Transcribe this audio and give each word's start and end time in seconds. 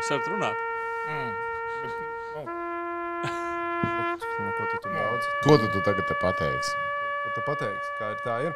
Es 0.00 0.08
varu 0.08 0.34
runāt. 0.34 0.66
Mm. 1.10 1.30
Bet, 1.82 2.00
nu, 2.34 2.60
Nu, 4.40 4.52
ko 4.56 4.64
tu 4.70 4.78
tur 4.82 4.92
daudz? 4.94 5.26
Ko 5.44 5.56
tu, 5.60 5.66
tu 5.72 5.80
tagad 5.84 6.06
te 6.08 6.14
pateiksi? 6.20 6.72
Ko 7.24 7.32
tu 7.36 7.42
pateiksi? 7.44 7.90
Kā 7.98 8.10
ir 8.14 8.22
tā 8.24 8.36
ir? 8.46 8.54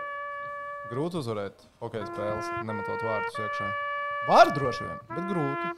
Grūti 0.88 1.20
uzvarēt 1.20 1.66
hokeja 1.82 2.06
spēles, 2.08 2.48
nemetot 2.64 3.04
vārdus 3.04 3.36
iekšā. 3.40 3.68
Var 4.28 4.52
droši 4.56 4.86
vien, 4.86 5.02
bet 5.12 5.28
grūti. 5.28 5.72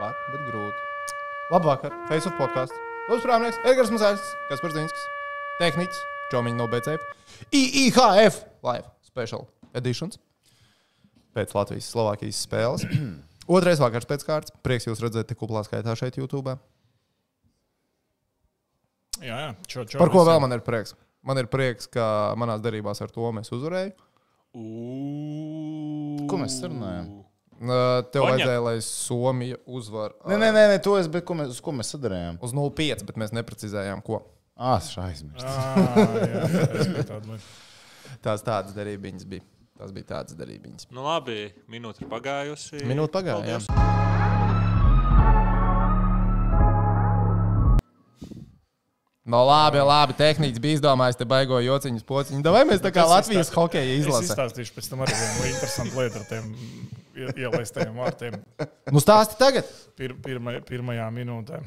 Var, 0.00 0.16
bet 0.32 0.46
grūti. 0.48 1.12
Labvakar, 1.52 1.96
Facebook 2.08 2.40
podkāsts. 2.40 2.80
Lūdzu, 3.08 3.24
Prāvnieks, 3.24 3.60
Edgars 3.68 3.92
Mazāļs, 3.92 4.32
Kaspars 4.50 4.76
Zinskis, 4.76 5.06
Tehniķis, 5.60 6.02
Čomiņš 6.32 6.58
no 6.58 6.68
BCF, 6.72 7.06
IIHF 7.56 8.42
Live 8.64 8.88
Special 9.08 9.48
Editions 9.76 10.20
pēc 11.36 11.52
Latvijas-Slovākijas 11.56 12.44
spēles. 12.48 12.88
Otrais 13.48 13.80
vakars 13.80 14.08
pēc 14.08 14.24
kārtas. 14.28 14.52
Prieks 14.64 14.88
jūs 14.88 15.00
redzēt 15.00 15.30
tik 15.30 15.38
kuplā 15.40 15.62
skaitā 15.64 15.94
šeit 15.96 16.18
YouTube. 16.20 16.58
jā, 19.22 19.36
jā. 19.46 19.52
Čo, 19.66 19.84
čo 19.88 20.00
Par 20.00 20.12
ko 20.12 20.24
vēl 20.28 20.42
man 20.44 20.52
ir 20.54 20.62
prieks? 20.66 20.94
Man 21.26 21.40
ir 21.40 21.48
prieks, 21.50 21.88
ka 21.90 22.34
manās 22.38 22.60
derībās 22.64 23.00
ar 23.02 23.10
to 23.12 23.32
mēs 23.34 23.50
uzvarējām. 23.56 23.96
Ko 26.28 26.38
mēs 26.40 26.60
sarunājam? 26.60 27.08
Uh, 27.58 28.04
Tev 28.14 28.22
Oņa. 28.22 28.36
vajadzēja, 28.36 28.60
lai 28.62 28.76
Somija 28.86 29.56
uzvar 29.66 30.12
Nē, 30.30 30.36
nē, 30.38 30.52
nē, 30.54 30.60
nē 30.70 30.76
to 30.78 30.92
es, 30.94 31.08
bet 31.10 31.24
ko 31.26 31.34
mēs, 31.34 31.56
uz 31.56 31.58
ko 31.64 31.72
mēs 31.74 31.90
sadarījām? 31.90 32.38
uz 32.46 32.52
0,5, 32.54 33.02
bet 33.08 33.18
mēs 33.18 33.34
neprecizējām, 33.34 33.98
ko. 34.06 34.20
Ah, 34.54 34.78
es 34.78 34.92
aizmirsu. 34.94 35.42
Ā, 35.42 35.96
es 36.78 36.86
lietu. 36.94 37.38
Tās 38.22 38.46
tādas 38.46 38.76
derības 38.78 39.26
bija. 39.26 39.42
Tas 39.78 39.92
bija 39.94 40.08
tādas 40.16 40.34
derības. 40.38 40.88
Nu, 40.90 41.04
labi, 41.06 41.52
minūte 41.70 42.02
ir 42.02 42.10
pagājusi. 42.10 42.82
Minūte. 42.88 43.22
Jā. 43.28 43.60
No 49.28 49.42
labi, 49.44 49.78
labi. 49.84 50.14
Tehniski 50.16 50.60
bija 50.62 50.78
izdomājis, 50.78 51.18
te 51.20 51.26
baigo 51.28 51.58
jociņus, 51.60 52.04
pociņus. 52.08 52.46
Vai 52.54 52.62
mēs 52.68 52.80
tā 52.80 52.92
kā 52.94 53.02
Es 53.04 53.10
Latvijas 53.12 53.50
izstāst- 53.50 53.58
hokeja 53.60 53.90
Es 53.98 54.06
izlasām? 54.06 54.28
izstāstīšu 54.30 54.72
pēc 54.78 54.88
tam 54.88 55.02
arī 55.04 55.16
vienu 55.18 55.50
interesantu 55.52 56.00
lietu 56.00 56.16
ar 56.16 56.24
tiem 56.30 56.46
ie- 57.18 57.34
ielaistajiem 57.44 57.94
vārtiem 58.00 58.38
Nu, 58.92 58.98
stāsti 59.04 59.36
tagad. 59.36 59.68
pir, 59.96 60.14
pirma, 60.14 60.56
pirmajā 60.64 61.10
minūtē. 61.12 61.60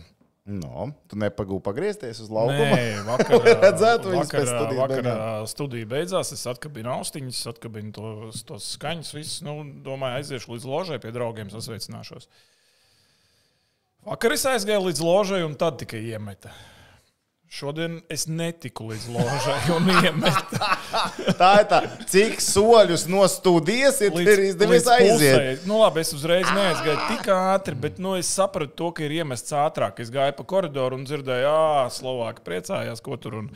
No, 0.52 0.90
tu 1.08 1.18
nepagūsi 1.22 1.64
pagriezties 1.66 2.20
uz 2.24 2.32
laukumu. 2.34 2.76
Nē, 2.76 3.04
vakarā, 3.08 3.54
Redzētu 3.66 4.12
vakarā, 4.12 4.26
pēc 4.32 4.50
studiju 4.52 4.80
vakarā 4.82 5.04
beigām. 5.06 5.50
studija 5.52 5.90
beidzās. 5.94 6.34
Es 6.36 6.44
atkabinu 6.52 6.92
austiņas, 6.98 7.42
atkabinu 7.54 7.94
tos, 7.96 8.42
tos 8.50 8.72
skaņus. 8.76 9.14
Visus, 9.18 9.38
nu, 9.48 9.60
domāju, 9.86 10.22
aiziešu 10.22 10.56
līdz 10.56 10.68
ložai 10.68 11.00
pie 11.04 11.14
draugiem, 11.16 11.52
sasveicināšos. 11.54 12.28
Vakar 14.08 14.34
es 14.34 14.48
aizgāju 14.50 14.88
līdz 14.90 15.04
ložai 15.06 15.44
un 15.46 15.56
tad 15.62 15.78
tikai 15.84 16.02
iemeta. 16.10 16.54
Šodien 17.52 17.98
es 18.08 18.30
netiku 18.32 18.86
līdz 18.88 19.10
ložai 19.12 19.58
un 19.76 19.90
iemetu. 19.92 20.60
Tā 21.42 21.50
ir 21.60 21.66
tā, 21.68 21.82
cik 22.08 22.40
soļus 22.40 23.04
no 23.12 23.26
studijas 23.28 24.00
ir, 24.06 24.16
ir 24.24 24.44
izdevies 24.46 24.88
aiziet. 24.88 25.66
Nu, 25.68 25.82
labi, 25.82 26.00
es 26.06 26.14
uzreiz 26.16 26.48
neaizgāju 26.48 27.10
tik 27.10 27.28
ātri, 27.36 27.76
bet 27.76 28.00
nu, 28.00 28.16
es 28.20 28.32
sapratu 28.32 28.78
to, 28.80 28.90
ka 28.96 29.04
ir 29.04 29.18
iemests 29.20 29.52
ātrāk. 29.52 30.00
Es 30.00 30.14
gāju 30.14 30.38
pa 30.40 30.48
koridoru 30.48 31.02
un 31.02 31.04
dzirdēju, 31.10 31.52
ah, 31.52 31.92
Slovāki 31.92 32.46
priecājās, 32.48 33.04
ko 33.04 33.20
tur. 33.20 33.42
Un 33.42 33.52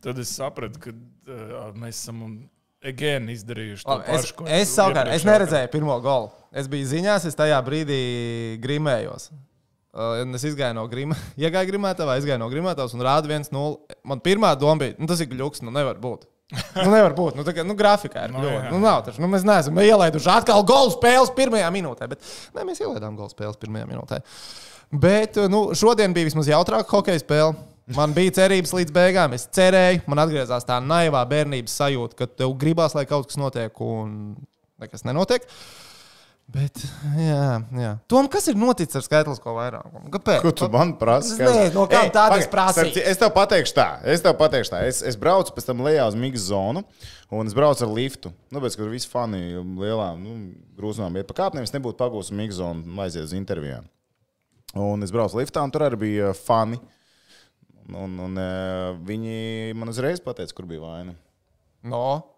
tad 0.00 0.24
es 0.24 0.32
sapratu, 0.38 0.80
ka 0.86 0.94
uh, 0.96 1.70
mēs 1.76 2.00
esam 2.00 2.24
un 2.24 2.38
again 2.86 3.28
izdarījuši 3.36 3.84
to 3.84 3.98
Labi, 3.98 4.06
es, 4.16 4.24
pašu. 4.24 4.38
ko 4.38 4.48
es 4.48 4.72
savukārt 4.72 5.12
es 5.12 5.28
neredzēju 5.28 5.74
pirmo 5.76 6.00
golu. 6.00 6.32
Es 6.56 6.72
biju 6.72 6.88
ziņās, 6.88 7.28
es 7.28 7.36
tajā 7.36 7.60
brīdī 7.68 8.00
grimējos. 8.64 9.28
Uh, 9.96 10.18
un 10.26 10.36
es 10.36 10.42
izgāju 10.44 10.76
no 10.76 10.82
grima, 10.92 11.16
iegāju 11.40 11.70
grimētavā, 11.70 12.18
izgāju 12.20 12.40
no 12.42 12.50
grimētavas 12.52 12.92
un 12.92 13.00
rādu 13.06 13.30
1-0. 13.32 13.96
Man 14.04 14.20
pirmā 14.20 14.50
doma 14.60 14.76
bija, 14.82 14.96
nu, 15.00 15.08
tas 15.08 15.22
ir 15.24 15.30
gluks, 15.30 15.62
nu 15.64 15.72
nevar 15.72 15.96
būt. 16.02 16.26
Nu, 16.76 16.90
nevar 16.92 17.14
būt. 17.16 17.34
Nu, 17.34 17.42
tā 17.42 17.50
kā, 17.56 17.64
nu, 17.66 17.74
grafikā 17.74 18.26
ir 18.28 18.34
Nu, 18.34 18.38
kļuva. 18.38 18.58
jā. 18.60 18.68
Nu, 18.70 18.78
nav 18.78 19.00
taču. 19.06 19.18
Nu, 19.24 19.26
mēs 19.32 19.42
neesam 19.48 19.80
ielaiduši 19.82 20.28
atkal 20.30 20.60
golu 20.68 20.92
spēles 20.94 21.32
pirmajā 21.34 21.70
minūtē. 21.74 22.06
Bet, 22.12 22.20
nē, 22.54 22.62
mēs 22.68 22.78
ielaidām 22.84 23.16
golu 23.18 23.32
spēles 23.32 23.56
pirmajā 23.58 23.88
minūtē. 23.90 24.20
Bet 25.06 25.40
nu, 25.50 25.62
šodien 25.74 26.14
bija 26.14 26.28
vismaz 26.28 26.46
jautrāka 26.52 26.86
hokeja 26.92 27.24
spēle. 27.24 27.56
Man 27.96 28.14
bija 28.14 28.36
cerības 28.38 28.76
līdz 28.76 28.94
beigām. 28.94 29.34
Es 29.34 29.48
cerēju, 29.56 30.04
man 30.10 30.22
atgriezās 30.22 30.68
tā 30.68 30.76
naivā 30.82 31.24
bērnības 31.30 31.74
sajūta, 31.80 32.18
ka 32.20 32.28
tev 32.30 32.54
gribās, 32.60 32.94
lai 32.98 33.06
kaut 33.10 33.26
kas 33.32 33.38
notiek, 33.42 33.82
un 33.82 34.36
nekas 34.82 35.02
nenotiek. 35.06 35.46
Bet, 36.46 36.78
jā, 37.18 37.46
jā. 37.74 37.88
Tom, 38.06 38.28
kas 38.30 38.44
ir 38.46 38.54
noticis 38.58 38.94
ar 39.00 39.02
skaitlisko 39.02 39.50
vairākumu? 39.56 40.06
Kāpēc? 40.14 40.38
Ko 40.44 40.52
tu 40.54 40.68
man 40.70 40.92
prasi? 41.00 41.32
Es 41.34 41.40
nezinu, 41.42 41.72
no 41.74 41.86
kā 41.90 42.04
tāda 42.06 42.38
es 42.38 42.46
pagaid, 42.46 42.52
prasīju. 42.52 42.76
starp 42.76 42.92
citu, 42.94 43.02
Es 43.10 43.18
tev 43.18 43.32
pateikšu 43.34 43.74
tā, 43.74 43.86
es 44.14 44.22
tev 44.22 44.36
pateikšu 44.38 44.72
tā. 44.76 44.82
Es, 44.86 45.00
es 45.10 45.18
braucu 45.18 45.50
pēc 45.56 45.66
tam 45.66 45.82
lejā 45.82 46.04
uz 46.06 46.14
Mikls 46.22 46.46
zonu, 46.46 46.84
un 47.34 47.50
es 47.50 47.56
braucu 47.56 47.82
ar 47.82 47.90
liftu. 47.90 48.30
Nu, 48.54 48.62
pēc 48.62 48.76
tam, 48.78 48.84
kad 48.84 48.94
visi 48.94 49.10
fani 49.10 49.42
lielām 49.58 50.22
nu, 50.22 50.36
grūzumām 50.78 51.18
iet 51.18 51.26
pa 51.26 51.34
kāpnēm, 51.42 51.66
es 51.66 51.74
nebūtu 51.74 51.98
pagūs 51.98 52.30
uz 52.30 52.38
Mikls 52.38 52.60
zonu 52.62 52.86
un 52.86 53.02
aiziet 53.02 53.26
uz 53.26 53.34
intervijām. 53.34 53.90
Un 54.78 55.02
es 55.02 55.10
braucu 55.14 55.42
liftā, 55.42 55.66
un 55.66 55.74
tur 55.74 55.88
arī 55.88 55.98
bija 56.04 56.30
fani. 56.46 56.78
Un, 57.90 58.16
un, 58.22 58.38
eh, 58.38 58.94
viņi 59.06 59.74
man 59.78 59.90
uzreiz 59.90 60.22
pateica, 60.22 60.54
kur 60.54 60.70
bija 60.70 60.82
vaina. 60.82 61.18
No. 61.86 62.35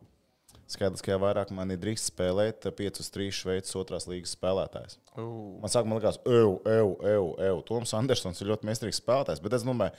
Skaidrs, 0.68 1.00
ka 1.04 1.16
vairāk 1.16 1.48
man 1.56 1.72
ir 1.72 1.78
drīkst 1.80 2.10
spēlēt 2.10 2.66
5 2.76 3.00
uz 3.00 3.08
3 3.14 3.36
Šveices 3.38 3.76
otrās 3.80 4.04
līgas 4.10 4.34
spēlētājs. 4.36 4.98
Man 5.16 5.72
sākumā 5.72 5.96
likās, 5.96 6.20
eju, 6.28 6.58
eju, 6.68 6.90
eju, 7.08 7.30
eju. 7.46 7.62
Toms 7.70 7.94
Andersons 7.96 8.42
ir 8.42 8.50
ļoti 8.50 8.68
meistarīgs 8.68 9.00
spēlētājs. 9.00 9.40
Bet 9.44 9.56
es 9.56 9.64
domāju, 9.64 9.96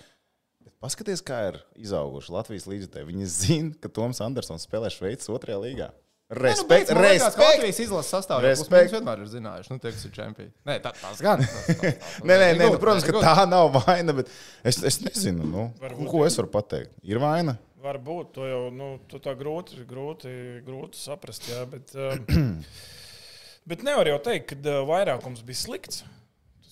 bet 0.68 0.75
paskaties, 0.84 1.24
kā 1.25 1.40
ir 1.47 1.58
izauguši 1.81 2.35
Latvijas 2.35 2.69
līdzekļi. 2.69 3.08
Viņi 3.09 3.31
zina, 3.34 3.74
ka 3.81 3.90
Toms 3.97 4.22
Andersons 4.22 4.68
spēlē 4.69 4.94
Šveices 4.94 5.34
otrajā 5.34 5.58
līgā. 5.66 5.90
Respekt, 6.29 6.91
nu, 6.94 7.02
respekt. 7.02 7.41
Latvijas 7.41 7.79
izlases 7.81 8.12
sastāvā. 8.13 8.44
Respekt. 8.46 8.69
Respekt. 8.69 8.91
Mēs 8.91 8.91
vienmēr 8.94 9.22
ir 9.24 9.29
zinājuši, 9.31 9.72
nu, 9.74 9.81
tie, 9.81 9.94
kas 9.96 10.03
ir 10.06 10.12
čempioni. 10.13 10.52
Nē, 10.69 10.75
tā, 10.84 10.91
tas 10.94 11.24
gan. 11.25 11.41
Tas, 11.41 11.56
tas, 11.66 11.79
tas, 11.81 12.19
Nē, 12.22 12.35
nē, 12.38 12.50
nē 12.59 12.68
nu, 12.69 12.78
protams, 12.84 13.08
ka 13.08 13.24
tā 13.24 13.47
nav 13.50 13.72
vaina, 13.74 14.13
bet 14.13 14.29
es, 14.62 14.78
es 14.85 15.00
nezinu, 15.02 15.47
nu, 15.50 15.66
ko 16.12 16.22
es 16.28 16.38
varu 16.38 16.52
pateikt. 16.53 16.94
Ir 17.09 17.18
vaina? 17.24 17.58
Varbūt 17.79 18.34
to 18.35 18.44
jau 18.47 18.63
nu, 18.75 18.90
to 19.07 19.22
tā 19.23 19.31
grūti, 19.40 19.85
grūti, 19.88 20.31
grūti 20.66 21.00
saprast. 21.00 21.47
Jā, 21.47 21.63
bet, 21.69 21.94
uh, 21.95 22.17
bet 23.69 23.85
nevar 23.88 24.09
jau 24.12 24.17
teikt, 24.25 24.51
ka 24.51 24.59
uh, 24.59 24.81
vairākums 24.90 25.45
bija 25.47 25.62
slikts. 25.62 26.03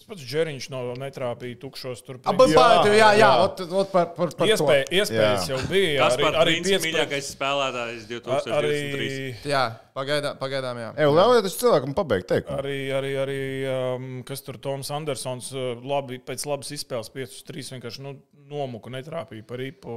Pats 0.08 0.24
Džeriņš 0.24 0.70
no 0.72 0.82
netrāpīja 0.96 1.58
tukšos 1.60 2.00
tur. 2.08 2.16
Aba 2.24 2.46
priekšā. 2.46 2.56
pāri, 2.56 2.92
jā, 2.96 3.08
jā, 3.12 3.18
jā. 3.20 3.32
ot, 3.44 3.60
ot, 3.68 3.90
par, 3.92 4.06
par, 4.16 4.30
par 4.40 4.48
Iespēja, 4.48 4.86
to. 4.88 4.96
iespējas 5.02 5.42
Jā. 5.44 5.50
jau 5.52 5.58
bija. 5.68 5.98
Tas 6.06 6.16
arī, 6.16 6.30
arī 6.44 6.54
piespēj- 6.64 6.86
mīļākais 6.86 7.32
spēlētājs 7.36 8.06
Arī, 8.06 8.22
2023. 8.22 9.50
Jā, 9.52 9.64
pagaidām, 10.00 10.38
pagaidām 10.40 10.80
jā. 10.80 10.94
Ej, 10.96 11.12
ļaujiet 11.18 11.44
taču 11.50 11.60
cilvēkam 11.66 11.96
pabeigt 11.98 12.30
teikt. 12.32 12.54
arī, 12.56 12.78
arī, 12.96 13.12
arī 13.26 13.40
um, 13.74 14.08
kas 14.24 14.46
tur 14.48 14.58
Toms 14.64 14.92
Andersons 14.96 15.52
uh, 15.52 15.76
labi, 15.84 16.22
pēc 16.24 16.48
labas 16.48 16.72
izspēles 16.72 17.12
5-3 17.12 17.76
vienkārši 17.76 18.06
nu, 18.08 18.16
nomuku 18.48 18.88
netrāpīja 18.96 19.44
par 19.44 19.60
ripu. 19.60 19.92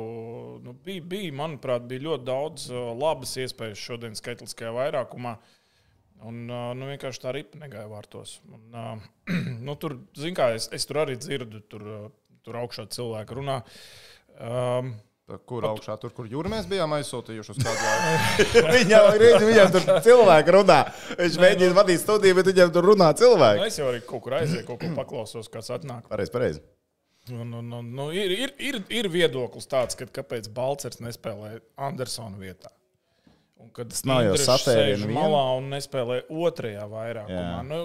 Nu, 0.65 0.75
bija, 0.75 1.07
bija, 1.07 1.31
manuprāt, 1.39 1.87
bija 1.87 2.09
ļoti 2.09 2.27
daudz 2.27 2.67
uh, 2.75 2.91
labas 2.99 3.37
iespējas 3.39 3.79
šodien 3.79 4.19
skaitliskajā 4.19 4.75
vairākumā. 4.75 5.37
Un, 6.27 6.41
uh, 6.51 6.71
nu, 6.77 6.89
vienkārši 6.91 7.23
tā 7.23 7.35
ripa 7.37 7.61
negāja 7.61 7.89
vārtos. 7.91 8.39
Un, 8.53 8.65
uh, 8.77 9.05
nu, 9.67 9.77
tur, 9.81 9.97
kā, 10.37 10.51
es, 10.57 10.69
es 10.77 10.89
tur 10.89 11.05
arī 11.05 11.17
dzirdu, 11.21 11.63
tur, 11.71 11.87
tur 12.45 12.59
augšā 12.61 12.89
cilvēki 12.93 13.41
runā. 13.41 13.63
Um, 14.41 14.99
Kur 15.47 15.63
augšā, 15.69 15.95
tur, 16.03 16.11
kur 16.11 16.27
jūrā 16.27 16.51
mēs 16.51 16.67
bijām 16.67 16.91
aizsūtījuši 16.97 17.53
uz 17.53 17.59
kādu 17.63 17.85
laiku? 17.85 18.63
Viņam, 18.75 19.05
redz, 19.23 19.45
viņam 19.47 19.69
tur 19.77 19.85
cilvēki 20.03 20.55
runā. 20.57 20.79
Viņš 21.21 21.37
mēģina 21.45 21.77
vadīt 21.77 22.03
studiju, 22.03 22.39
bet 22.41 22.51
viņam 22.51 22.73
tur 22.75 22.89
runā 22.91 23.13
nu, 23.13 23.19
cilvēki. 23.21 23.69
es 23.69 23.79
jau 23.79 23.87
arī 23.93 24.01
kaut 24.09 24.25
kur 24.25 24.35
aizēju, 24.41 24.65
kaut 24.67 24.83
ko 24.83 24.91
paklausos, 24.97 25.51
kas 25.53 25.71
atnāk. 25.77 26.09
Pareizi, 26.11 26.35
pareizi. 26.35 26.65
Un, 27.31 27.53
un, 27.55 27.71
un, 27.79 27.93
nu, 27.95 28.09
ir, 28.17 28.33
ir, 28.33 28.57
ir, 28.59 28.81
ir 28.91 29.11
viedoklis 29.13 29.71
tāds, 29.71 29.95
ka 29.99 30.09
kāpēc 30.19 30.51
Balčers 30.57 30.99
nespēlē 31.05 31.61
Andersona 31.79 32.41
vietā. 32.41 32.73
Un 33.61 33.71
kad 33.77 33.91
tas 33.93 34.05
nav 34.09 34.23
jau 34.25 34.37
vien. 35.07 35.17
malā 35.17 35.43
un 35.59 35.69
nespēlē 35.75 36.23
otrajā 36.31 36.87
vairākumā. 36.91 37.49
Jā. 37.57 37.65
Nu, 37.69 37.81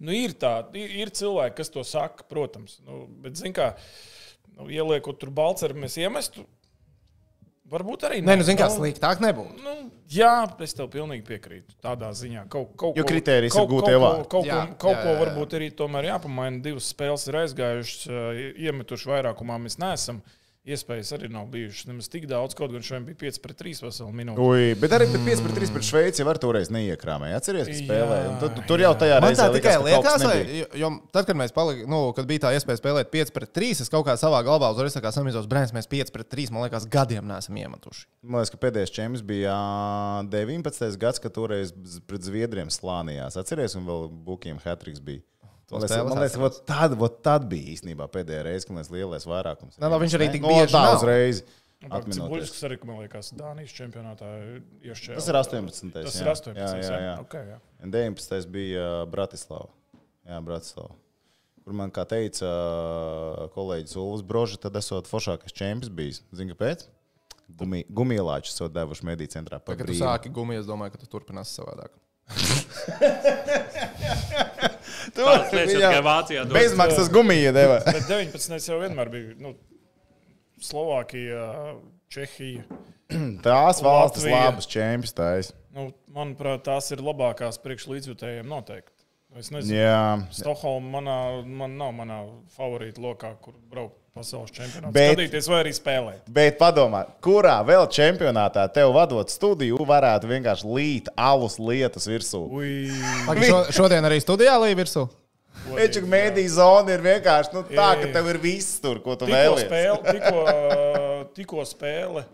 nu, 0.00 0.12
ir, 0.16 0.34
tā, 0.34 0.54
ir, 0.76 0.90
ir 1.04 1.12
cilvēki, 1.14 1.56
kas 1.60 1.70
to 1.70 1.84
saka, 1.86 2.24
protams. 2.28 2.80
Nu, 2.86 3.06
bet, 3.22 3.36
zin 3.38 3.52
kā, 3.56 3.72
nu, 4.56 4.66
ieliekot 4.68 5.18
tur 5.22 5.30
Balčeru, 5.30 5.74
mēs 5.78 5.96
iemestu. 6.02 6.44
Varbūt 7.72 8.02
arī 8.04 8.18
Nē, 8.20 8.34
nu, 8.36 8.44
zini, 8.44 8.58
kā 8.60 8.66
sliktāk 8.68 9.22
nebūtu. 9.24 9.62
Nu, 9.64 9.72
jā, 10.12 10.32
es 10.60 10.74
tev 10.76 10.90
pilnīgi 10.92 11.22
piekrītu. 11.24 11.72
Tādā 11.80 12.10
ziņā, 12.18 12.42
kaut, 12.52 12.74
kaut 12.76 12.98
Jo 13.00 13.04
ko- 13.06 13.08
kritērijs 13.14 13.54
ir 13.54 13.62
kaut- 13.62 13.70
gūtie 13.70 13.94
kaut 13.94 13.96
ko- 13.96 14.02
vārdi. 14.04 14.28
Kaut, 14.34 14.44
Jā, 14.50 14.58
ko, 14.66 14.74
kaut 14.82 14.92
jā, 14.96 15.02
ko 15.02 15.08
jā, 15.08 15.14
jā. 15.14 15.20
varbūt 15.22 15.54
arī 15.56 15.68
tomēr 15.78 16.04
jāpamaina. 16.10 16.60
Divas 16.66 16.90
spēles 16.92 17.24
ir 17.30 17.38
aizgājušas, 17.40 18.02
iemetuši 18.66 19.08
vairākumā. 19.08 19.56
Mēs 19.64 19.78
neesam 19.80 20.20
iespējas 20.62 21.10
arī 21.16 21.28
nav 21.32 21.48
bijušas 21.50 21.88
nemaz 21.88 22.08
tik 22.10 22.28
daudz. 22.30 22.54
Kaut 22.58 22.70
gan 22.70 22.84
šodien 22.86 23.06
bija 23.08 23.18
5 23.24 23.40
pret 23.42 23.58
3 23.58 23.82
veselu 23.82 24.12
minūti. 24.14 24.44
Ui, 24.46 24.74
bet 24.78 24.94
arī 24.94 25.08
5 25.10 25.42
pret 25.42 25.56
3 25.58 25.72
pret 25.74 25.86
Šveici 25.88 26.22
jau 26.22 26.26
var 26.28 26.38
toreiz 26.42 26.70
neiekrāmēja. 26.74 27.40
Atceries, 27.40 27.66
ka 27.66 27.74
Jā, 27.74 27.80
spēlēja. 27.80 28.34
Tad, 28.42 28.60
tur 28.70 28.84
jau 28.84 28.92
tajā 29.00 29.16
Man 29.18 29.32
reizē 29.32 29.48
tā 29.48 29.56
tikai 29.56 29.72
likās, 29.82 29.82
ka 29.82 29.96
kaut 29.96 30.06
kas 30.06 30.26
liekas, 30.26 30.52
vai, 30.70 30.78
jo, 30.84 30.92
tad, 31.16 31.26
kad 31.30 31.40
mēs 31.42 31.56
palikām, 31.56 31.90
nu, 31.90 32.00
kad 32.14 32.30
bija 32.30 32.44
tā 32.46 32.54
iespēja 32.58 32.78
spēlēt 32.78 33.10
5 33.16 33.34
pret 33.34 33.52
3, 33.58 33.72
es 33.82 33.90
kaut 33.92 34.06
kā 34.06 34.14
savā 34.20 34.44
galvā 34.46 34.70
uzreiz 34.76 34.94
kā 35.02 35.14
samizos, 35.14 35.50
brēns, 35.50 35.74
mēs 35.74 35.90
5 35.90 36.14
pret 36.14 36.30
3, 36.30 36.54
man 36.54 36.66
liekas, 36.68 36.86
gadiem 36.92 37.26
neesam 37.26 37.58
iemetuši. 37.58 38.06
Man 38.22 38.42
liekas, 38.42 38.54
ka 38.54 38.62
pēdējais 38.62 38.94
čempions 38.94 39.26
bija 39.26 39.56
ā, 39.56 40.22
19. 40.30 40.94
gads, 41.02 41.22
kad 41.22 41.34
toreiz 41.34 41.74
pret 42.06 42.22
Zviedriem 42.22 42.70
slānījās. 42.70 43.40
Atceries, 43.40 43.74
un 43.78 43.90
vēl 43.90 44.08
Bukiem 44.30 44.62
Hatriks 44.62 45.02
bija. 45.02 45.26
Man 45.72 45.80
liekas, 45.80 46.04
man 46.04 46.18
liekas 46.20 46.36
vot 46.40 46.56
tad, 46.68 46.94
vot 47.00 47.14
tad 47.24 47.44
bija 47.48 47.72
īstenībā 47.72 48.04
pēdējā 48.12 48.42
reize, 48.44 48.66
kad 48.68 48.76
mēs 48.76 48.90
lielais 48.92 49.24
vairākums. 49.28 49.78
Nē, 49.80 49.88
nu, 49.88 49.98
viņš 50.02 50.14
arī 50.18 50.26
tik 50.34 50.42
no, 50.44 50.48
bieži 50.52 50.74
tā 50.74 50.82
nav. 50.84 50.96
uzreiz. 50.98 51.36
Cibuļskis 51.82 52.60
arī, 52.68 52.76
man 52.86 52.96
liekas, 53.02 53.26
Dānijas 53.34 53.72
čempionātā 53.74 54.28
iešķēra. 54.86 55.16
Tas 55.18 55.28
ir 55.32 55.36
18. 55.40 55.88
Tas 55.96 56.14
jā. 56.14 56.22
ir 56.22 56.28
18. 56.30 56.60
Jā, 56.60 56.66
jā, 56.78 56.98
jā. 57.08 57.14
Okay, 57.24 57.42
jā. 57.54 57.56
Un 57.82 57.88
19. 57.94 58.50
bija 58.54 58.84
ā, 58.84 58.86
Bratislava. 59.10 59.70
Jā, 60.28 60.38
Bratislava. 60.46 60.94
Kur 61.62 61.72
man, 61.78 61.88
kā 61.94 62.02
teica 62.10 62.46
ā, 62.46 62.50
kolēģis 63.56 63.98
Ulus 63.98 64.22
Brožs, 64.26 64.60
tad 64.62 64.74
esot 64.78 65.10
foršākais 65.10 65.54
čempions 65.58 65.90
bijis. 65.90 66.18
Zini, 66.30 66.54
kāpēc? 66.54 66.78
Gumi, 67.58 67.80
Gumijlāčus 67.90 68.54
esot 68.54 68.72
devuši 68.76 69.02
mediju 69.08 69.28
centrā. 69.34 69.56
par 69.58 69.74
Kad 69.80 69.86
tu 69.90 69.96
sāki 69.98 70.28
gumiju, 70.32 70.62
es 70.62 70.68
domāju, 70.68 70.90
ka 70.94 70.98
tu 71.02 71.06
turpināsi 71.10 71.52
savādāk. 71.58 71.92
Tur 75.16 75.30
kā 75.50 76.02
Vācijā. 76.04 76.46
Bezmaksas 76.52 77.10
gumija 77.12 77.52
deva. 77.54 77.80
Bet 77.86 78.08
19. 78.10 78.58
jau 78.68 78.80
vienmēr 78.82 79.10
bija 79.12 79.36
nu, 79.42 79.54
Slovākija, 80.62 81.46
Čehija. 82.12 82.64
Tās 83.46 83.82
valstis 83.84 84.26
Latvija. 84.26 84.42
labas 84.46 84.68
čempions 84.70 85.16
taisa. 85.16 85.56
Nu, 85.72 85.88
manuprāt, 86.12 86.66
tās 86.66 86.90
ir 86.92 87.00
labākās 87.04 87.58
priekš 87.62 87.88
līdzjutējiem 87.88 88.48
noteikti. 88.48 88.92
Es 89.40 89.48
nezinu. 89.48 90.26
Stokholma 90.36 90.98
manā, 90.98 91.18
man 91.48 91.78
nav 91.80 91.94
manā 91.96 92.18
favorīta 92.52 93.00
lokā, 93.00 93.32
kur 93.40 93.56
braukt 93.72 94.01
pasaules 94.14 94.50
čempionātā. 94.52 94.92
Bet- 94.92 95.14
Skatīties 95.16 95.48
vai 95.48 95.62
arī 95.64 95.72
spēlēt. 95.76 96.26
Bet 96.28 96.58
padomā, 96.60 97.04
kurā 97.24 97.58
vēl 97.64 97.86
čempionātā 97.88 98.66
tev 98.72 98.92
vadot 98.96 99.30
studiju, 99.32 99.78
varētu 99.88 100.28
vienkārši 100.30 100.68
līt 100.68 101.08
alus 101.16 101.58
lietas 101.58 102.06
virsū? 102.10 102.42
Ui, 102.52 102.90
Pagaid, 103.26 103.48
Šo, 103.48 103.62
šodien 103.82 104.04
arī 104.04 104.20
studijā 104.20 104.58
līja 104.60 104.76
virsū. 104.82 105.06
Ečuk 105.78 106.04
mēdī 106.10 106.42
zona 106.50 106.90
ir 106.96 107.02
vienkārši 107.04 107.52
nu, 107.54 107.60
tā, 107.68 107.92
ka 107.94 108.02
Jā, 108.02 108.06
jā. 108.08 108.12
tev 108.16 108.28
ir 108.32 108.38
viss 108.42 108.80
tur, 108.82 108.98
ko 109.04 109.14
tu 109.16 109.28
vēlies. 109.30 109.66
spēle, 109.68 110.00
tikko, 110.16 110.44
tikko 111.36 111.64
spēle. 111.68 112.24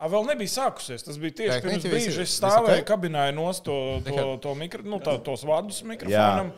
A, 0.00 0.08
vēl 0.08 0.24
nebija 0.30 0.48
sākusies. 0.48 1.02
Tas 1.04 1.18
bija 1.20 1.34
tieši 1.42 1.58
Tehniķi 1.60 1.82
pirms 1.84 2.06
brīža. 2.06 2.22
Es 2.24 2.38
stāvēju 2.40 2.86
kabinā, 2.88 3.26
nost 3.36 3.66
to, 3.66 3.74
to, 4.06 4.22
to 4.40 4.54
mikro, 4.56 4.80
nu, 4.86 4.96
tā, 5.04 5.18
tos 5.26 5.42
vārdus 5.44 5.82
mikrofonam. 5.84 6.54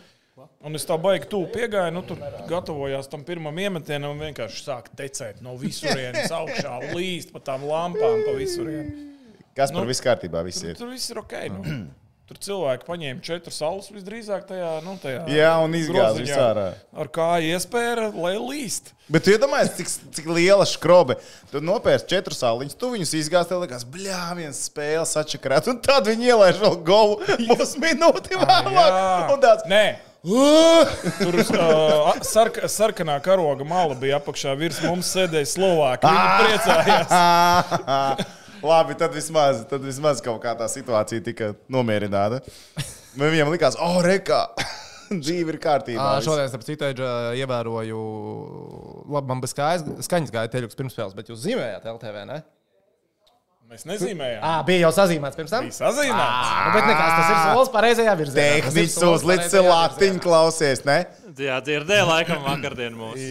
Un 0.65 0.79
es 0.79 0.87
tā 0.89 0.97
baigi 0.97 1.27
tuvu 1.29 1.51
piegāju, 1.53 1.93
nu, 1.93 2.01
tur 2.09 2.21
gatavojās 2.49 3.09
tam 3.13 3.21
pirmam 3.27 3.59
iemetienam 3.61 4.15
un 4.15 4.23
vienkārši 4.25 4.63
sāk 4.65 4.87
tecēt 4.97 5.43
no 5.45 5.59
visurienes 5.61 6.33
augšā, 6.33 6.79
līst 6.97 7.35
pa 7.35 7.43
tām 7.45 7.67
lampām, 7.69 8.23
pa 8.25 8.37
visurienes. 8.39 9.11
Kas 9.53 9.69
par 9.75 9.83
Nu, 9.85 9.89
visu 9.91 10.07
kārtībā 10.07 10.41
viss 10.47 10.63
Tur, 10.63 10.71
ir? 10.73 10.79
tur 10.79 10.89
viss 10.95 11.11
ir 11.13 11.21
ok. 11.21 11.35
Nu. 11.53 11.75
Tur 12.33 12.39
cilvēki 12.47 12.87
paņēma 12.87 13.21
četrus 13.27 13.59
salus 13.61 13.91
visdrīzāk 13.93 14.47
tajā, 14.49 14.69
nu, 14.87 14.95
tajā 15.03 15.25
Jā, 15.29 15.51
un 15.61 15.75
izgāz 15.77 16.15
groziņā 16.15 16.25
visārā. 16.31 16.65
Ar 17.03 17.11
kāju 17.13 17.51
iespēja, 17.53 18.07
lai 18.15 18.31
līst. 18.41 18.95
Bet 19.13 19.27
tu 19.27 19.35
iedomājies, 19.35 19.75
cik, 19.77 19.91
cik 20.17 20.31
liela 20.33 20.65
skrobe. 20.71 21.19
Tu 21.51 21.61
nopērci 21.61 22.09
četrus 22.15 22.41
sāliņus, 22.41 22.79
tu 22.81 22.89
viņus 22.95 23.13
izgāzi, 23.21 23.51
tev 23.53 23.61
liekas, 23.67 23.85
bļā, 23.85 24.23
viens 24.39 24.63
spēles 24.71 25.13
atšakarēt, 25.21 25.69
un 25.75 25.83
tad 25.85 26.09
viņi 26.09 26.31
ielaiž 26.33 26.63
vēl 26.63 26.79
govu 26.89 27.21
mūsu 27.51 27.83
minūti 27.85 28.39
vēlāk. 28.41 29.37
Tāds, 29.45 29.69
Nē! 29.69 29.85
Tur 30.23 31.35
uh, 31.35 32.13
sark, 32.23 32.61
sarkanā 32.71 33.17
karoga 33.25 33.67
mala 33.67 33.97
bija 33.99 34.21
apakšā 34.21 34.55
virs 34.59 34.79
mums 34.85 35.11
sēdēja 35.11 35.49
Slovāki. 35.51 36.07
Viņi 36.07 36.37
priecājās. 36.45 38.29
Labi, 38.71 38.95
tad 38.95 39.11
vismaz, 39.17 39.65
tad 39.67 39.83
vismaz 39.83 40.23
kaut 40.23 40.39
kā 40.45 40.55
tā 40.55 40.69
situācija 40.71 41.25
tika 41.27 41.51
nomierināta. 41.67 42.39
Man 43.19 43.35
viņam 43.35 43.51
likās, 43.51 43.75
oh, 43.83 43.99
rekā, 44.07 44.45
dzīve 45.25 45.57
ir 45.57 45.59
kārtībā. 45.63 46.07
Viss. 46.21 46.29
Šodien, 46.31 46.47
starp 46.53 46.69
citu, 46.71 46.93
ievēroju, 47.43 48.03
labi, 49.11 49.27
man 49.33 49.43
bez 49.43 49.59
kājas, 49.59 49.83
skaņas 50.07 50.31
gāja 50.39 50.55
teļuks 50.55 50.79
pirms 50.79 50.95
spēles, 50.95 51.19
bet 51.19 51.35
jūs 51.35 51.43
zīmējāt 51.43 51.91
LTV, 51.97 52.23
ne? 52.31 52.45
Mēs 53.73 53.87
nezīmējām. 53.89 54.43
Ā, 54.45 54.53
bija 54.69 54.83
jau 54.85 54.91
sazīmēts 54.99 55.39
pirms 55.39 55.53
tam? 55.55 55.65
Bija 55.65 55.77
sazīmēts. 55.79 56.51
Nu, 56.67 56.73
bet 56.77 56.87
nekas, 56.91 57.13
tas 57.17 57.31
ir 57.33 57.39
solis 57.47 57.71
pareizajā 57.73 58.15
virzienā. 58.21 58.45
Tas 58.45 58.69
ir 58.69 58.77
Tehniski 58.77 59.01
solis 59.01 59.25
pareizajā 59.25 59.63
latiņu, 59.71 60.21
klausies, 60.27 60.83
ne? 60.89 60.97
Jā, 61.41 61.57
dzirdēju, 61.65 62.05
laikam, 62.11 62.43
vakardien 62.45 62.93
mūsu. 62.93 63.29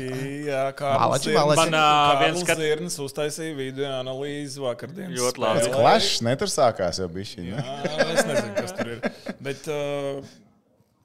Jā, 0.47 0.63
kā 0.73 0.95
Malači, 0.97 1.35
malači. 1.35 1.59
Man, 1.61 1.75
ā, 1.77 2.19
viens 2.23 2.39
skat- 2.41 2.57
Zirnis 2.63 2.95
uztaisīja 3.05 3.53
video 3.59 3.91
analīzi 3.99 4.63
vakardienas. 4.63 5.13
Ļoti 5.19 5.43
labi. 5.43 5.65
spēlē. 5.67 5.75
Klašs, 5.83 6.21
ne 6.25 6.33
tur 6.41 6.49
sākās 6.49 6.97
jau 7.03 7.05
bišķi. 7.13 7.43
Ne? 7.51 7.61
Jā, 7.61 8.07
es 8.15 8.25
nezinu, 8.31 8.55
kas 8.57 8.73
tur 8.79 8.89
ir. 8.95 9.05
Bet 9.45 9.69
uh, 9.69 10.31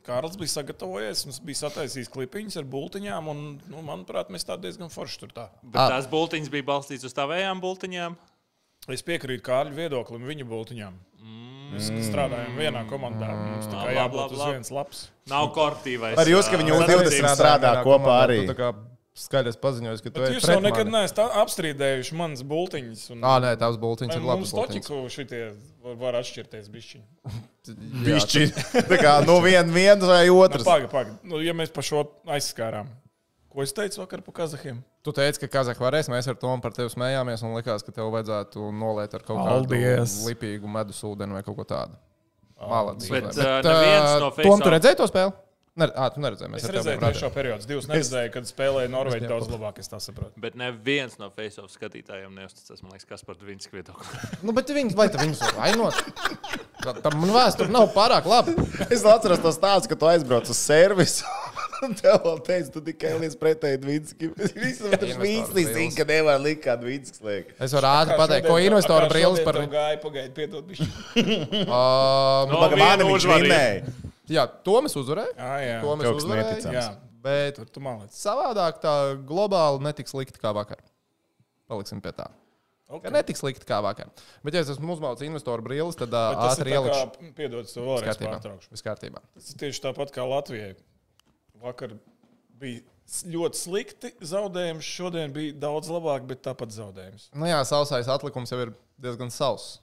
Kārls 0.07 0.39
bija 0.41 0.55
sagatavojies, 0.55 1.27
mums 1.29 1.43
bija 1.45 1.61
sataisījis 1.67 2.09
klipiņus 2.15 2.57
ar 2.63 2.65
bultiņām, 2.73 3.29
un, 3.33 3.45
nu, 3.69 3.85
manuprāt, 3.85 4.33
mēs 4.33 4.47
tā 4.49 4.57
diezgan 4.63 4.89
forši 4.89 5.21
tur 5.27 5.37
tā. 5.37 5.47
Bet 5.67 5.77
tās 5.93 6.09
bultiņas 6.09 6.49
bija 6.57 6.65
balstītas 6.73 7.11
uz 7.11 7.17
tavējām 7.21 7.61
bultiņām. 7.61 8.17
Es 8.93 9.03
piekrītu 9.03 9.43
Kārļa 9.47 9.75
viedoklim, 9.75 10.27
viņa 10.29 10.45
bultiņām. 10.47 10.99
Mēs 11.73 11.89
strādājam 12.07 12.53
vienā 12.57 12.85
komandā. 12.87 13.27
Mums 13.35 13.67
tā 13.67 13.81
kā 13.83 13.95
jābūt 13.97 14.35
uz 14.37 14.43
vienas 14.47 14.71
lapas. 14.71 15.01
Nav 15.29 15.49
kortīvais. 15.57 16.15
Ar 16.23 16.29
jūs, 16.31 16.47
ka 16.51 16.61
viņi 16.61 16.71
ā, 16.73 16.77
uz 16.79 16.93
20 16.93 17.33
strādā 17.35 17.73
kopā 17.83 18.21
arī. 18.23 18.37
Tu 18.45 18.53
tā 18.53 18.55
kā 18.61 18.69
skaļas 19.17 19.57
paziņojas, 19.59 20.03
ka 20.05 20.11
tu 20.13 20.21
Bet 20.21 20.29
esi 20.29 20.37
jūs 20.39 20.47
jau 20.53 20.61
nekad 20.63 20.91
neesat 20.93 21.19
apstrīdējuši 21.43 22.17
manas 22.21 22.45
bultiņas. 22.47 23.03
Un, 23.17 23.25
Ā, 23.27 23.35
nē, 23.43 23.53
tavs 23.59 23.79
bultiņš 23.83 24.13
vai 24.15 24.21
ir 24.21 24.27
labs. 24.29 24.43
mums 24.45 24.55
bultiņš. 24.55 24.87
toķiku 24.87 25.11
šitie 25.17 25.43
var- 25.83 25.97
var 26.05 26.19
atšķirties 26.21 26.69
bišķiņi. 26.77 27.05
Bišķi. 28.07 28.45
Tā 28.93 28.99
kā 29.03 29.17
nu 29.27 29.41
vien, 29.43 29.73
viens 29.75 30.05
vai 30.07 30.23
otrs. 30.31 30.69
Paga, 30.69 30.87
paga. 30.93 31.17
Nu, 31.27 31.41
ja 31.43 31.57
mēs 31.57 31.73
par 31.75 31.83
šo 31.89 32.05
aizskārām. 32.29 32.93
Ko 33.57 33.65
es 33.65 33.73
teicu 33.73 34.03
vakar 34.03 34.21
par 34.21 34.35
Kazahiem? 34.37 34.83
Tu 35.01 35.13
teici, 35.17 35.41
ka 35.41 35.49
Kazahstānā 35.49 35.87
varēs. 35.87 36.11
Mēs 36.13 36.27
ar 36.29 36.37
Tomu 36.37 36.61
par 36.61 36.75
tevi 36.77 36.91
smējāmies 36.93 37.41
un 37.47 37.55
likās, 37.57 37.81
ka 37.87 37.95
tev 37.97 38.11
vajadzētu 38.13 38.69
nolēt 38.77 39.17
ar 39.17 39.25
kaut 39.25 39.41
kādu 39.41 39.65
Paldies. 39.65 40.19
lipīgu 40.29 40.69
medus 40.69 41.01
ūdeni 41.09 41.39
vai 41.39 41.41
kaut 41.47 41.57
ko 41.57 41.65
tādu. 41.65 41.97
Malacis. 42.61 43.09
Bet, 43.09 43.31
Bet, 43.33 43.41
ā, 43.41 43.57
neviens 43.65 44.21
no 44.21 44.31
Tom, 44.37 44.61
tu 44.61 44.75
redzēji 44.77 44.99
to 45.01 45.09
spēli? 45.09 45.33
Nē, 45.77 45.89
ah, 45.93 46.11
tu 46.13 46.21
neredzēji. 46.25 46.53
Mēs 46.53 46.63
Es 46.65 46.73
redzēju 46.73 47.01
bijām 47.01 47.17
trešo 47.17 47.29
periodu. 47.33 47.69
Divas 47.69 47.89
neredzēju, 47.89 48.31
kad 48.37 48.49
spēlēja 48.49 48.93
Norvēģi 48.93 49.29
daudz 49.29 49.51
labāk. 49.53 49.81
Es 49.81 49.91
tā 49.93 50.01
saprotu. 50.05 50.37
Bet 50.41 50.57
neviens 50.57 51.19
no 51.21 51.29
face-off 51.33 51.73
skatītājiem 51.73 52.33
neuzticas, 52.33 52.81
man 52.85 52.93
liekas, 52.93 53.09
kas 53.09 53.25
par 53.25 53.41
viņu 53.41 53.73
viedokli. 53.73 54.21
Nu, 54.47 54.53
bet 54.57 54.73
viņi, 54.73 54.97
vai 54.97 55.09
viņus 55.13 55.43
vainot? 55.57 56.01
Tam 56.81 57.21
man 57.21 57.33
vēsture 57.37 57.73
nav 57.73 57.91
pārāk 57.97 58.29
laba. 58.29 58.57
Es 58.89 59.05
atceros 59.05 59.45
to 59.45 59.53
stāstu, 59.53 59.93
ka 59.93 60.01
tu 60.01 60.09
aizbrauc 60.09 60.49
uz 60.49 60.61
servisu. 60.61 61.29
Tev 62.01 62.17
vēl 62.25 62.39
teica, 62.47 62.71
tu 62.75 62.81
tikai 62.87 63.11
liec 63.21 63.35
pretēji 63.41 63.81
Dvīnski. 63.83 64.29
Visam 64.63 64.95
tur 64.95 65.13
brīlis. 65.21 65.71
zina, 65.75 65.93
ka 65.99 66.07
nevar 66.09 66.41
likt 66.43 66.63
kādu 66.65 66.87
Dvīnsku 66.87 67.19
slēgt. 67.21 67.55
Es 67.67 67.75
varu 67.77 67.91
ātri 67.91 68.17
pateikt, 68.21 68.49
ko 68.49 68.57
investoru 68.63 69.09
brīlis 69.13 69.43
par 69.47 69.59
viņu. 69.61 69.73
Gāja 69.75 69.99
pagaidi, 70.05 70.33
piedod. 70.37 70.65
bišķi. 70.71 70.89
Um, 71.67 72.53
No, 72.53 72.61
Pagaidām, 72.63 72.81
vienu 72.83 73.11
viņš 73.11 73.27
vinēja. 73.31 73.93
jā, 74.31 74.45
to 74.67 74.79
mēs 74.85 74.95
uzvarējām. 75.01 75.37
Jā, 75.39 75.57
jā. 75.67 75.77
To 75.83 75.95
mēs 75.99 76.07
Kaut 76.09 76.17
kas 76.19 76.25
uzvarējām. 76.25 76.51
neticams. 76.55 76.79
jā. 76.79 76.89
Bet 77.27 77.57
Tur 77.59 77.69
tu 77.75 77.81
māliec. 77.83 78.13
savādāk 78.15 78.77
tā 78.83 78.93
globāli 79.27 79.81
netiks 79.83 80.13
slikti 80.15 80.39
kā 80.43 80.53
vakar. 80.55 80.79
Paliksim 81.67 82.01
pie 82.05 82.13
tā. 82.15 82.29
Ka 82.87 82.95
Okay. 83.01 83.11
netiks 83.11 83.41
slikti 83.43 83.67
kā 83.67 83.81
vakar. 83.83 84.13
Bet, 84.47 84.55
ja 84.55 84.61
es 84.63 84.69
esmu 84.71 84.93
uzmaucis 84.95 85.27
investoru 85.27 85.65
brīlis, 85.67 85.97
tad 85.99 86.13
ā, 86.15 86.21
Bet 86.31 86.39
tas 86.39 86.61
ātri 86.61 86.71
ielikšu. 86.71 87.01
kā, 87.17 87.31
piedod, 87.35 87.67
vēlreiz 87.67 88.21
pārtraukšu. 88.21 88.69
Viss 88.71 88.85
kārtībā. 88.87 89.23
Tas 89.35 89.49
ir 89.51 89.59
tieši 89.65 89.83
tāpat 89.89 90.13
kā 90.15 90.23
Latvijai. 90.23 90.77
Vakar 91.63 91.97
bija 92.61 92.83
ļoti 93.31 93.61
slikti 93.61 94.13
zaudējums, 94.27 94.87
šodien 94.99 95.35
bija 95.35 95.55
daudz 95.67 95.91
labāk, 95.93 96.27
bet 96.29 96.43
tāpat 96.47 96.75
zaudējums. 96.75 97.31
Nu 97.39 97.49
jā, 97.49 97.59
sausais 97.69 98.09
atlikums 98.11 98.53
jau 98.53 98.61
ir 98.67 98.73
diezgan 99.03 99.31
sauss. 99.35 99.81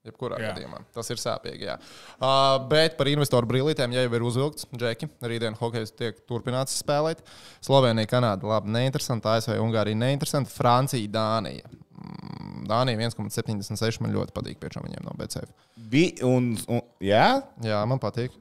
Jebkurā 0.00 0.38
Jā. 0.40 0.54
gadījumā. 0.54 0.78
Tas 0.96 1.10
ir 1.12 1.18
sāpīgi. 1.20 1.66
Jā. 1.68 1.74
Uh, 2.16 2.54
bet 2.70 2.94
par 2.96 3.10
investoru 3.10 3.48
brīvītēm, 3.50 3.92
ja 3.92 4.06
jau 4.06 4.14
ir 4.16 4.24
uzvilkts, 4.24 4.64
Džeki, 4.72 5.10
rītdien 5.20 5.58
hokejs 5.58 5.92
tiek 5.92 6.22
turpināts 6.30 6.78
spēlēt. 6.80 7.20
Slovenija, 7.60 8.08
Kanāda, 8.08 8.48
labi, 8.48 8.72
neinteresanti. 8.78 9.28
ASV, 9.28 9.58
Ungārija, 9.60 10.00
neinteresanti. 10.00 10.54
Francija, 10.54 11.12
Dānija. 11.12 11.68
Mm, 12.00 12.64
Dānija 12.70 13.10
1,76 13.10 14.00
man 14.00 14.16
ļoti 14.16 14.32
patīk 14.38 14.62
priekšā 14.62 14.86
viņiem 14.86 15.04
no 15.04 15.12
BCF. 15.20 15.52
Bi 15.92 16.06
un, 16.24 16.54
un, 16.72 16.80
jā? 17.04 17.26
Jā, 17.68 17.84
man 17.90 18.00
patīk. 18.00 18.32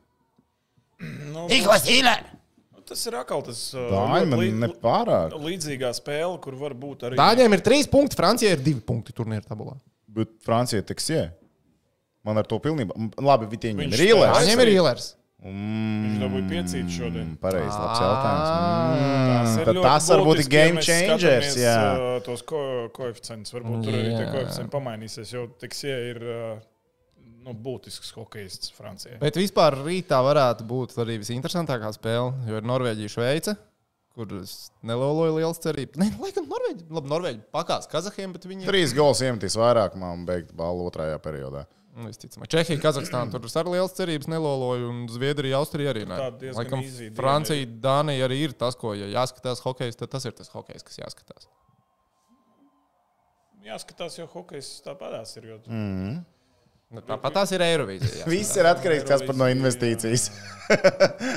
Nu, 1.04 1.50
Iklas 1.52 1.92
īlē! 1.92 2.16
Tas 2.90 3.06
ir 3.10 3.16
atkal 3.20 3.44
tas 3.46 3.60
uh, 3.78 3.86
Dāņi 3.94 4.24
ļoti 4.26 4.30
man 4.34 4.42
lī- 4.42 4.54
nepārāk. 4.66 5.36
līdzīgā 5.46 5.92
spēle, 5.98 6.40
kur 6.44 6.58
var 6.60 6.74
būt 6.78 7.06
arī. 7.10 7.20
Dāņiem 7.22 7.56
ir 7.58 7.64
trīs 7.66 7.88
punkti, 7.92 8.18
Francijai 8.20 8.56
ir 8.58 8.66
divi 8.66 8.82
punkti 8.86 9.14
turnīra 9.16 9.46
tabulā. 9.46 9.78
Bet 10.10 10.34
Francija 10.46 10.82
tiks, 10.90 11.08
jā. 11.14 11.28
Man 12.26 12.38
ar 12.42 12.44
to 12.50 12.58
pilnībā. 12.60 12.92
Labi, 13.24 13.48
viņi 13.54 13.78
Viņš 13.86 13.96
ir 13.96 14.06
īlēs. 14.10 14.28
spēlē. 14.28 14.42
Dāņiem 14.42 14.64
ir 14.66 14.72
īlers. 14.76 15.06
Viņš 15.40 16.16
dabūja 16.20 16.46
piecīt 16.50 16.90
šodien. 16.92 17.28
Pareizi, 17.40 17.72
labs 17.72 18.02
Ā, 18.02 18.08
jautājums. 18.10 18.50
Tas 18.50 19.54
Mm, 19.56 19.70
ļoti 19.78 19.84
tas 19.86 20.10
varbūt 20.12 20.40
ir 20.42 20.50
game 20.52 20.82
changers. 20.84 21.54
Jā. 21.56 21.76
uh, 21.96 22.20
Tos 22.26 22.42
ko, 22.44 22.60
koeficientus. 22.92 23.54
Varbūt 23.56 23.86
tur 23.86 23.96
arī 23.96 24.10
tie 24.18 24.26
koeficienti 24.34 24.74
pamainīsies, 24.74 25.32
jo 25.38 25.46
Teksija 25.64 25.96
ir 26.10 26.20
uh, 26.26 26.60
nu, 27.50 27.56
būtisks 27.58 28.14
hokejists 28.18 28.74
Francijai. 28.78 29.18
Bet 29.22 29.40
vispār 29.40 29.78
rītā 29.82 30.22
varētu 30.26 30.68
būt 30.70 30.94
arī 31.02 31.18
visinteresantākā 31.24 31.92
spēle, 31.96 32.36
jo 32.50 32.62
ir 32.62 32.70
Norvēģija, 32.70 33.16
Šveice. 33.16 33.56
Kur 34.18 34.32
es 34.40 34.72
neloloju 34.84 35.36
liels 35.38 35.60
cerības. 35.64 36.00
Nē, 36.02 36.10
laikam, 36.20 36.48
Norvēģi, 36.50 36.88
labi, 36.92 37.12
Norvēģi 37.12 37.44
pakās 37.56 37.86
Kazahiem, 37.88 38.34
bet 38.36 38.48
viņi 38.50 38.68
Trīs 38.68 38.96
gols 38.98 39.22
iemetīs 39.24 39.56
vairāk, 39.60 39.94
man 40.02 40.26
beigt 40.28 40.50
balvu 40.58 40.90
otrajā 40.90 41.20
periodā. 41.24 41.68
Nu, 42.00 42.08
visticamāk. 42.08 42.50
Čehija, 42.52 42.80
Kazahstāna 42.84 43.32
tur 43.34 43.46
ar 43.62 43.70
liels 43.74 43.94
cerības 43.98 44.30
neloloju, 44.32 44.90
un 44.92 45.00
Zviedrija, 45.12 45.60
Austrija 45.60 45.94
arī. 45.94 46.06
Diezgan 46.42 46.58
Laikam, 46.58 46.84
Francija, 47.18 47.70
Dānija 47.84 48.28
arī 48.28 48.42
ir 48.48 48.56
tas, 48.60 48.78
ko, 48.80 48.94
ja 48.98 49.08
jāskatās 49.14 49.64
hokejs, 49.64 50.00
tad 50.00 50.12
tas 50.14 50.28
ir 50.28 50.36
tas 50.38 50.52
hokejs, 50.54 50.86
kas 50.88 51.00
jāskatās. 51.02 51.50
Jāskatās, 53.70 54.16
jo 54.20 54.28
hokejs 54.32 54.74
tāpatās 54.86 55.36
ir. 55.40 55.50
Jo... 55.52 55.62
Mm. 55.68 56.20
Nu, 56.90 57.04
Tāpat 57.06 57.36
tās 57.36 57.52
ir 57.54 57.62
Eirovīzija. 57.62 58.26
Viss 58.26 58.56
ir 58.58 58.66
atkarīgs 58.66 59.04
kas 59.06 59.22
par 59.22 59.38
no 59.38 59.46
investīcijas. 59.52 60.24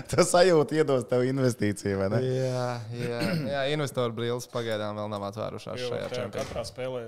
Tas 0.08 0.30
sajūta 0.34 0.78
iedos 0.78 1.04
tev 1.10 1.26
investīciju, 1.28 1.98
vai 2.00 2.06
ne? 2.14 2.20
Jā, 2.24 2.68
jā, 2.96 3.18
jā 3.50 3.64
investoru 3.74 4.16
brīvs 4.16 4.48
pagaidām 4.52 4.96
vēl 4.96 5.10
nav 5.12 5.26
atvērušās 5.28 5.76
šajā 5.82 6.08
čempionātā. 6.14 6.46
katrā 6.46 6.64
spēlē 6.64 7.02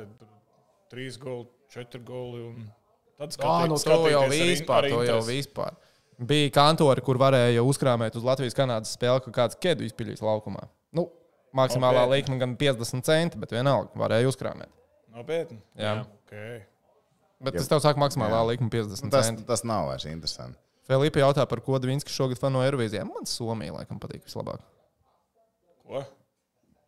trīs 0.93 1.17
goli, 1.21 1.47
četri 1.73 2.03
goli. 2.05 2.43
Un... 2.51 2.69
Tad 3.17 3.39
Jā, 3.41 3.55
nu 3.71 3.79
skatīt- 3.81 4.05
to 4.05 4.13
jau 4.13 4.21
skatīties 4.27 4.51
vispār, 4.51 4.91
to 4.93 5.01
jau 5.09 5.19
vispār. 5.25 5.81
Bija 6.29 6.53
kantori, 6.55 7.03
kur 7.07 7.19
varēja 7.19 7.65
uzkrāmēt 7.65 8.21
uz 8.21 8.27
Latvijas-Kanādas 8.29 8.93
spēli, 8.99 9.25
ka 9.25 9.33
kāds 9.41 9.57
kedu 9.57 9.87
izpildīs 9.89 10.21
laukumā. 10.23 10.69
Nu, 10.95 11.09
maksimālā 11.57 12.05
Nopietni. 12.05 12.21
likme 12.21 12.39
gan 12.43 12.55
50 12.61 13.09
centi, 13.09 13.41
bet 13.41 13.57
vienalga 13.57 13.97
varēja 14.05 14.29
uzkrāmēt. 14.31 14.71
Nopietni. 15.15 15.63
Jā. 15.79 15.97
Okay. 16.27 16.61
Bet 17.45 17.59
tas 17.61 17.69
tev 17.71 17.81
saka, 17.85 18.01
maksimālā 18.01 18.41
likme 18.51 18.67
Nu, 18.69 18.73
50 18.73 19.11
Tas, 19.13 19.29
centi. 19.29 19.45
tas 19.49 19.63
nav 19.67 19.89
vairs 19.93 20.07
interesanti. 20.11 20.59
Filipa 20.89 21.23
jautā, 21.23 21.47
par 21.49 21.61
ko 21.65 21.79
Dvīnskis 21.81 22.13
šogad 22.13 22.41
fano 22.41 22.61
Eirovīzijā. 22.65 23.05
Man 23.09 23.25
Somija 23.29 23.73
laikam 23.79 24.01
patīk 24.03 24.25
vislabāk. 24.27 24.61
Ko? 25.85 26.03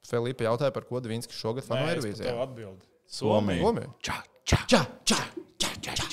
Filipa 0.07 0.45
jautāja, 0.47 0.73
par 0.75 0.85
ko 0.89 1.01
Dvīnskis 1.01 1.39
šogad 1.41 1.65
fano 1.65 1.89
Eirovīzijā. 1.91 2.29
tevi 2.29 2.43
atbildu. 2.45 2.83
Somija. 3.09 3.63
Somija. 3.65 3.89
Čā, 4.05 4.19
čā. 4.45 4.61
Čā, 4.69 4.83
čā. 5.07 5.21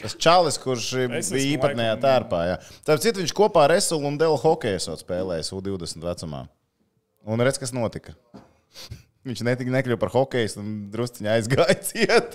Tas 0.03 0.13
čalis, 0.19 0.57
kurš 0.61 0.87
Es 1.17 1.29
bija 1.33 1.57
īpatnējā 1.57 1.95
tērpā. 2.03 2.39
jā. 2.49 2.57
Tāpēc 2.85 3.05
citu 3.07 3.21
viņš 3.23 3.33
kopā 3.35 3.63
ar 3.65 3.71
Eselu 3.75 4.05
un 4.07 4.17
Delu 4.19 4.35
hokeju 4.37 4.75
esot 4.79 5.01
spēlējis 5.03 5.51
U20 5.55 6.03
vecumā. 6.03 6.43
Un 7.25 7.39
redz, 7.41 7.57
kas 7.61 7.71
notika. 7.75 8.13
Viņš 9.23 9.39
netika 9.47 9.71
nekļuva 9.71 9.99
par 10.01 10.09
hokeju, 10.11 10.49
un 10.59 10.71
drusciņā 10.91 11.37
aizgāja 11.37 11.75
ciet. 11.87 12.33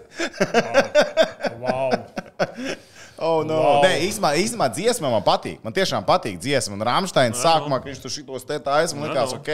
Wow. 1.63 1.91
Oh, 3.19 3.43
no. 3.43 3.57
Wow. 3.59 3.81
Nē, 3.83 3.97
īstenībā, 4.07 4.31
īstenībā 4.39 4.69
dziesma 4.71 5.09
man 5.11 5.25
patīk. 5.27 5.57
Man 5.65 5.75
tiešām 5.75 6.05
patīk 6.07 6.37
dziesma. 6.39 6.77
Un 6.77 6.85
Rāmsteins 6.87 7.41
sākumā, 7.43 7.81
kad 7.83 7.91
viņš 7.91 8.03
tur 8.05 8.13
šitos 8.15 8.47
te 8.47 8.61
man 8.63 8.95
Nu, 8.95 9.09
likās, 9.09 9.33
nu, 9.35 9.41
ok. 9.41 9.49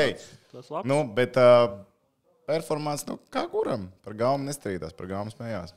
Tas 0.52 0.68
labs. 0.68 0.84
Nu, 0.90 0.98
bet 1.16 1.38
uh, 1.40 1.78
performance, 2.44 3.08
nu, 3.08 3.16
kā 3.32 3.46
kuram? 3.48 3.88
Par 4.04 4.12
gaumu 4.20 4.44
nestrīdās, 4.50 4.92
par 4.92 5.08
gaumu 5.08 5.32
smējās. 5.32 5.72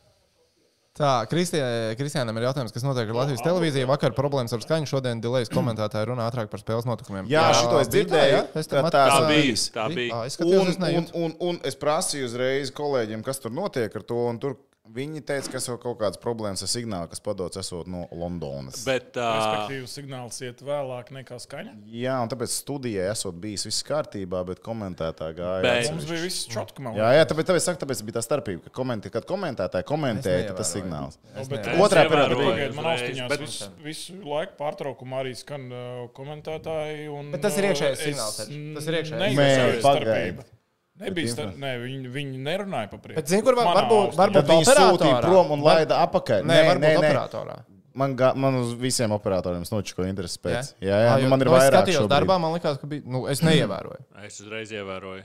Tā, 0.98 1.14
Kristiānam 1.30 2.36
ir 2.42 2.48
jautājums, 2.48 2.74
kas 2.74 2.84
notiek 2.84 3.08
ar 3.08 3.18
Latvijas 3.22 3.44
televīziju. 3.46 3.88
Vakar 3.88 4.16
problēmas 4.18 4.52
ar 4.58 4.64
skaņu, 4.66 4.90
šodien 4.90 5.20
Dilējas 5.22 5.52
komentētāji 5.54 6.10
runā 6.10 6.26
ātrāk 6.28 6.50
par 6.50 6.60
spēles 6.60 6.88
notikumiem. 6.90 7.28
Jā, 7.30 7.44
šito 7.54 7.78
es 7.80 7.88
tā, 7.88 7.94
dzirdēju. 7.94 8.34
jā? 8.34 8.64
Tam 8.74 8.88
tās 8.90 8.96
Tā 8.96 9.04
atceros. 9.06 9.28
bija. 9.30 9.60
Tā 9.78 9.86
bija. 9.94 10.16
Ā, 10.18 10.24
Es 10.26 10.36
skatījos, 10.40 10.64
Un, 10.66 10.88
es 10.90 10.98
un, 10.98 11.12
un, 11.22 11.36
un 11.52 11.60
es 11.70 11.78
prasīju 11.78 12.26
uzreiz 12.32 12.74
kolēģiem, 12.74 13.22
kas 13.24 13.40
tur 13.46 13.54
notiek 13.54 13.94
ar 13.96 14.08
to. 14.10 14.24
un 14.32 14.42
Tur 14.42 14.58
viņi 14.94 15.22
teica, 15.28 15.52
ka 15.54 15.60
ir 15.62 15.80
kaut 15.82 15.98
kādas 16.02 16.20
problēmas 16.22 16.64
ar 16.66 16.70
signālu, 16.72 17.10
kas 17.12 17.22
padots 17.24 17.60
esot 17.60 17.90
no 17.92 18.06
Londonas. 18.16 18.84
Bet, 18.88 19.18
uh, 19.20 19.28
Respektīvi, 19.38 19.90
signāls 19.92 20.40
iet 20.46 20.64
vēlāk 20.66 21.12
nekā 21.16 21.40
skaņa. 21.44 21.74
Jā, 21.92 22.18
un 22.24 22.32
tāpēc 22.32 22.54
studijai 22.54 23.10
esot 23.12 23.38
bijis 23.42 23.68
viss 23.68 23.86
kārtībā, 23.88 24.44
bet 24.48 24.62
komentētāji 24.66 25.38
gāja. 25.40 25.62
Bet-. 25.66 25.92
Mums 25.94 26.10
bija 26.10 26.24
viss 26.24 26.48
čotka. 26.52 26.94
Jā, 26.98 27.12
jā, 27.20 27.28
tāpēc, 27.30 27.50
tāpēc, 27.52 27.68
saku, 27.68 27.82
tāpēc 27.84 28.04
bija 28.08 28.18
tā 28.20 28.26
starpība, 28.26 28.66
ka 28.68 28.76
komentē, 28.80 29.12
kad 29.14 29.28
komentētāji 29.30 29.88
komentēja, 29.92 30.50
tad 30.52 30.62
tas 30.62 30.74
signāls. 30.76 31.20
Otrā 31.78 32.08
periodā 32.10 32.38
bija. 32.42 32.70
Man 32.78 32.92
austiņās 32.94 33.32
bet- 33.32 33.46
visu, 33.46 33.72
visu 33.86 34.20
laiku 34.26 34.58
pārtraukumā 34.60 35.24
arī 35.24 35.34
skan 35.38 35.70
uh, 35.72 36.04
komentētāji. 36.18 37.08
Un, 37.14 37.34
Bet 37.36 37.46
tas 37.48 37.58
ir 37.60 37.72
iekšējais 37.72 38.06
signāls. 38.10 38.44
Tas 38.78 38.92
ir 38.92 39.02
iekšējais. 39.02 39.42
Nē, 39.42 39.50
pagaidi. 39.86 40.48
Nebija 41.00 41.30
star... 41.32 41.52
Nē, 41.62 41.72
viņi, 41.84 42.10
viņi 42.14 42.40
nerunāja 42.42 42.90
par 42.90 43.00
priekšu. 43.04 43.20
Bet 43.22 43.28
zini, 43.30 43.44
kur 43.46 43.54
var- 43.60 43.68
varbūt- 43.78 44.16
varbūt- 44.18 44.48
viņi 44.50 44.66
operatorā. 44.66 44.92
sūtīja 44.96 45.22
prom 45.22 45.52
un 45.54 45.62
laida 45.66 46.00
apakaļ. 46.08 46.46
Nē, 46.50 46.58
varbūt 46.72 47.02
operatorā. 47.04 47.58
Man, 47.98 48.16
ga, 48.18 48.32
man 48.38 48.56
uz 48.62 48.74
visiem 48.78 49.10
operatoriem 49.16 49.64
nočiko 49.72 50.06
intereses 50.06 50.38
pēc. 50.38 50.74
Jā, 50.82 50.98
jā, 51.02 51.14
Ā, 51.14 51.16
nu, 51.18 51.24
jo- 51.26 51.30
man 51.34 51.42
ir 51.42 51.50
nu, 51.50 51.56
es 51.58 51.64
vairāk 51.64 51.82
skatījos 51.86 52.02
šobrīd. 52.04 52.14
darbā, 52.14 52.36
man 52.42 52.54
liekas, 52.58 52.78
ka 52.82 52.88
bija. 52.88 53.02
Nu, 53.06 53.24
es 53.28 53.42
neievēroju. 53.42 54.04
es 54.28 54.40
uzreiz 54.42 54.72
ievēroju. 54.74 55.24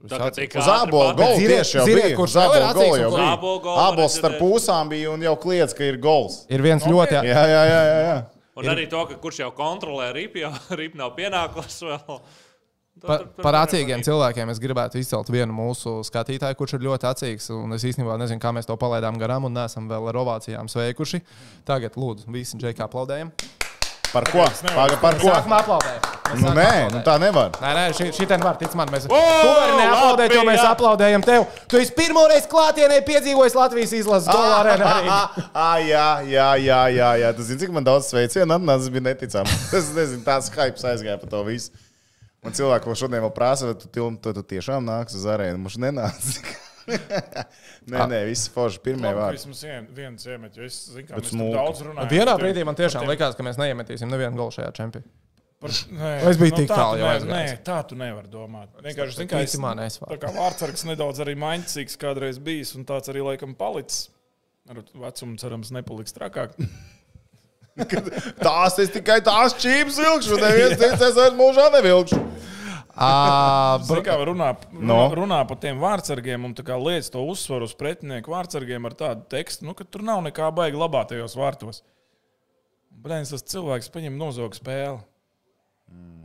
Es 0.00 0.08
Tā 0.10 0.16
kā 0.16 0.30
atceros. 0.30 0.36
tik 0.40 0.54
Uz 0.56 0.64
ātri 0.66 0.88
ābola 0.88 1.08
pat- 1.10 1.16
gola 1.20 1.36
ziniet- 1.36 1.50
tieši 1.60 1.76
jau 1.76 1.84
bija. 1.86 2.10
kurš 2.16 2.30
Uz 2.30 2.36
vēl 2.40 2.50
ir 2.56 2.62
ābola 2.62 2.70
atzīts 2.70 2.90
gola 2.90 2.96
un 2.96 3.02
jau 3.04 3.12
bija. 3.60 3.76
Ābols 3.86 4.14
starp 4.18 4.38
pusām 4.40 4.88
bija 4.88 5.10
un 5.12 5.20
jau 5.26 5.36
kliedz, 5.36 5.74
ka 5.76 5.84
ir 5.84 5.98
gols. 5.98 6.46
Ir 6.48 6.62
viens 6.64 6.82
ļoti. 6.88 7.18
Jā, 7.20 7.22
jā, 7.26 7.44
jā. 7.50 7.64
jā, 7.68 7.98
jā. 8.06 8.18
Un 8.60 8.64
arī 8.74 8.86
to, 8.90 9.02
ka 9.06 9.14
kurš 9.22 9.38
jau 9.44 9.50
kontrolē 9.52 10.12
ripu, 10.16 10.40
jau 10.42 10.52
ripu 10.80 10.96
nav 10.98 11.12
pienākums 11.16 11.82
vēl. 11.84 12.20
Pa, 13.00 13.16
par 13.40 13.56
acīgiem 13.62 14.02
cilvēkiem 14.04 14.50
es 14.52 14.60
gribētu 14.60 15.00
izcelt 15.00 15.30
vienu 15.32 15.54
mūsu 15.56 16.00
skatītāju, 16.04 16.58
kurš 16.58 16.76
ir 16.76 16.84
ļoti 16.84 17.08
acīgs. 17.10 17.48
un 17.56 17.72
Es 17.76 17.86
īstenībā 17.88 18.18
nezinu, 18.20 18.42
kā 18.42 18.52
mēs 18.52 18.68
to 18.68 18.76
palaidām 18.80 19.16
garām 19.20 19.48
un 19.48 19.56
neesam 19.56 19.88
vēl 19.88 20.10
ar 20.12 20.20
ovācijām 20.20 20.68
sveikuši. 20.68 21.22
Tagad, 21.68 21.96
lūdzu, 21.96 22.28
visi 22.34 22.60
džekā 22.60 22.84
aplaudējam. 22.90 23.32
Par 24.10 24.26
ko? 24.26 24.42
Par, 24.74 24.96
par 25.00 25.18
ko? 25.20 25.30
Sākumā 25.30 25.60
aplaudējam. 25.62 26.06
Nu, 26.30 26.50
nē, 26.54 26.62
aplaudēt. 26.62 26.94
nu 26.94 27.00
tā 27.06 27.14
nevar. 27.22 27.52
Nē, 27.62 27.70
nē, 27.74 27.84
šī, 27.94 28.08
šī 28.14 28.26
ten 28.30 28.42
var, 28.42 28.56
tic 28.58 28.74
man, 28.78 28.90
mēs. 28.90 29.06
O, 29.06 29.18
tu 29.18 29.50
vari 29.54 29.76
neaplaudēt, 29.78 30.34
jo 30.34 30.42
mēs 30.46 30.62
aplaudējam 30.66 31.24
tev. 31.26 31.46
Tu 31.70 31.78
esi 31.80 31.94
pirmoreiz 31.94 32.46
klātienē 32.50 33.00
piedzīvojis 33.06 33.56
Latvijas 33.58 33.94
izlases 33.98 34.30
gola 34.30 34.58
arēnā. 34.62 35.20
jā, 35.86 36.08
jā, 36.30 36.48
jā, 36.62 36.80
jā, 36.94 37.10
jā. 37.22 37.32
Tas 37.38 37.50
zina, 37.50 37.62
cik 37.62 37.74
man 37.74 37.86
daudz 37.86 38.10
sveicienu 38.10 38.58
atnāca. 38.58 38.82
Tas 38.82 38.90
bija 38.94 39.06
neticami. 39.08 39.60
Tas 39.70 39.92
nezinu, 39.94 40.24
tāds 40.26 40.50
hype 40.54 40.90
aizgāja 40.92 41.18
par 41.22 41.30
to 41.30 41.42
visu. 41.46 41.70
Man 42.40 42.56
cilvēki 42.56 42.88
vēl 42.88 42.96
šodien 42.96 43.22
vēl 43.26 43.32
prasa, 43.36 43.68
vai 43.68 43.76
tu, 43.76 43.88
tu, 43.92 44.06
tu, 44.24 44.32
tu 44.38 44.42
tiešām 44.54 44.84
nāks 44.88 45.16
uz 45.18 45.26
arēnu. 45.28 45.60
Mums 45.60 45.76
nenāca. 45.80 46.44
nē, 47.90 48.04
nē, 48.10 48.20
viss 48.28 48.48
forši 48.52 48.80
ka 49.12 49.16
vārdi. 49.18 49.36
vismaz 49.38 49.60
vien- 49.66 49.88
viens 49.94 50.24
iemet, 50.26 50.56
jo 50.56 50.64
es 50.66 50.78
zinu, 50.94 51.06
ka 51.10 51.20
mēs 51.20 51.34
daudz 51.36 51.82
runājam. 51.86 52.08
Vienā 52.10 52.36
brīdī 52.40 52.64
man 52.66 52.78
tiešām 52.78 53.04
tiem- 53.04 53.12
likās, 53.12 53.36
ka 53.36 53.44
mēs 53.46 53.60
neiemetīsim 53.60 54.10
nevienu 54.10 54.40
golu 54.40 54.54
šajā 54.56 54.72
čempionā. 54.78 55.06
Par, 55.60 55.74
nē, 55.92 56.12
Es 56.30 56.38
biju 56.40 56.56
tik 56.56 56.70
tā 56.70 56.78
tālu 56.80 56.96
tu 56.96 57.02
jau 57.02 57.10
aizgājis. 57.12 57.50
Nē, 57.52 57.58
tā 57.66 57.78
tu 57.90 57.98
nevari 58.00 58.32
domāt. 58.32 58.72
Vienkārši 58.80 59.18
zini, 59.18 59.28
kā 59.28 59.42
es, 59.44 59.58
man, 59.60 59.82
es 59.84 60.00
tā 60.00 60.16
kā 60.22 60.32
vārdsargs 60.32 60.86
nedaudz 60.88 61.20
arī 61.20 61.36
maņcīgs 61.36 61.98
kādreiz 62.00 62.40
bijis, 62.40 62.72
un 62.80 62.88
tāds 62.88 63.12
arī 63.12 63.20
laikam 63.26 63.52
palicis. 63.58 64.08
Ar 64.70 64.80
vecumu 64.80 65.36
cerams 65.40 65.72
nepaliks 65.76 66.16
trakāk. 66.16 66.56
Tās 68.40 68.78
es 68.82 68.90
tikai 68.94 69.20
tās 69.26 69.54
čīpas 69.60 69.98
vilkšu. 70.02 70.38
Neviens 70.42 70.78
cits 70.80 71.04
es 71.10 71.16
vairs 71.16 71.36
mūžā 71.38 71.68
nevilkšu. 71.76 72.20
Ā, 73.00 73.10
Zini, 73.86 74.02
kā 74.04 74.16
runā, 74.26 74.50
No. 74.76 74.98
runā 75.16 75.38
par 75.48 75.60
tiem 75.62 75.78
vārdsargiem 75.80 76.44
un 76.48 76.54
tā 76.58 76.64
kā 76.66 76.76
liec 76.80 77.06
to 77.12 77.22
uzsvaru 77.32 77.68
uz 77.68 77.74
pretinieku 77.78 78.32
vārdsargiem 78.34 78.88
ar 78.90 78.96
tādu 78.98 79.24
tekstu, 79.32 79.64
nu, 79.68 79.76
ka 79.78 79.86
tur 79.88 80.04
nav 80.06 80.20
nekā 80.26 80.50
baigi 80.56 80.80
labā 80.80 81.04
tajos 81.08 81.36
vārtos. 81.38 81.80
Brīnums, 83.00 83.30
tas 83.32 83.46
cilvēks 83.54 83.88
paņem 83.94 84.18
nozogu 84.20 84.58
spēli. 84.58 84.98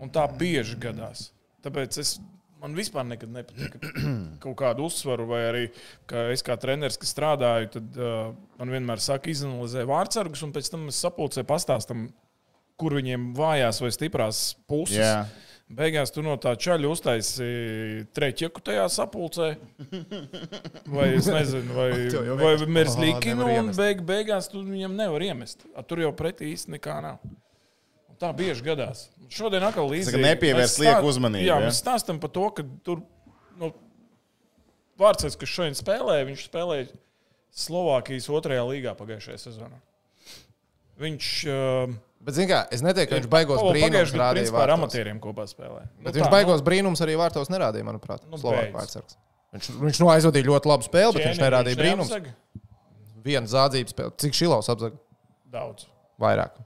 Un 0.04 0.12
tā 0.14 0.26
bieži 0.28 0.76
gadās. 0.82 1.30
Tāpēc 1.64 1.96
es, 2.02 2.18
man 2.62 2.76
vispār 2.78 3.06
nekad 3.08 3.32
nepatika 3.36 3.80
kaut 4.44 4.58
kādu 4.62 4.86
uzsvaru, 4.90 5.26
vai 5.30 5.42
arī 5.50 5.64
kā 6.10 6.28
es 6.34 6.44
kā 6.46 6.56
treneris, 6.62 6.98
kas 7.02 7.14
strādāju, 7.16 7.72
tad 7.78 7.98
uh, 8.02 8.30
man 8.60 8.74
vienmēr 8.74 9.02
saka, 9.04 9.30
izanalizē 9.34 9.84
vārdsargus, 9.90 10.44
un 10.48 10.54
pēc 10.56 10.72
tam 10.74 10.88
es 10.92 11.02
sapulcē 11.04 11.44
pastāstam, 11.48 12.08
kur 12.80 12.96
viņiem 12.98 13.34
vājās 13.38 13.82
vai 13.84 13.92
stiprās 13.96 14.46
puses. 14.68 15.00
Jā. 15.00 15.26
Beigās 15.66 16.12
tu 16.14 16.22
no 16.22 16.36
tā 16.38 16.52
čaļa 16.62 16.90
uztaisīji 16.94 18.04
treķeku 18.14 18.62
tajā 18.68 18.84
sapulcē. 18.94 19.48
Vai 20.94 21.08
es 21.16 21.26
nezinu, 21.26 21.74
vai, 21.74 21.88
vai 21.96 22.52
vienkārši- 22.52 22.68
merzlīki. 22.76 23.32
Ā, 23.34 23.38
Nu, 23.40 23.48
nevar 23.48 23.64
un 23.64 23.72
beig, 23.78 24.04
beigās 24.06 24.52
tu 24.52 24.62
viņam 24.62 24.94
nevar 25.00 25.26
iemest. 25.26 25.66
A, 25.74 25.82
tur 25.82 26.04
jau 26.04 26.12
pretī 26.18 26.52
īsti 26.54 26.76
nekā 26.76 27.00
nav. 27.02 27.18
Tā 28.22 28.32
bieži 28.36 28.64
gadās. 28.64 29.08
Šodien 29.34 29.64
atkal 29.68 29.90
līdzīgi. 29.92 30.22
nepievērst 30.24 30.80
lieku 30.80 31.10
uzmanību, 31.10 31.48
Jā, 31.48 31.58
ja? 31.60 31.68
mēs 31.68 31.82
stāstam 31.82 32.22
par 32.24 32.32
to, 32.36 32.46
ka 32.56 32.64
tur 32.86 33.02
nu, 33.60 33.72
Vārtsargs, 35.02 35.36
kas 35.40 35.52
šodien 35.52 35.76
spēlēja, 35.76 36.28
viņš 36.30 36.46
spēlēja 36.48 36.88
Slovākijas 37.56 38.30
otrajā 38.32 38.64
līgā 38.70 38.94
pagājušajā 38.96 39.42
sezonā. 39.42 39.80
Viņš 41.02 41.32
uh, 41.52 41.96
Bet, 42.26 42.34
zini, 42.40 42.48
kā, 42.50 42.64
es 42.74 42.82
neteiktu, 42.82 43.12
ka 43.12 43.18
viņš 43.20 43.28
baigos 43.30 43.60
brīnums 43.62 43.86
pagājušajā 43.86 44.16
gadā 44.16 44.24
rādīja 44.24 44.42
principā 44.42 44.62
ar 44.64 44.72
amatieriem 44.74 45.18
kopā 45.22 45.44
spēlēja. 45.50 45.90
Bet 46.08 46.16
viņš 46.18 46.32
baigos 46.34 46.64
brīnums 46.66 47.04
arī 47.06 47.18
vārtos 47.20 47.52
nerādīja, 47.54 47.86
manuprāt. 47.86 48.24
Nu. 48.32 48.40
Viņš, 49.56 49.68
viņš 49.84 50.00
nu 50.02 50.10
aizvadīja 50.12 50.48
ļoti 50.50 50.72
labu 50.72 50.88
spēli, 50.88 51.14
bet 51.16 51.28
viņš 51.30 51.42
nerādīja 51.44 51.80
brīnums. 51.80 52.16
Vienu 53.26 53.52
zādzības 53.52 53.94
spēli. 53.94 54.16
Cik 54.24 54.38
šilovs 54.38 54.72
apzaga? 54.74 54.98
Daudz. 55.54 55.86
Vairāk. 56.22 56.58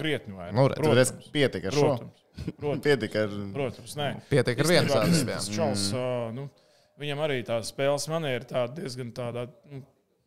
Krietni 0.00 0.36
vairāk. 0.36 0.54
Nu, 0.56 0.68
redz. 0.72 0.84
Tur 0.86 1.02
es 1.02 1.32
pietika 1.34 1.72
ar 1.72 1.76
šo. 1.76 1.88
Protams. 1.90 2.22
Protams. 2.60 2.84
Pietika 2.84 3.26
ar. 3.26 3.34
Protams, 3.56 3.96
nē. 3.98 4.08
Pietiek 4.30 4.62
ar 4.62 4.70
vienu 4.70 4.94
spēli. 4.94 5.56
Čals, 5.56 5.90
ā, 5.96 6.06
nu, 6.36 6.48
viņam 7.02 7.26
arī 7.26 7.42
tā 7.46 7.60
spēles 7.66 8.08
maniera 8.12 8.40
ir 8.40 8.48
tāda 8.48 8.80
diezgan 8.80 9.12
tāda, 9.16 9.46
nu, 9.72 9.82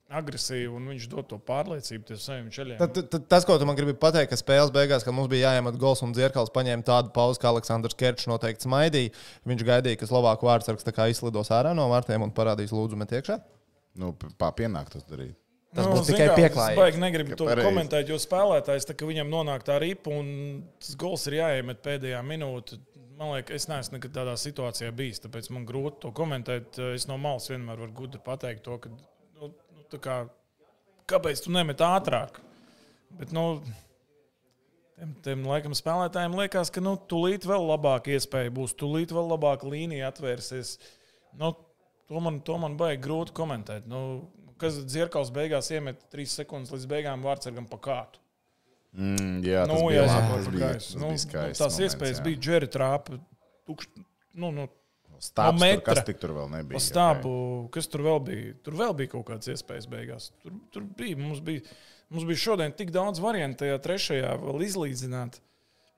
agresīva, 0.10 0.74
un 0.80 0.88
viņš 0.90 1.06
dod 1.12 1.28
to 1.30 1.38
pārliecību 1.46 2.08
tiem 2.08 2.20
saviem 2.20 2.48
ceļiem. 2.54 2.80
Tad, 2.82 2.98
tad, 3.14 3.28
tas, 3.30 3.46
ko 3.46 3.58
tu 3.62 3.68
man 3.70 3.78
gribi 3.78 3.94
pateikt, 3.98 4.32
ka 4.32 4.40
spēles 4.40 4.74
beigās, 4.74 5.06
kad 5.06 5.14
mums 5.14 5.30
bija 5.30 5.52
jāiemet 5.52 5.78
gols 5.82 6.02
un 6.06 6.16
dzirkals 6.16 6.50
paņēma 6.56 6.86
tādu 6.88 7.14
pauzi, 7.14 7.42
kā 7.42 7.52
Aleksandrs 7.52 7.98
Kerčs 8.00 8.30
noteikti 8.30 8.66
smaidīja, 8.66 9.14
viņš 9.50 9.66
gaidīja, 9.70 10.00
ka 10.02 10.10
Slovāku 10.10 10.50
vārdsargs 10.50 10.88
tā 10.88 10.96
kā 10.96 11.10
izlidos 11.14 11.54
ārā 11.54 11.76
no 11.78 11.86
vārtiem 11.94 12.26
un 12.26 12.34
parādīs 12.34 12.74
lūdzu 12.74 12.98
met 13.00 13.14
iekšā. 13.20 13.38
Nu, 14.02 14.16
pienāk 14.58 14.90
tas 14.96 15.06
darīt. 15.06 15.38
Tas 15.70 15.86
Nu, 15.86 16.00
būs 16.00 16.08
tikai 16.10 16.28
pieklājīgi. 16.34 16.74
Es 16.74 16.80
baigi 16.80 17.02
negribu 17.02 17.36
to 17.38 17.46
pareizi. 17.46 17.68
komentēt, 17.68 18.08
jo 18.10 18.18
spēlētājs, 18.18 18.88
tā, 18.90 18.96
ka 18.98 19.06
viņam 19.06 19.30
nonāk 19.30 19.66
tā 19.68 19.76
ripa 19.82 20.10
un 20.10 20.32
tas 20.82 20.96
gols 20.98 21.28
ir 21.30 21.38
jāiemet 21.38 21.84
pēdējā 21.86 22.22
minūtē. 22.26 22.80
Man 23.20 23.36
liekas, 23.36 23.60
es 23.60 23.70
neesmu 23.70 23.98
nekad 23.98 24.16
tādā 24.16 24.34
situācijā 24.40 24.90
bijis, 24.96 25.20
tāpēc 25.22 25.52
man 25.54 25.68
grūti 25.70 26.02
to 26.06 26.14
komentēt. 26.16 26.80
Es 26.96 27.06
no 27.10 27.20
malas 27.22 27.50
vienmēr 27.52 27.84
varu 27.84 27.94
gudri 28.00 28.22
pateikt 28.24 28.64
to, 28.66 28.80
ka, 28.82 28.90
nu, 28.90 29.52
nu, 29.52 29.84
tā 29.92 30.00
kā, 30.02 30.18
kāpēc 31.12 31.44
tu 31.46 31.54
nemet 31.54 31.84
ātrāk. 31.86 32.40
Bet, 33.20 33.36
nu, 33.36 33.60
tiem, 34.98 35.14
tiem 35.28 35.46
laikam 35.52 35.76
spēlētājiem 35.78 36.40
liekas, 36.40 36.74
ka 36.74 36.82
nu, 36.82 36.96
tūlīt 37.12 37.46
vēl 37.50 37.70
labāka 37.76 38.16
iespēja 38.16 38.56
būs, 38.56 38.74
tūlīt 38.80 39.14
vēl 39.14 39.34
labāka 39.36 39.70
līnija 39.70 40.10
atvērsies. 40.10 40.78
Nu, 41.38 41.54
to, 42.10 42.24
man, 42.26 42.42
to 42.42 42.58
man 42.62 42.80
baigi 42.80 43.04
grūti 43.06 43.36
komentēt. 43.38 43.86
Nu, 43.92 44.02
kas 44.62 44.78
dzirkals 44.86 45.32
beigās 45.36 45.70
iemet 45.76 46.02
3 46.14 46.26
sekundes 46.42 46.74
līdz 46.76 46.88
beigām 46.92 47.24
vārdsargam 47.26 47.68
pa 47.70 47.78
kātu. 47.90 48.22
Mm, 48.94 49.44
jā, 49.46 49.64
tas 49.66 49.74
Nu, 49.74 49.88
bija 49.88 50.02
jā, 50.02 50.08
labi. 50.10 50.26
jā, 50.26 50.36
Tas 50.36 50.48
bija, 50.54 50.70
tas 50.74 50.90
nu, 50.98 51.08
bija 51.12 51.24
skaists. 51.24 51.60
tās 51.62 51.74
moments, 51.78 51.82
iespējas 51.88 52.18
jā. 52.20 52.24
bija 52.26 52.42
Džeri 52.48 52.70
Trāpa. 52.74 53.20
Tukš, 53.70 53.90
nu, 54.34 54.52
nu, 54.56 54.68
Stāps, 55.20 55.52
no 55.52 55.60
tur, 55.60 55.68
metra. 55.68 55.94
kas 55.94 56.06
tik 56.08 56.20
tur 56.22 56.32
vēl 56.38 56.48
nebija? 56.54 56.80
Stābu, 56.80 57.32
kas 57.76 57.90
tur 57.92 58.02
vēl 58.06 58.20
bija? 58.24 58.54
Tur 58.64 58.78
vēl 58.80 58.94
bija 59.02 59.12
kaut 59.14 59.26
kādas 59.28 59.50
iespējas 59.52 59.86
beigās. 59.92 60.30
Tur, 60.42 60.54
tur 60.72 60.86
bija, 60.98 61.18
mums 61.20 61.42
bija. 61.44 61.62
Mums 62.10 62.24
bija 62.26 62.42
šodien 62.42 62.72
tik 62.74 62.90
daudz 62.96 63.20
variantu, 63.22 63.60
tajā 63.66 63.76
trešajā 63.86 64.30
vēl 64.42 64.64
izlīdzināt. 64.66 65.36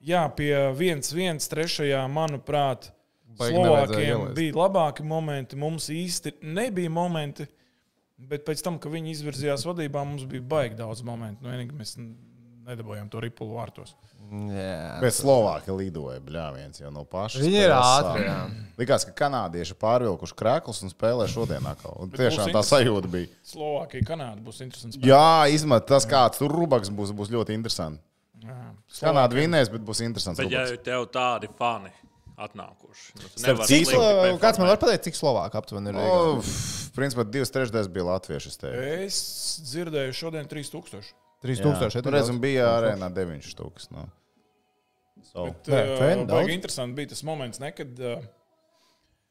Jā, 0.04 0.26
pie 0.36 0.50
viens, 0.76 1.08
viens, 1.14 1.46
trešajā, 1.48 2.02
manuprāt, 2.12 2.90
Slovākiem 3.38 4.26
bija 4.36 4.52
labāki 4.58 5.06
momenti. 5.08 5.56
Mums 5.56 5.86
īsti 5.88 6.34
nebija 6.42 6.90
momenti, 6.92 7.46
bet 8.30 8.46
pēc 8.46 8.62
tam, 8.64 8.78
kad 8.82 8.92
viņi 8.92 9.16
izvirzījās 9.16 9.66
vadībā, 9.68 10.04
mums 10.06 10.26
bija 10.30 10.44
baigi 10.54 10.78
daudz 10.78 11.04
momentu. 11.06 11.44
Nu, 11.44 11.52
vienīgi 11.52 11.76
mēs 11.76 11.96
nedabūjām 12.68 13.10
to 13.12 13.22
ripulu 13.22 13.58
vārtos. 13.58 13.94
Jā. 14.32 15.00
Bet 15.02 15.12
Slovākija 15.12 15.74
lidoja 15.76 16.20
bļāviens 16.24 16.80
jau 16.80 16.92
no 16.94 17.02
paša. 17.08 17.42
Viņi 17.42 17.58
ir 17.66 17.74
ātri. 17.76 18.22
Likās, 18.80 19.04
ka 19.04 19.12
kanādieši 19.18 19.76
pārvilkuši 19.82 20.36
krēklus 20.38 20.80
un 20.86 20.92
spēlē 20.92 21.26
šodien 21.28 21.66
atkal. 21.68 21.98
Un 22.00 22.14
tiešām 22.14 22.48
tā 22.54 22.62
sajūta 22.64 23.10
bija. 23.12 23.28
Slovākija, 23.50 24.06
Kanāda 24.08 24.40
būs 24.44 24.62
interesants. 24.64 24.96
Jā, 25.04 25.50
izmet 25.52 25.84
tas, 25.90 26.08
kāds 26.08 26.40
tur 26.40 26.54
rubaks 26.54 26.88
būs, 26.88 27.12
būs 27.18 27.34
ļoti 27.34 27.58
interesanti. 27.58 28.00
Jā. 28.42 28.56
Kanāda 29.02 29.36
vinnēs, 29.36 29.68
bet 29.70 29.84
būs 29.84 30.00
interesants. 30.06 30.40
Bet 30.40 30.54
ja 30.54 30.64
rubaks. 30.64 30.86
tev 30.86 31.04
tādi 31.12 31.52
fani 31.58 31.92
atnākuši, 32.38 33.16
nu, 33.18 33.30
Cik, 33.66 33.86
Slo- 33.90 34.38
kāds 34.42 34.58
man 34.60 34.68
var 34.72 34.78
pateikt, 34.80 35.04
cik 35.08 35.18
Slovāku 35.18 35.58
aptuveni 35.60 35.92
ir? 35.92 35.98
Rīgā? 35.98 36.16
O, 36.16 36.38
pff, 36.40 36.92
Principā 36.96 37.24
divas 37.28 37.52
trešdaļas 37.54 37.88
bija 37.92 38.04
latvieši. 38.10 38.50
es. 38.52 38.58
Es 38.72 39.20
dzirdēju 39.70 40.12
šodien 40.16 40.48
3000. 40.50 41.12
3000. 41.42 42.02
Tur 42.04 42.12
reizēm 42.14 42.38
bija 42.42 42.68
arēnā 42.78 43.08
9 43.12 43.48
stūks. 43.48 43.88
No. 43.94 44.06
So. 45.32 45.46
Bet, 45.48 45.68
Nē, 45.72 45.80
uh, 45.96 46.26
baigi 46.28 46.52
interesanti 46.56 46.98
bija 46.98 47.12
tas 47.14 47.22
moments, 47.24 47.60
ne, 47.62 47.70
kad, 47.72 47.92
uh, 48.00 48.22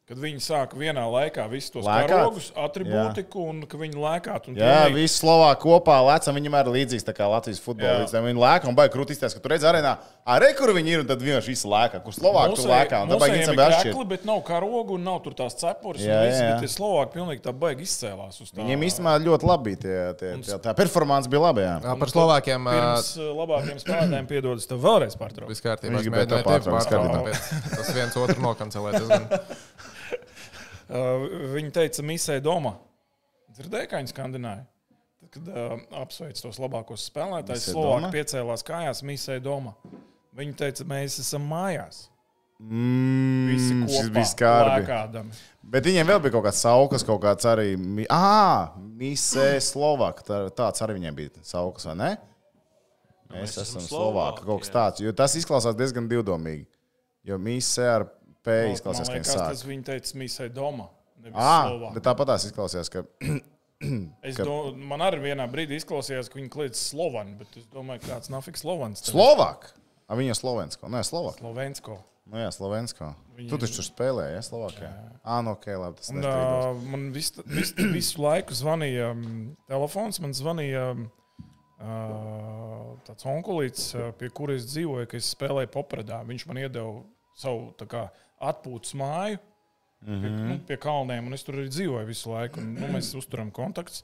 kad 0.10 0.20
viņi 0.20 0.42
sāka 0.44 0.76
vienā 0.76 1.04
laikā 1.08 1.46
visus 1.48 1.72
tos 1.72 1.86
Lēkāt? 1.88 2.10
karogus, 2.12 2.48
atribūtiku, 2.60 3.44
un 3.48 3.62
ka 3.70 3.78
viņi 3.80 3.96
lēkāt. 3.96 4.48
un 4.50 4.56
Jā, 4.60 4.90
pilnīgi- 4.90 4.96
visi 4.98 5.22
Slovāki 5.22 5.62
kopā 5.64 5.96
lēcam. 6.04 6.36
Viņam 6.36 6.58
arī 6.60 6.74
līdzīgs 6.84 7.06
tā 7.08 7.14
kā 7.16 7.30
Latvijas 7.32 7.62
Jā. 7.64 7.72
līdzīgs. 8.04 8.12
Viņi 8.12 8.42
lēka 8.42 8.68
un 8.68 8.76
baigi 8.76 8.92
krūtis, 8.92 9.22
ka 9.22 9.40
tur 9.40 9.52
redzēs 9.54 9.70
arēnā, 9.72 9.94
arī 10.28 10.50
kur 10.58 10.74
viņi 10.76 10.88
ir, 10.92 11.00
un 11.00 11.08
tad 11.08 11.20
vienkārši 11.22 11.48
visi 11.54 11.68
lēka. 11.68 12.04
Kur 12.04 12.12
Slovāki 12.12 12.56
tur 12.60 12.68
lēkā, 12.74 13.04
un 13.04 13.08
tā 13.08 13.20
baigi 13.22 13.38
viņam 13.40 13.54
ir 13.54 13.84
krekli, 13.84 14.08
bet 14.10 14.26
nav 14.26 14.42
karogu 14.44 14.96
un 14.96 15.04
nav 15.04 15.24
tur 15.24 15.32
tās 15.34 15.56
cepures. 15.56 16.02
Jā, 16.02 16.20
jā, 16.28 16.42
jā. 16.42 16.60
Tie 16.60 16.68
Slovāki 16.68 17.14
pilnīgi 17.16 17.42
tā 17.42 17.54
baigi 17.54 17.82
izcēlās 17.88 18.42
uz 18.42 18.52
tā. 18.52 18.60
Viņiem 18.66 18.84
īstenībā 18.90 19.16
ļoti 19.24 19.44
labi 19.48 19.76
tie, 19.80 20.14
tie, 20.20 20.36
tie, 20.44 20.58
tā 20.60 20.76
performance 20.76 21.30
bija 21.30 21.40
laba. 21.40 21.62
Jā. 21.62 21.80
Jā, 21.88 21.96
Par 22.00 22.08
Slovākiem. 22.10 22.68
Pirms 22.68 23.16
labākiem 23.16 23.80
spēlētājiem 23.80 24.28
piedodas, 24.28 24.68
tev 24.68 24.82
vēlreiz 24.84 25.16
pārtraukt. 25.16 25.48
Viss 25.48 25.62
kārtībā. 25.62 26.04
Tas 27.70 27.94
viens 27.94 28.18
otru 28.18 28.42
nokancelēt. 28.42 29.40
viņi 31.56 31.72
teica, 31.76 32.04
misē 32.04 32.38
doma. 32.44 32.76
Dzirdēja, 33.52 33.90
kā 33.92 34.00
viņi 34.02 34.12
skandināja. 34.14 34.66
Tad, 35.22 35.30
kad 35.36 35.50
uh, 35.52 35.76
apsveic 36.02 36.40
tos 36.42 36.58
labākos 36.60 37.04
spēlētājus, 37.12 37.68
Misē 37.68 37.76
Slovāki 37.76 38.02
doma? 38.02 38.14
piecēlās 38.16 38.64
kājās, 38.68 39.04
misē 39.06 39.38
doma. 39.44 39.76
Viņi 40.36 40.56
teica, 40.58 40.88
mēs 40.88 41.20
esam 41.22 41.46
mājās. 41.52 42.08
Visi 42.62 43.74
Mm, 43.74 43.88
šis 43.90 44.10
bija 44.14 44.26
skarbi. 44.30 45.22
Bet 45.66 45.88
viņiem 45.88 46.06
vēl 46.12 46.20
bija 46.22 46.36
kaut 46.36 46.46
kāds 46.46 46.60
saukas, 46.62 47.06
kaut 47.08 47.22
kāds 47.24 47.48
arī. 47.50 47.72
Ā, 48.06 48.74
Misē 49.02 49.56
Slovāka. 49.66 50.22
Tā, 50.28 50.42
tāds 50.54 50.84
arī 50.86 51.00
viņiem 51.00 51.18
bija 51.18 51.42
saukas, 51.42 51.88
vai 51.90 51.96
ne? 51.98 52.10
Mēs, 53.32 53.40
Mēs 53.40 53.56
esam 53.56 53.64
esam 53.64 53.88
Slovāki. 53.88 53.96
Slovāki, 53.96 54.46
Kaut 54.46 54.62
kas 54.66 54.74
tāds. 54.76 55.02
Jo 55.02 55.14
tas 55.16 55.34
izklausās 55.40 55.78
diezgan 55.80 56.10
divdomīgi. 56.12 56.68
Jo 57.26 57.40
Misē 57.42 57.88
ar 57.96 58.06
P 58.44 58.56
izklausās, 58.74 59.08
ka 59.08 59.14
viņi 59.16 59.22
liekas, 59.24 59.36
tas 59.38 59.62
sāk. 59.62 59.70
viņi 59.70 59.84
teica, 59.92 60.18
misē 60.18 60.50
doma. 60.54 60.88
Slovāki. 61.22 61.94
bet 61.94 62.04
tāpat 62.08 62.32
tās 62.34 62.46
izklausās, 62.50 62.90
ka. 62.90 63.04
Es 64.22 64.38
ka- 64.38 64.46
do, 64.46 64.76
man 64.78 65.02
arī 65.02 65.18
vienā 65.32 65.48
brīdī 65.50 65.80
izklausījās, 65.82 66.28
ka 66.30 66.38
viņi 66.38 66.50
kliedz 66.54 66.78
Slovānu, 66.92 67.34
bet 67.40 67.56
es 67.58 67.64
domāju, 67.74 68.04
kāds 68.06 68.30
nafiks 68.30 68.62
Slovāns. 68.62 69.02
Slovāk! 69.10 69.72
A, 70.06 70.14
viņa 70.20 70.36
Slovensko. 70.38 70.86
Nē, 70.92 71.02
Slovāk. 71.08 71.40
Slovensko. 71.42 71.96
Nu 72.30 72.38
jā, 72.38 72.52
Slovensko. 72.54 73.08
Viņa- 73.40 73.50
Tu 73.50 73.58
taču 73.58 73.80
tur 73.80 73.88
spēlēji, 73.88 74.36
ja 74.38 74.44
Slovākijā? 74.46 74.92
Ā, 75.26 75.40
nu 75.42 75.56
ok, 75.56 75.66
labi. 75.82 75.98
Tas 75.98 76.12
Un, 76.14 76.22
uh, 76.22 76.78
man 76.94 77.08
vis, 77.16 77.32
vis, 77.50 77.74
visu 77.74 78.22
laiku 78.22 78.54
zvanīja 78.54 79.10
um, 79.16 79.56
telefons, 79.68 80.20
man 80.22 80.38
zvanīja 80.38 80.84
um, 80.94 81.08
uh, 81.82 82.94
tāds 83.08 83.26
onkulīts, 83.30 83.88
uh, 83.98 84.12
pie 84.18 84.30
kuras 84.30 84.62
es 84.64 84.70
dzīvoju, 84.76 85.10
kad 85.12 85.22
es 85.22 85.32
spēlēju 85.36 85.72
popredā. 85.74 86.22
Viņš 86.28 86.46
man 86.50 86.62
iedeva 86.62 86.94
savu 87.38 87.72
tā 87.80 87.88
kā, 87.90 88.06
atpūtas 88.42 88.96
māju 88.98 89.40
mm 90.02 90.14
-hmm. 90.14 90.22
pie, 90.22 90.30
nu, 90.50 90.60
pie 90.68 90.78
kalniem, 90.78 91.28
un 91.28 91.34
es 91.34 91.44
tur 91.44 91.56
arī 91.56 91.70
dzīvoju 91.70 92.08
visu 92.08 92.32
laiku. 92.32 92.60
Un, 92.60 92.74
nu, 92.74 92.92
mēs 92.96 93.14
uzturam 93.18 93.52
kontaktus. 93.52 94.04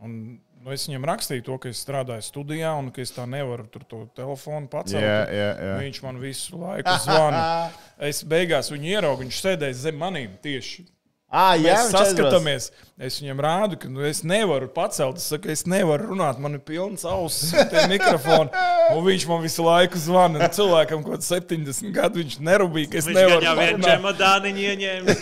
Un, 0.00 0.38
nu, 0.62 0.72
es 0.72 0.86
viņam 0.88 1.04
rakstīju 1.04 1.42
to, 1.42 1.58
ka 1.58 1.68
es 1.68 1.80
strādāju 1.82 2.22
studijā 2.22 2.70
un 2.78 2.90
ka 2.94 3.02
es 3.02 3.10
tā 3.14 3.26
nevaru 3.26 3.66
tur 3.66 3.84
to 3.84 4.04
telefonu 4.14 4.68
pacelt. 4.70 5.02
Jā, 5.02 5.24
jā, 5.26 5.48
jā. 5.58 5.78
Viņš 5.78 6.02
man 6.02 6.20
visu 6.22 6.58
laiku 6.58 6.98
zvana. 7.04 7.70
Es 8.08 8.22
beigās 8.22 8.70
viņu 8.70 8.86
ieraugu, 8.86 9.24
viņš 9.24 9.40
sēdēja 9.42 9.74
zem 9.74 9.96
manīm 9.98 10.36
tieši. 10.42 10.84
Ā, 11.28 11.58
jā, 11.60 11.74
Mēs 11.76 11.90
viņš 11.90 11.92
saskatāmies. 11.92 12.70
Es 12.98 13.20
viņam 13.20 13.38
rādu, 13.44 13.76
ka 13.78 13.86
nu, 13.86 14.00
es 14.02 14.22
nevaru 14.26 14.66
pacelt. 14.74 15.20
Es 15.20 15.26
saku, 15.30 15.50
es 15.52 15.60
nevaru 15.70 16.08
runāt, 16.10 16.38
man 16.42 16.56
ir 16.56 16.62
pilns 16.66 17.04
auss, 17.06 17.52
tie 17.70 17.84
mikrofoni. 17.86 18.48
Un 18.96 19.04
viņš 19.04 19.26
man 19.28 19.42
visu 19.44 19.62
laiku 19.62 20.00
zvana. 20.02 20.40
Un 20.40 20.50
Cilvēkam, 20.56 21.04
kāds 21.06 21.28
70 21.30 21.92
gadu, 21.94 22.22
viņš 22.24 22.38
nerūpīgi, 22.42 22.88
ka 22.90 22.98
es 23.02 23.06
Viņš 23.06 23.18
nevaru 23.20 23.44
jau 23.46 23.52
vienu 23.60 23.84
čemodāniņu 23.86 24.64
ieņēma. 24.72 25.16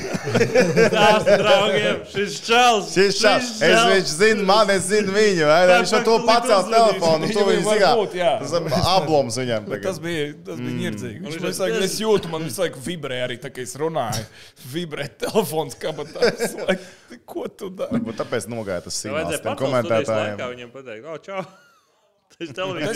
Tās 0.95 1.27
draugiem. 1.27 1.99
Šis 2.15 2.39
čels. 2.47 2.89
Šis 2.95 3.19
šā, 3.21 3.35
es 3.43 3.83
viņš 3.91 4.15
zinu, 4.23 4.47
man 4.49 4.71
es 4.73 4.87
zinu 4.89 5.13
viņu. 5.19 5.45
vai 5.51 5.61
ne? 5.69 5.81
Viņš 5.83 5.93
jau 5.99 6.03
to 6.07 6.17
uzlīdīs. 6.23 6.71
telefonu. 6.71 7.27
Tu 7.27 7.35
Viņam 7.35 7.51
viņu 7.51 7.67
zini, 7.67 8.81
abloms 8.95 9.41
viņam. 9.43 9.69
Bet 9.75 9.83
Tas 9.91 9.99
bija, 10.07 10.31
tas 10.47 10.57
bija 10.63 10.71
Mm. 10.71 10.81
nirdzīgi. 10.81 11.21
Viņš 11.27 11.35
viņš 11.37 11.43
man 11.45 11.53
saka, 11.61 11.85
es 11.85 11.99
jūtu, 12.01 12.31
man 12.33 12.43
visu 12.49 12.63
laiku 12.65 12.81
vibrē 12.87 13.21
arī 13.27 13.37
tā, 13.43 13.53
ka 13.53 13.61
es 13.63 13.77
runāju. 13.77 14.25
Vibrē 14.73 15.11
telefons 15.19 15.75
kabatā. 15.75 15.96
Es 16.33 16.57
laiku, 16.59 16.91
Ko 17.33 17.47
tu 17.49 17.71
dari? 17.75 17.97
Varbūt 17.99 18.19
tāpēc 18.25 18.49
nogāja 18.53 18.85
tas 18.89 18.99
signāls 19.05 19.41
tiem 19.43 19.57
komentētājiem. 19.61 20.35
laikā 20.37 20.51
viņiem 20.55 20.75
pateikt, 20.75 21.07
o, 21.07 21.17
čau. 21.25 21.45
Es 22.37 22.51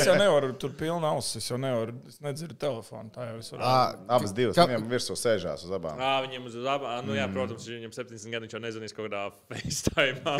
jau 0.04 0.16
nevaru 0.18 0.50
tur 0.58 0.72
pilnu 0.76 1.06
ausis, 1.06 1.38
es 1.38 1.46
jau 1.48 1.56
nevaru, 1.56 1.94
es 2.10 2.18
nedzirdu 2.20 2.56
telefonu. 2.60 3.08
Tā 3.14 3.28
jau 3.28 3.36
es 3.38 3.46
varu. 3.54 3.62
Ā, 3.62 3.76
Abas 4.16 4.34
divas. 4.36 4.56
Ka- 4.58 4.66
Viņam 4.68 4.88
virsū 4.90 5.14
sēžās 5.16 5.62
uz 5.64 5.70
abām. 5.72 5.96
Ā, 6.02 6.10
viņam 6.26 6.48
uz 6.50 6.56
abām, 6.68 7.06
nu 7.06 7.14
jā, 7.16 7.24
protams, 7.32 7.64
viņam 7.70 7.94
70 7.94 8.34
gadi, 8.34 8.48
viņš 8.48 8.56
jau 8.58 8.60
nezvanīs 8.66 8.96
kaut 8.96 9.06
kādā 9.06 9.22
FaceTime. 9.48 10.34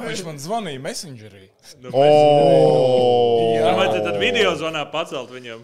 Viņš 0.00 0.24
man 0.26 0.40
zvanīja 0.42 0.82
Messengerī. 0.88 1.44
Nu, 1.84 1.92
O! 1.92 3.52
Jā. 3.60 3.76
Vai 3.78 3.86
tad 3.94 4.18
video 4.18 4.56
zvanā 4.58 4.82
pacelt 4.90 5.30
viņam? 5.30 5.62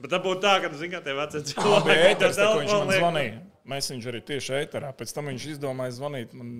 Bet 0.00 0.12
tā 0.12 0.20
būtu 0.24 0.42
tā, 0.44 0.58
ka, 0.60 0.68
zināmā 0.76 1.06
mērā, 1.08 1.30
tie 1.30 1.38
veci 1.38 2.36
cilvēki 2.36 2.60
viņš 2.66 2.74
man 2.74 2.92
zvanīja. 2.98 3.40
Messengerī 3.70 4.20
tieši 4.26 4.56
ēterā. 4.64 4.90
Pēc 4.98 5.14
tam 5.16 5.30
viņš 5.30 5.46
izdomāja 5.54 5.94
zvanīt 5.98 6.34
man 6.36 6.50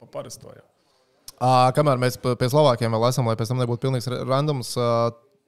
pa 0.00 0.08
parasto. 0.18 0.52
jau. 0.54 0.66
Ā, 1.38 1.70
Kamēr 1.76 2.00
mēs 2.02 2.16
pie 2.20 2.48
Slovākiem 2.50 2.94
vēl 2.94 3.08
esam, 3.08 3.28
lai 3.30 3.36
pēc 3.38 3.52
tam 3.52 3.60
nebūtu 3.62 3.86
pilnīgs 3.86 4.08
ra- 4.10 4.24
randoms, 4.26 4.72
ā, 4.80 4.88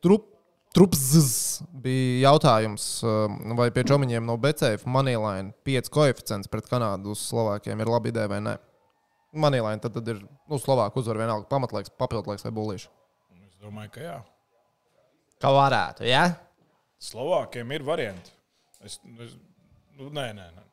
trup, 0.04 0.28
trupzs 0.76 1.61
bija 1.83 2.28
jautājums, 2.30 2.85
ā, 3.02 3.14
vai 3.59 3.70
pie 3.74 3.83
čomiņiem 3.90 4.26
no 4.26 4.37
BCF 4.38 4.87
Moneyline 4.87 5.50
5 5.66 5.90
koeficients 5.90 6.50
pret 6.52 6.68
Kanādu 6.70 7.14
uz 7.16 7.24
Slovākiem 7.26 7.83
ir 7.83 7.90
laba 7.90 8.12
ideja 8.12 8.30
vai 8.30 8.38
nē. 8.44 8.54
Moneyline 9.35 9.83
tad, 9.83 9.94
tad 9.98 10.09
ir 10.11 10.22
nu, 10.22 10.59
Slovāku 10.59 11.02
uzvar 11.02 11.18
vienalga 11.22 11.46
pamatlaiks, 11.50 11.90
papildlaiks 11.98 12.46
vai 12.46 12.54
bulīši. 12.54 12.88
Es 13.46 13.59
domāju, 13.62 13.92
ka 13.94 14.06
jā. 14.06 14.16
Kā 15.42 15.50
varētu, 15.54 16.06
jā? 16.06 16.22
Ja? 16.22 16.24
Slovākiem 17.00 17.70
ir 17.72 17.85
varianti. 17.87 18.33
Es, 18.85 18.98
es, 19.24 19.37
nu, 19.98 20.11
nē, 20.14 20.30
nē, 20.37 20.46
nē. 20.54 20.64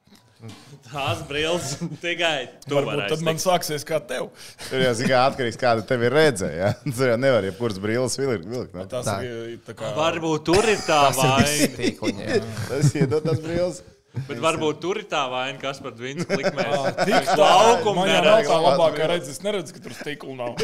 Tās 0.87 1.23
brilles 1.25 1.71
tikai 2.03 2.47
tu 2.67 2.75
Varbūt 2.77 2.91
varēsi 2.91 3.15
tad 3.15 3.23
man 3.25 3.39
sāksies 3.41 3.85
kā 3.87 3.97
tev. 4.05 4.29
Tur 4.69 4.83
jau 4.83 4.93
zina, 4.99 5.23
atkarīgs 5.31 5.57
kāda 5.57 5.85
tev 5.89 6.05
ir 6.05 6.13
redzēja. 6.13 6.69
Ja? 6.69 6.71
Tur 6.97 7.11
jau 7.13 7.17
nevar 7.21 7.47
jebkuras 7.47 7.79
brilles 7.81 8.17
vilkt. 8.21 8.45
vilkt 8.45 8.77
ne? 8.77 8.85
Tas 8.91 9.09
Tā. 9.09 9.17
ir 9.25 9.57
tā 9.65 9.73
kā. 9.77 9.91
Varbūt 9.97 10.45
tur 10.47 10.69
ir 10.69 10.81
tā 10.85 11.01
vaina. 11.17 11.43
Tīkliņi, 11.77 12.27
jā. 12.27 12.41
Tas 12.69 12.93
iedod 13.01 13.25
tas 13.25 13.41
brilles. 13.43 13.81
Bet 14.27 14.39
varbūt 14.41 14.79
tur 14.81 14.97
ir 15.01 15.05
tā 15.09 15.23
vaina, 15.29 15.57
kas 15.61 15.81
par. 15.83 15.93
Tik 15.97 17.17
Uz 17.19 17.33
laukumu 17.37 18.01
Man 18.01 18.09
jau 18.09 18.21
nav 18.21 18.39
neredz. 18.39 18.49
tā 18.49 18.57
labākā 18.63 19.09
redzes. 19.11 19.37
Es 19.37 19.43
neredzu, 19.45 19.75
ka 19.75 19.83
tur 19.83 19.93
stikla 19.93 20.37
nav. 20.37 20.57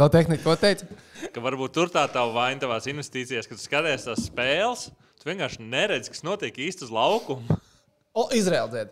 Vēl 0.00 0.12
tehnika, 0.14 0.42
ko 0.46 0.56
teica? 0.60 0.88
Ka 1.34 1.42
varbūt 1.44 1.74
tur 1.76 1.92
tā 1.92 2.06
tā 2.12 2.24
vaina 2.32 2.62
tavās 2.62 2.88
investīcijās, 2.88 3.48
kad 3.48 3.60
tu 3.60 3.64
skaties 3.66 4.06
tās 4.08 4.24
spēles. 4.30 4.88
Tu 5.20 5.28
vienkārši 5.28 5.60
neredzi, 5.68 6.14
kas 6.14 6.24
notiek 6.26 6.56
īsti 6.68 6.88
uz 6.88 6.94
laukuma. 6.94 7.58
O, 8.10 8.24
Izraēla. 8.34 8.88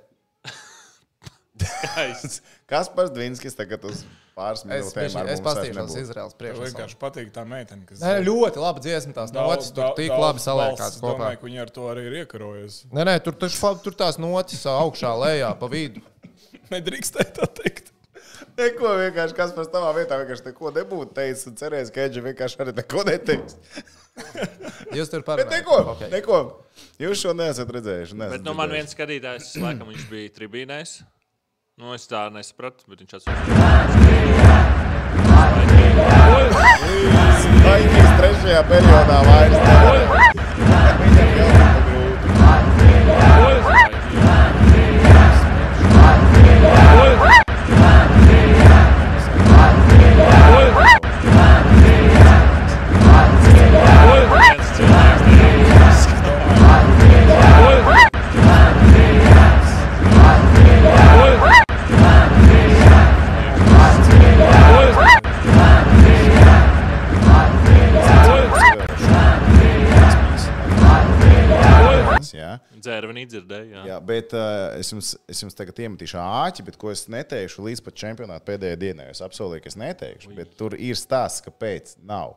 Guys, 1.59 2.37
Kas 2.71 2.87
par 2.95 3.09
Dvinskis 3.11 3.57
tagad 3.59 3.83
uz 3.89 4.05
pāris 4.39 4.61
Es, 4.63 4.69
minūtēm? 4.69 5.09
es, 5.09 5.17
es 5.35 5.43
paskatīšos 5.43 5.79
nebūs? 5.81 5.97
Izraēlas 6.05 6.35
Man 6.37 6.39
priekšā. 6.43 6.67
vienkārši 6.69 6.99
patīk 7.01 7.33
tā 7.35 7.43
meitene, 7.49 7.83
kas 7.89 7.99
Nē, 8.05 8.13
ļoti 8.29 8.63
labi 8.63 8.85
dziesma, 8.85 9.15
tās 9.17 9.35
notis 9.35 9.73
tur 9.75 9.91
tik 9.99 10.15
labi 10.15 10.45
saliekās 10.45 11.01
kopā. 11.01 11.17
Domāju, 11.17 11.41
ka 11.41 11.49
viņi 11.49 11.63
ar 11.65 11.73
to 11.75 11.89
arī 11.91 12.07
ir 12.07 12.17
iekarojusi. 12.23 12.93
Nē, 12.95 13.09
nē, 13.11 13.17
tur, 13.27 13.35
tur, 13.43 13.51
tur 13.83 13.99
tās 14.05 14.21
notis 14.23 14.63
augšā, 14.71 15.11
lejā, 15.25 15.51
pa 15.59 15.71
vidu. 15.73 16.05
Nedrīkstēja 16.77 17.33
tā 17.41 17.51
teikt. 17.59 17.91
Neko 18.59 18.95
vienkārši, 19.03 19.35
kas 19.39 19.55
par 19.59 19.67
tavā 19.75 19.91
vietā 19.99 20.17
vienkārši 20.23 20.47
neko 20.53 20.71
nebūtu 20.79 21.15
teicis 21.19 21.51
un 21.51 21.59
cerējis, 21.59 21.91
ka 21.95 22.07
Edži 22.07 22.23
vienkārši 22.23 22.63
arī 22.63 22.79
neko 22.79 23.03
neteiks. 23.07 23.59
Jūs 24.97 25.11
tur 25.13 25.21
Bet 25.21 25.27
parunājat. 25.29 25.53
neko, 25.59 25.77
Okay. 25.95 26.11
neko. 26.13 26.39
Jūs 27.03 27.21
šo 27.25 27.33
neesat 27.39 27.69
redzējuši. 27.77 28.15
bet 28.17 28.21
Neesat 28.25 28.45
nu, 28.47 28.55
man 28.59 28.71
viens 28.73 28.95
skatītājs, 28.95 29.53
laikam, 29.65 29.87
viņš 29.93 30.05
bija 30.11 30.35
tribīnēs. 30.39 30.99
Nu, 31.79 31.93
es 31.95 32.09
tā 32.11 32.25
nesapratu, 32.35 32.85
bet 32.91 32.99
viņš 33.05 33.13
atsūtīja. 33.21 34.69
Vai 37.65 37.79
viņš 37.85 38.11
trešajā 38.19 38.63
periodā 38.71 39.19
vairs? 39.29 39.57
Viņam 41.03 41.31
jau 41.39 41.51
tā 41.59 41.71
grūti. 41.87 43.39
Jā. 72.35 72.53
Dzērveni 72.77 73.25
dzirdēja. 73.31 73.69
Jā. 73.73 73.83
Jā, 73.93 73.99
bet 74.11 74.35
uh, 74.37 74.75
es, 74.79 74.93
jums, 74.93 75.15
es 75.31 75.43
jums 75.45 75.57
tagad 75.59 75.81
iemetīšu 75.85 76.21
āķi, 76.23 76.67
bet 76.69 76.79
ko 76.81 76.93
es 76.93 77.07
neteikšu 77.13 77.65
līdz 77.67 77.83
pat 77.87 77.99
čempionāta 78.03 78.47
pēdējai 78.49 78.81
dienai. 78.85 79.11
Es 79.15 79.25
apsolīju, 79.25 79.65
ka 79.65 79.73
es 79.73 79.79
neteikšu, 79.81 80.33
bet 80.37 80.55
tur 80.61 80.77
ir 80.79 80.99
stāsts, 80.99 81.45
kāpēc 81.47 81.97
nav. 82.09 82.37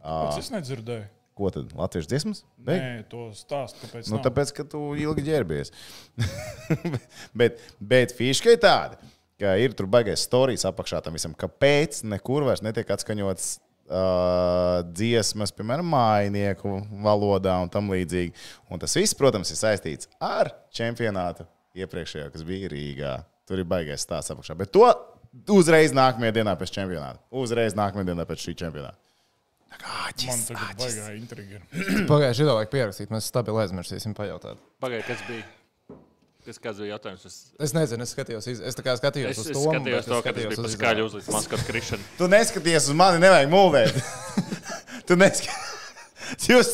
Pats 0.00 0.40
es 0.40 0.52
nedzirdēju. 0.54 1.08
Ko 1.40 1.48
tad? 1.54 1.70
Latviešu 1.72 2.10
dziesmas? 2.10 2.42
Beig? 2.60 2.82
Nē, 2.82 3.04
to 3.08 3.30
stāstu. 3.36 3.80
Kāpēc? 3.86 4.10
Nu, 4.10 4.18
nav? 4.18 4.26
tāpēc, 4.26 4.50
ka 4.58 4.66
tu 4.68 4.82
ilgi 4.98 5.24
ģērbies. 5.24 5.72
bet, 7.40 7.62
bet 7.80 8.12
fiška 8.18 8.56
ir 8.56 8.60
tāda, 8.60 8.98
ka 9.40 9.54
ir 9.62 9.72
tur 9.76 9.88
baigais 9.88 10.26
stāstījums 10.26 10.66
apakšā 10.68 11.00
tam 11.06 11.16
visam, 11.16 11.36
kāpēc 11.38 12.02
nekur 12.12 12.44
vairs 12.48 12.64
netiek 12.66 12.92
atskaņots 12.92 13.54
uh, 13.90 14.80
dziesmas, 14.86 15.52
piemēram, 15.56 15.90
mājinieku 15.90 16.78
valodā 17.04 17.56
un 17.62 17.70
tam 17.72 17.90
līdzīgi. 17.92 18.32
Un 18.70 18.82
tas 18.82 18.96
viss, 18.96 19.16
protams, 19.18 19.50
ir 19.52 19.60
saistīts 19.60 20.10
ar 20.22 20.52
čempionātu 20.76 21.46
iepriekšējā, 21.78 22.30
kas 22.32 22.46
bija 22.46 22.70
Rīgā. 22.72 23.14
Tur 23.50 23.62
ir 23.62 23.68
baigais 23.68 24.06
stāsts 24.06 24.32
apakšā. 24.32 24.56
Bet 24.58 24.72
to 24.74 24.86
uzreiz 25.54 25.94
nākamajā 25.96 26.38
dienā 26.40 26.56
pēc 26.58 26.74
čempionāta. 26.78 27.22
Uzreiz 27.34 27.76
nākamajā 27.78 28.12
dienā 28.12 28.26
pēc 28.28 28.46
šī 28.46 28.56
čempionāta. 28.62 28.98
Man 29.80 30.42
tagad 30.44 30.80
baigā 30.80 31.12
intriga. 31.14 31.60
ir. 31.60 32.04
Pagājušajā 32.10 32.46
gadā 32.46 32.56
vajag 32.58 32.72
pierakstīt, 32.74 33.14
mēs 33.14 33.30
stabili 33.30 33.62
aizmirsīsim 33.62 34.14
pajautāt. 34.18 34.58
Pagaidiet, 34.82 35.06
kas 35.08 35.22
bija? 35.28 35.46
Kas, 36.46 36.56
kāds 36.62 36.78
bija 36.80 36.94
jautājums? 36.94 37.24
Es, 37.28 37.34
Es 37.60 37.74
nezinu, 37.76 38.04
es 38.06 38.14
skatījos, 38.14 38.46
iz- 38.48 38.62
es 38.64 38.76
skatījos 38.76 39.34
es, 39.34 39.40
uz 39.42 39.50
es 39.50 39.56
to. 39.56 39.64
skatījos 39.66 40.06
to, 40.08 40.20
ka 40.24 40.32
tas 40.32 40.46
bija 40.48 40.70
skaļi 40.74 41.04
uzlīdz 41.04 41.28
maskatu 41.34 41.66
krišanu. 41.68 42.06
Tu 42.16 42.28
neskaties 42.32 42.88
uz 42.88 42.96
mani, 42.96 43.20
nevajag 43.20 43.52
mūlēt. 43.52 43.98
tu 45.08 45.18
neskaties. 45.20 46.48
Jūs. 46.48 46.72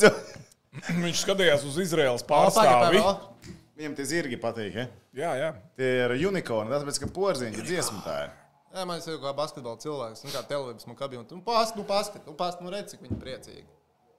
Viņš 0.92 1.22
skatījās 1.24 1.64
uz 1.66 1.78
Izraels 1.82 2.22
Pārstāvi. 2.28 3.02
Viņam 3.76 3.94
tie 3.98 4.06
zirgi 4.08 4.38
patīk. 4.40 4.76
Ja? 4.76 4.86
Jā, 5.16 5.30
jā. 5.40 5.48
Tie 5.76 5.88
ir 6.06 6.14
unikorni, 6.30 6.72
tāpēc 6.72 7.00
ka 7.02 7.08
porziņš 7.12 7.58
ir 7.60 7.66
dziesma. 7.68 8.00
Tā 8.06 8.16
ir. 8.26 8.34
Jā, 8.76 8.84
man 8.88 9.00
ir 9.00 9.18
kā 9.22 9.32
basketbola 9.36 9.80
cilvēks, 9.80 10.22
nu 10.26 10.32
kā 10.34 10.42
televīzijas 10.48 10.88
man 10.88 10.96
kabina. 10.98 11.24
Nu, 11.30 11.42
paskat, 11.44 11.78
nu, 11.80 11.84
paskat, 11.88 12.26
nu, 12.28 12.34
paskat, 12.36 12.64
nu, 12.64 12.72
redz, 12.72 12.92
cik 12.92 13.04
viņi 13.06 13.18
priecīgi. 13.22 13.64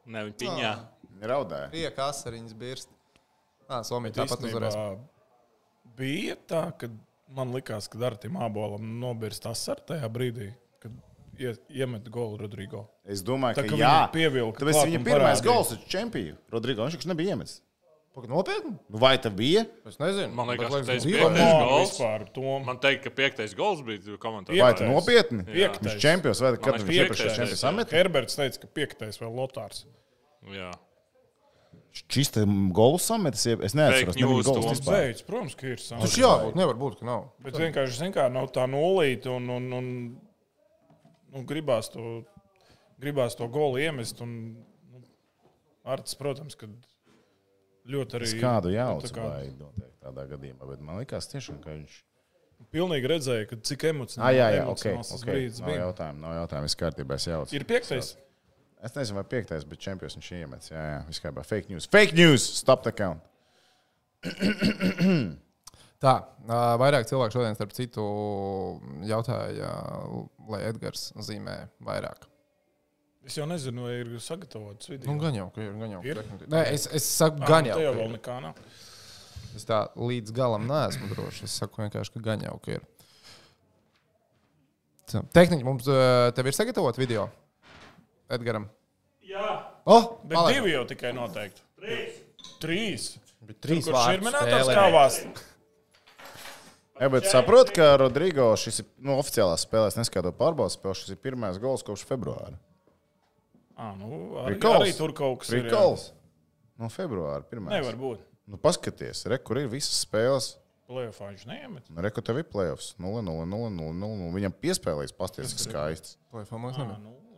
Ne, 0.09 0.23
viņa 0.27 0.37
piņā. 0.41 0.71
Viņa 1.13 1.29
raudāja. 1.31 1.67
Prieka 1.73 2.07
asariņas 2.11 2.55
birst. 2.57 2.89
Ā, 3.67 3.81
Somija 3.85 4.15
tāpat 4.17 4.45
uzvarēs. 4.47 4.77
Bija 5.97 6.35
tā, 6.49 6.63
ka 6.77 6.89
man 7.33 7.51
likās, 7.55 7.87
ka 7.91 7.99
ar 8.07 8.15
tiem 8.21 8.37
abolam 8.41 8.87
nobirst 9.01 9.45
asar 9.49 9.81
tajā 9.87 10.07
brīdī, 10.13 10.51
kad 10.83 10.93
ie, 11.39 11.53
iemet 11.81 12.09
golu 12.13 12.37
Rodrigo. 12.43 12.85
Es 13.05 13.23
domāju, 13.25 13.57
Tā, 13.59 13.65
ka 13.65 13.73
ka 13.73 13.79
jā. 13.81 13.93
viņu 13.93 14.13
pievilka 14.17 14.61
Tāpēc 14.63 14.83
viņa 14.91 15.01
pirmais 15.05 15.41
parādīja. 15.41 15.47
gols 15.49 15.71
ir 15.73 15.81
čempions. 15.89 16.43
Rodrigo 16.53 16.85
viņš 16.85 16.99
taču 16.99 17.13
nebija 17.13 17.35
iemetis. 17.35 17.61
Nopietni? 18.17 18.71
Nu, 18.89 18.97
vai 18.97 19.11
tā 19.21 19.29
bija? 19.29 19.61
Es 19.85 19.99
nezinu. 20.01 20.31
Man 20.33 20.47
liekas, 20.49 20.71
tas 20.87 21.03
bija. 21.05 21.27
Piektais 21.27 21.51
gols. 21.53 21.91
vispār, 21.91 22.23
to 22.33 22.53
Man 22.65 22.79
teikt, 22.81 23.03
ka 23.03 23.11
piektais 23.13 23.53
gols 23.53 23.83
bija 23.85 24.17
komentārā. 24.17 24.57
Vai 24.57 24.71
tā 24.73 24.87
nopietni? 24.89 25.43
Piektais. 25.45 25.85
Viņš 25.85 26.01
čempions 26.01 26.41
vai 26.41 26.49
kad 26.57 26.79
viņš 26.79 26.95
iepriekšējais 26.95 27.37
čempions 27.37 27.61
samet? 27.61 27.93
Herberts 27.93 28.39
teica, 28.39 28.63
ka 28.63 28.71
piektais 28.73 29.21
vēl 29.21 29.37
Lotārs. 29.37 29.83
Jā. 30.49 30.71
Čista 32.07 32.43
gols 32.75 33.05
sametis. 33.09 33.45
Es 33.47 33.73
neatceros, 33.77 34.13
Fake 34.15 34.21
news, 34.21 34.45
nebija 34.45 34.47
gols 34.47 34.65
Toms. 34.65 34.79
vispār. 34.79 34.97
Beidz, 35.07 35.23
protams, 35.27 35.55
ka 35.59 35.67
ir 35.67 35.77
Tas 35.81 35.87
sāpes. 35.89 36.17
jābūt, 36.21 36.55
nevar 36.59 36.75
būt, 36.79 36.99
ka 36.99 37.05
nav. 37.09 37.25
Bet 37.43 37.57
vienkārši, 37.61 37.97
zin 37.97 38.13
kā, 38.15 38.27
nav 38.31 38.49
tā 38.55 38.65
nulīte 38.69 39.31
un, 39.33 39.49
un, 39.49 39.67
un, 39.79 39.87
un 41.33 41.45
gribās 41.49 41.89
to, 41.93 42.23
gribās 43.01 43.35
to 43.39 43.47
golu 43.47 43.79
iemest. 43.81 44.21
Un, 44.21 44.35
nu, 44.93 45.01
Arts, 45.87 46.15
protams, 46.19 46.55
ka 46.59 46.67
ļoti 47.87 48.19
arī. 48.19 48.27
Es 48.27 48.35
kādu 48.41 48.69
nu, 48.73 48.75
jaucu 48.77 49.07
tā 49.07 49.15
kā 49.15 49.25
vai 49.29 49.47
noteikti 49.55 49.95
tādā 50.03 50.27
gadījumā, 50.33 50.67
bet 50.73 50.81
man 50.83 50.99
liekas 51.01 51.29
tiešām, 51.31 51.61
ka 51.63 51.73
viņš. 51.77 52.03
Pilnīgi 52.73 53.05
redzēja, 53.07 53.45
ka 53.51 53.55
cik 53.61 53.83
Ah, 53.85 53.91
emocionāli 53.93 54.37
jā, 54.39 54.45
jā, 54.55 54.61
ok. 54.65 54.65
emocionāls 54.65 55.09
tas 55.13 55.21
okay. 55.21 55.29
brīdis 55.33 55.59
Nav 55.61 55.67
bija. 55.69 55.81
jautājumu, 55.85 56.19
nav 56.23 56.31
jautājumu. 56.39 56.65
Es 56.71 56.75
kārtībā 56.79 57.13
es 57.19 57.27
jaucu. 57.29 57.53
Ir 57.55 57.65
piektais. 57.69 58.07
Es 58.85 58.93
nezinu, 58.93 59.17
vai 59.17 59.25
piektais, 59.25 59.65
bet 59.65 59.81
čempions 59.81 60.13
viņš 60.17 60.27
iemetis. 60.37 60.69
Jā, 60.69 60.81
jā, 60.91 60.97
viss 61.07 61.21
kārtībā. 61.23 61.43
Fake 61.47 61.71
news. 61.71 61.87
Fake 61.89 62.13
news! 62.17 62.43
Stop 62.59 62.83
the 62.85 62.93
count. 62.93 63.23
Tā, 66.03 66.13
ā, 66.45 66.57
vairāk 66.77 67.07
cilvēku 67.09 67.33
šodien, 67.33 67.55
starp 67.57 67.71
citu, 67.73 68.03
jautāja, 69.09 69.71
lai 70.51 70.59
Edgars 70.67 71.07
zīmē 71.25 71.55
vairāk. 71.87 72.27
Es 73.25 73.39
jau 73.39 73.47
nezinu, 73.49 73.87
vai 73.87 73.95
ir 74.03 74.11
sagatavots 74.23 74.91
video. 74.91 75.09
Nu, 75.09 75.17
gan 75.23 75.35
jau, 75.35 75.47
ka 75.55 75.63
ir. 75.65 75.73
Gan 75.81 75.95
jau, 75.97 76.03
Ir? 76.05 76.21
Nē, 76.45 76.61
es, 76.75 76.85
es 76.95 77.09
saku, 77.17 77.41
gan 77.49 77.65
nu, 77.65 77.71
jau. 77.73 77.79
te 77.81 77.87
jau 77.87 77.95
vēl 77.97 78.13
nekā 78.13 78.37
nav. 78.45 78.61
Es 79.57 79.65
tā 79.65 79.81
līdz 79.97 80.35
galam 80.37 80.69
neesmu 80.69 81.09
drošs. 81.15 81.41
Es 81.49 81.57
saku 81.63 81.81
vienkārši, 81.81 82.13
ka 82.13 82.23
gan 82.29 82.45
jau, 82.45 82.53
ka 82.61 82.77
ir. 82.77 82.85
Tā, 85.09 85.25
Tehniski 85.33 85.65
mums 85.65 85.89
tev 86.37 86.45
ir 86.51 86.55
sagatavot 86.55 87.01
video 87.01 87.25
Edgaram. 88.29 88.69
Jā, 89.27 89.47
Oh, 89.87 90.17
Bet 90.27 90.35
palaidām. 90.37 90.53
divi 90.63 90.71
jau 90.73 90.85
tikai 90.85 91.13
noteikti. 91.15 91.61
trīs. 91.79 92.17
Trīs. 92.59 93.05
Bet 93.47 93.59
trīs 93.63 93.85
Kurš 93.85 93.93
vārdu 93.95 94.13
ir 94.17 94.25
minētājs 94.25 94.65
spēlē. 94.67 94.75
kāvās? 94.75 95.19
Jā, 96.97 97.09
bet 97.13 97.27
saprotu, 97.29 97.73
ka 97.77 97.91
Rodrigo 98.01 98.49
šis 98.57 98.79
ir 98.81 98.87
nu, 99.05 99.13
oficiālās 99.21 99.63
spēlēs, 99.67 99.97
neskatot 99.99 100.35
pārbaudas 100.39 100.75
spēles. 100.79 101.03
Šis 101.03 101.13
ir 101.13 101.19
pirmais 101.21 101.59
gols 101.61 101.83
kopš 101.85 102.03
februāra. 102.09 102.57
À, 103.77 103.91
nu, 103.99 104.33
arī, 104.41 104.55
Prikols. 104.57 104.81
arī 104.81 104.95
tur 104.97 105.13
kaut 105.13 105.39
kas 105.43 105.51
ir. 105.53 105.67
jā. 105.69 106.13
No 106.77 106.89
februāra 106.89 107.43
pirmā. 107.45 107.69
Nevar 107.69 107.93
būt. 107.97 108.19
Nu, 108.47 108.57
paskaties, 108.57 109.25
re, 109.29 109.37
kur 109.37 109.57
ir 109.61 109.67
visas 109.69 110.03
spēles. 110.05 110.55
Plēsoņā 110.89 111.33
viņš 111.35 111.45
neiemet. 111.49 111.89
Nu, 111.91 112.01
Re, 112.01 112.09
kur 112.15 112.23
tev 112.23 112.37
ir 112.39 112.45
playoffs. 112.47 112.93
0, 112.97 113.21
0, 113.21 113.45
0, 113.45 113.69
0, 113.69 113.93
0. 113.93 114.31
Viņam 114.33 114.53
piespēlēs 114.55 115.11
pasties, 115.13 115.51
ka 115.53 115.59
skaists. 115.65 116.15
Play-off 116.31 116.51
mums 116.57 116.77
nu, 116.79 116.85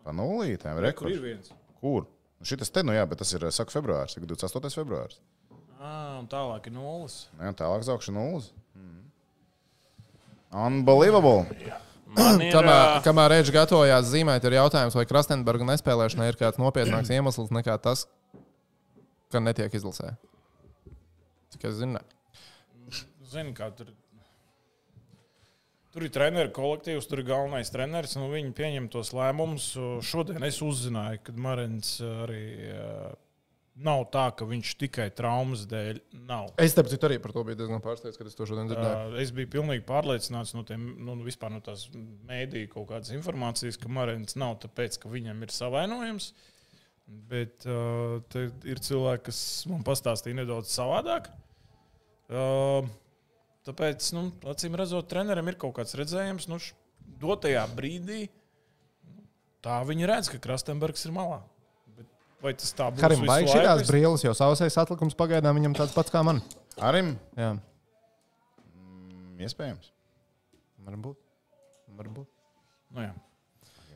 Pa 0.06 0.14
nulītēm, 0.16 0.80
re, 0.84 0.94
kur 0.96 1.08
kur. 1.10 1.16
ir 1.16 1.24
viens? 1.24 1.52
Kur? 1.82 2.08
Nu, 2.40 2.48
Šitas 2.48 2.72
te, 2.72 2.86
nu 2.88 2.96
jā, 2.96 3.04
bet 3.10 3.20
tas 3.20 3.34
ir, 3.36 3.44
saka, 3.52 3.74
februārs, 3.74 4.16
ir 4.16 4.24
28. 4.24 4.72
februārs. 4.80 5.20
À, 5.80 6.20
un 6.20 6.28
tālāk 6.32 6.68
ir 6.70 6.76
nulles. 6.76 7.26
Jā, 7.40 7.52
tālāk 7.60 7.84
zaugšana 7.88 8.20
nulles. 8.20 8.50
Unbelievable. 10.50 11.46
Man 12.18 12.42
ir, 12.42 12.50
Kamēr, 12.56 12.96
kamēr 13.06 13.30
Reģis 13.36 13.54
gatavojās 13.54 14.08
zīmēt, 14.10 14.46
ir 14.50 14.56
jautājums, 14.58 14.96
vai 14.98 15.06
Krastenberga 15.06 15.68
nespēlēšanai 15.70 16.32
ir 16.32 16.40
kāds 16.40 16.58
nopietnāks 16.58 17.12
iemesls 17.14 17.52
nekā 17.54 17.76
tas, 17.84 18.08
ka 19.30 19.42
netiek 19.44 19.76
izlasē. 19.78 20.16
Es 21.60 21.76
zinu. 21.78 22.02
Zini, 23.30 23.54
kā 23.54 23.68
tur. 23.78 23.92
Tur 26.00 26.06
ir 26.08 26.12
treneru 26.16 26.52
kolektīvs, 26.56 27.08
tur 27.12 27.20
ir 27.20 27.26
galvenais 27.28 27.68
treneris. 27.74 28.14
Nu, 28.16 28.30
viņi 28.32 28.54
pieņem 28.56 28.86
tos 28.88 29.10
lēmumus. 29.12 29.66
Šodien 30.08 30.46
es 30.48 30.62
uzzināju, 30.64 31.20
ka 31.26 31.34
Marins 31.36 31.90
arī 32.00 32.44
uh, 32.72 33.10
nav 33.84 34.06
tā, 34.14 34.30
ka 34.40 34.48
viņš 34.48 34.70
tikai 34.80 35.10
traumas 35.18 35.66
dēļ 35.68 36.00
nav. 36.30 36.54
Es 36.64 36.78
tāpēc 36.78 37.04
arī 37.04 37.18
par 37.20 37.34
to 37.36 37.44
biju 37.50 37.60
diezgan 37.60 37.84
pārsteigts, 37.84 38.16
kad 38.16 38.30
es 38.32 38.40
to 38.40 38.48
šodien 38.48 38.72
dzirdēju. 38.72 39.10
Uh, 39.10 39.18
es 39.20 39.34
biju 39.36 39.50
pilnīgi 39.58 39.84
pārliecināts 39.90 40.56
no, 40.56 40.64
tiem, 40.70 40.88
nu, 41.04 41.18
vispār 41.26 41.52
no 41.52 41.60
tās 41.68 41.84
mēdīju 42.32 42.72
kaut 42.78 42.88
kādas 42.94 43.12
informācijas, 43.20 43.82
ka 43.84 43.92
Marins 43.92 44.40
nav 44.40 44.56
tāpēc, 44.64 45.02
ka 45.04 45.12
viņam 45.12 45.44
ir 45.44 45.52
savainojums. 45.52 46.30
Bet 47.28 47.68
uh, 47.68 48.24
ir 48.64 48.80
cilvēki, 48.88 49.28
kas 49.28 49.44
man 49.68 49.84
pastāstīja 49.84 50.46
nedaudz 50.46 50.72
savādāk. 50.80 51.28
Uh, 52.32 52.88
tāpēc, 53.68 54.12
nu, 54.16 54.28
acīm 54.52 54.78
redzot, 54.80 55.08
trenerim 55.12 55.52
ir 55.52 55.58
kaut 55.62 55.76
kāds 55.80 55.96
redzējums. 56.00 56.48
Nu, 56.52 56.60
dotajā 57.22 57.64
brīdī 57.76 58.28
tā 59.66 59.80
viņi 59.88 60.10
redz, 60.10 60.32
ka 60.32 60.42
Krastenbergs 60.44 61.08
ir 61.08 61.16
malā. 61.16 61.42
Bet 61.98 62.08
vai 62.44 62.56
tas 62.60 62.72
tā 62.78 62.90
būs? 62.94 63.04
Karim 63.04 63.26
laiku? 63.28 63.52
šīs 63.54 63.92
brīvības, 63.92 64.26
jo 64.28 64.36
sausais 64.38 64.80
atlikums 64.80 65.18
pagaidām 65.20 65.60
viņam 65.60 65.78
tāds 65.82 65.96
pats 65.96 66.14
kā 66.14 66.24
man. 66.26 66.44
Arim, 66.80 67.16
Jā, 67.36 67.54
mm, 68.72 69.40
iespējams. 69.44 69.92
varbūt. 70.88 71.20
varbūt. 72.00 72.30
Nu, 72.96 73.04
jā. 73.04 73.14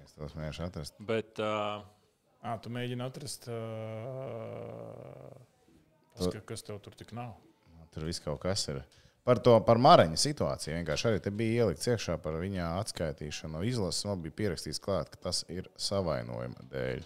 Es 0.03 0.11
tos 0.17 0.35
mēģināšu 0.35 0.65
atrast. 0.67 0.99
Bet 1.07 1.39
uh, 1.41 1.85
À, 2.43 2.57
tu 2.59 2.67
mēģini 2.75 2.99
atrast, 3.05 3.45
uh, 3.47 3.53
paska, 6.11 6.41
kas 6.49 6.65
tev 6.67 6.81
tur 6.83 6.95
tik 6.99 7.13
nav. 7.15 7.37
Tur 7.95 8.03
viss 8.09 8.19
kaut 8.19 8.41
kas 8.43 8.65
ir. 8.67 8.81
Par 9.23 9.39
to 9.39 9.55
par 9.63 9.79
Māraņa 9.79 10.17
situāciju 10.19 10.75
vienkārši 10.75 11.07
arī 11.07 11.31
bija 11.31 11.63
ielikts 11.63 11.87
iekšā 11.87 12.17
par 12.19 12.35
viņa 12.41 12.73
atskaitīšanu. 12.81 13.61
Izlases 13.69 14.03
vēl 14.03 14.17
bija 14.25 14.37
pierakstīts 14.41 14.83
klāt, 14.83 15.13
ka 15.13 15.29
tas 15.29 15.45
ir 15.47 15.69
savainojuma 15.79 16.65
dēļ. 16.73 17.05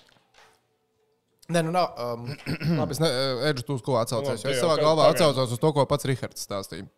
Nē, 1.53 1.62
nu 1.63 1.71
nav. 1.71 1.93
Um, 2.01 2.25
labi, 2.80 2.97
es 2.97 3.01
nedomāju, 3.03 3.63
tu 3.67 3.77
uz 3.77 3.86
ko. 3.86 3.99
Labi, 4.01 4.25
Jo 4.25 4.34
es 4.34 4.43
te 4.43 4.56
savā 4.58 4.80
galvā 4.82 5.12
atcaucos 5.13 5.53
uz 5.56 5.62
to, 5.62 5.71
ko 5.77 5.86
pats 5.88 6.10
Rihards 6.10 6.43
stāstīja. 6.49 6.89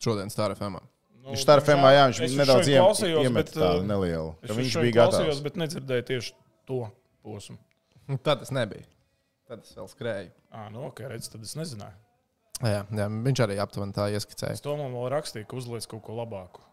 Šodien 0.00 0.30
Stāra 0.32 0.54
FM. 0.56 0.78
Nu, 1.24 1.32
Viņš 1.32 1.44
tā 1.48 1.56
FMā, 1.64 1.90
jā, 1.94 2.00
viņš 2.10 2.18
es 2.26 2.34
nedaudz 2.36 2.68
klausījos, 2.68 3.22
iemet 3.24 3.46
bet, 3.48 3.52
tādu 3.56 3.80
uh, 3.80 3.86
nelielu. 3.88 4.32
Es 4.44 4.50
Viņš 4.52 4.74
bija 4.84 4.96
klausījos, 4.98 5.28
gatavs. 5.30 5.44
bet 5.46 5.54
nedzirdēju 5.62 6.04
tieši 6.10 6.34
to 6.68 6.80
posmu. 7.24 7.56
Nu, 8.10 8.18
Tad 8.20 8.42
tas 8.44 8.52
nebija. 8.52 8.84
Tad 9.48 9.64
es 9.64 9.72
vēl 9.72 9.88
skrēju. 9.88 10.32
À, 10.52 10.66
nu, 10.72 10.82
ok, 10.90 11.00
redz, 11.08 11.30
tad 11.32 11.46
es 11.46 11.56
nezināju. 11.56 11.96
Jā, 12.64 12.84
jā, 12.88 13.08
viņš 13.26 13.42
arī 13.44 13.58
aptuveni 13.60 13.92
tā 13.96 14.08
ieskicēja. 14.14 14.56
Es 14.56 14.64
to 14.64 14.76
man 14.78 14.94
vēl 14.96 15.10
rakstīju, 15.12 15.46
ka 15.50 15.58
uzliek 15.60 15.84
kaut 15.90 16.02
ko 16.06 16.16
labāku. 16.16 16.64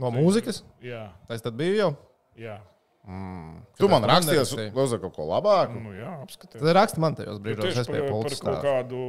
No 0.00 0.10
mūzikas? 0.14 0.62
Jā, 0.84 1.08
Tas 1.28 1.42
tad 1.44 1.56
bija 1.58 1.84
jau. 1.84 1.90
jā. 2.38 2.58
Mm. 3.08 3.62
Tu 3.80 3.88
man 3.88 4.04
rakstīji, 4.04 4.70
lūdzu, 4.76 4.98
kaut 5.00 5.14
ko 5.16 5.24
labāku. 5.30 5.80
Nu, 5.80 5.94
jā, 5.96 6.10
apskatīt. 6.20 6.60
Tad 6.60 6.74
raksti 6.76 7.00
man 7.00 7.16
tajos 7.16 7.38
Tur 7.38 7.46
brīžos, 7.46 7.64
tieši 7.64 7.80
es 7.80 7.88
par, 7.88 7.96
pie 7.96 8.10
pulka 8.12 8.36
kaut 8.44 8.60
kādu 8.66 9.00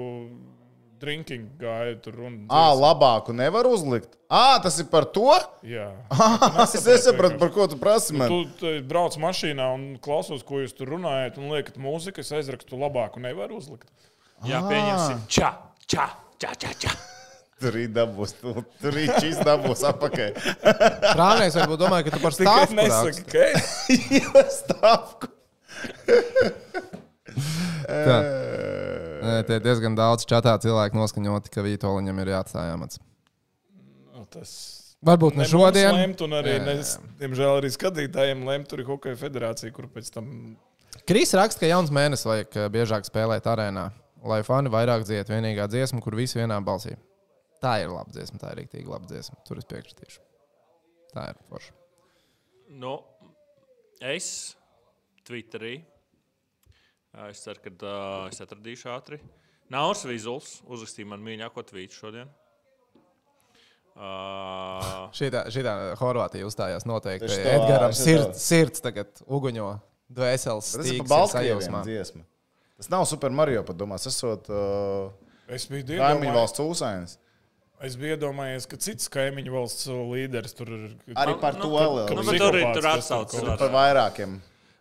drinking 1.01 1.49
gāju 1.59 1.97
tur 2.05 2.19
un. 2.27 2.37
Ā, 2.53 2.61
labāku 2.77 3.33
nevar 3.35 3.67
uzlikt. 3.67 4.15
Ā, 4.31 4.61
tas 4.63 4.77
ir 4.79 4.87
par 4.91 5.07
to? 5.11 5.27
Jā. 5.67 5.89
es 6.63 6.85
nesapratu, 6.87 7.39
par 7.41 7.51
ko 7.55 7.67
tu 7.71 7.79
prasi 7.81 8.15
man. 8.15 8.31
Tu 8.31 8.39
te 8.61 8.73
brauc 8.87 9.17
mašīnā 9.21 9.67
un 9.75 9.85
klausos, 10.03 10.45
ko 10.47 10.61
jūs 10.63 10.75
tur 10.77 10.93
runājat, 10.95 11.41
un 11.41 11.51
liekat, 11.51 11.79
mūziku 11.81 12.23
es 12.23 12.31
aizrakstu 12.37 12.79
labāku, 12.79 13.21
nevaru 13.23 13.59
uzlikt. 13.59 13.89
jā, 14.47 14.61
pieņemsim. 14.71 15.25
Čā, 15.35 15.51
čā, 15.91 16.07
čā, 16.41 16.53
čā. 16.55 16.71
čā. 16.85 16.93
Tur 17.61 17.75
ir 17.77 17.91
dabūs, 17.93 18.33
tu, 18.39 18.55
tur 18.81 18.97
ir 18.97 19.11
šis 19.21 19.37
dabūs 19.45 19.83
apakaļ. 19.91 20.31
Prāvnieks 21.11 21.59
varbūt 21.59 21.83
domāja, 21.83 22.07
ka 22.07 22.15
tu 22.15 22.21
par 22.23 22.33
stāvu 22.33 22.77
nesaki, 22.79 23.25
ka. 23.29 23.43
Jā, 24.17 24.45
stāvku. 24.55 25.29
Tā. 27.91 28.17
Nē, 29.21 29.35
Te 29.45 29.59
ir 29.59 29.63
diezgan 29.63 29.93
daudz 29.97 30.25
čatā 30.27 30.55
cilvēku 30.63 30.97
noskaņoti, 30.97 31.53
ka 31.53 31.63
Vitoļņam 31.65 32.21
ir 32.23 32.33
jāatstāj 32.33 32.73
amats. 32.73 33.01
Nu, 34.11 34.25
tas 34.33 34.53
Varbūt 35.05 35.37
ne 35.37 35.41
ne 35.41 35.49
šodien. 35.49 35.95
Lemt, 35.97 36.19
un 36.21 36.35
arī, 36.37 36.51
Jā, 36.53 36.59
jā, 36.59 36.65
nes, 36.67 36.89
diemžēl, 37.21 37.55
arī 37.57 37.71
skatītājiem 37.73 38.43
lemt, 38.45 38.67
tur 38.69 38.83
ir 38.83 38.89
hokeja 38.89 39.17
federācija, 39.17 39.73
kur 39.73 39.87
pēc 39.89 40.11
tam. 40.13 40.27
Kris 41.09 41.33
raksta, 41.37 41.63
ka 41.63 41.71
jauns 41.71 41.89
mēnesis 41.93 42.27
vajag 42.29 42.57
eh, 42.59 42.67
biežāk 42.73 43.07
spēlēt 43.09 43.47
arēnā, 43.49 43.87
lai 44.27 44.41
fani 44.45 44.71
vairāk 44.73 45.05
dzied 45.07 45.29
vienīgā 45.31 45.67
dziesma, 45.71 46.01
kur 46.03 46.15
visi 46.17 46.39
vienā 46.39 46.57
balsī. 46.65 46.95
Tā 47.61 47.75
ir 47.83 47.91
laba 47.93 48.09
dziesma, 48.13 48.39
tā 48.41 48.53
ir 48.53 48.63
rīktīgi 48.63 48.89
laba 48.89 49.05
dziesma. 49.09 49.37
Tur 49.45 49.59
es 49.61 49.67
piekritīšu. 49.69 50.21
Tā 51.13 51.27
ir 51.33 51.39
forša. 51.49 51.73
Nu, 52.81 52.95
es 54.01 54.55
Twitterī. 55.27 55.81
Es 57.27 57.41
ceru, 57.43 57.59
ka 57.61 57.71
uh, 57.75 58.29
es 58.31 58.39
atradīšu 58.41 58.89
ātri. 58.93 59.19
Nauris 59.71 60.05
Vizuls 60.07 60.61
uzrakstīja 60.67 61.09
man 61.11 61.21
mīļāko 61.23 61.63
tvītu 61.69 61.97
šodien. 61.97 62.31
Uh, 63.91 65.09
Šitā, 65.15 65.43
šitā 65.51 65.73
Horvātija 65.99 66.47
uzstājās 66.47 66.85
noteikti. 66.87 67.27
Tā, 67.27 67.55
Edgars 67.57 67.99
sirds, 67.99 68.37
tā. 68.37 68.43
sirds 68.47 68.83
tagad 68.83 69.19
uguņo. 69.27 69.67
Dvēseles 70.11 70.69
Tas 70.71 70.79
ir 70.79 70.87
stīgs 70.87 71.11
ir 71.11 71.27
sajūsmā. 71.35 71.81
dziesma. 71.87 72.23
Tas 72.81 72.89
nav 72.89 73.03
Super 73.05 73.29
Mario, 73.29 73.61
pat 73.61 73.77
domās, 73.77 74.07
esot 74.09 74.47
uh, 74.49 75.11
Es 75.51 75.67
kaimiņu 75.69 76.31
valsts 76.33 76.61
ūsainis. 76.63 77.11
es 77.85 77.93
biju 77.99 78.15
iedomājies 78.15 78.65
ka 78.69 78.79
cits 78.81 79.09
kaimiņu 79.13 79.53
valsts 79.53 79.85
līderis 79.89 80.55
tur 80.57 80.71
ir. 80.73 80.87
Arī 81.13 81.35
par 81.41 81.59
nu, 81.59 81.67
to 81.67 81.69
vēl. 81.75 81.99
nu, 81.99 82.07
ka 82.09 82.31
bet 82.31 82.41
tur 82.41 82.57
ir 82.57 82.65
tur 82.79 82.87
ar- 82.89 83.59
Par 83.61 83.69
vairākiem. 83.75 84.39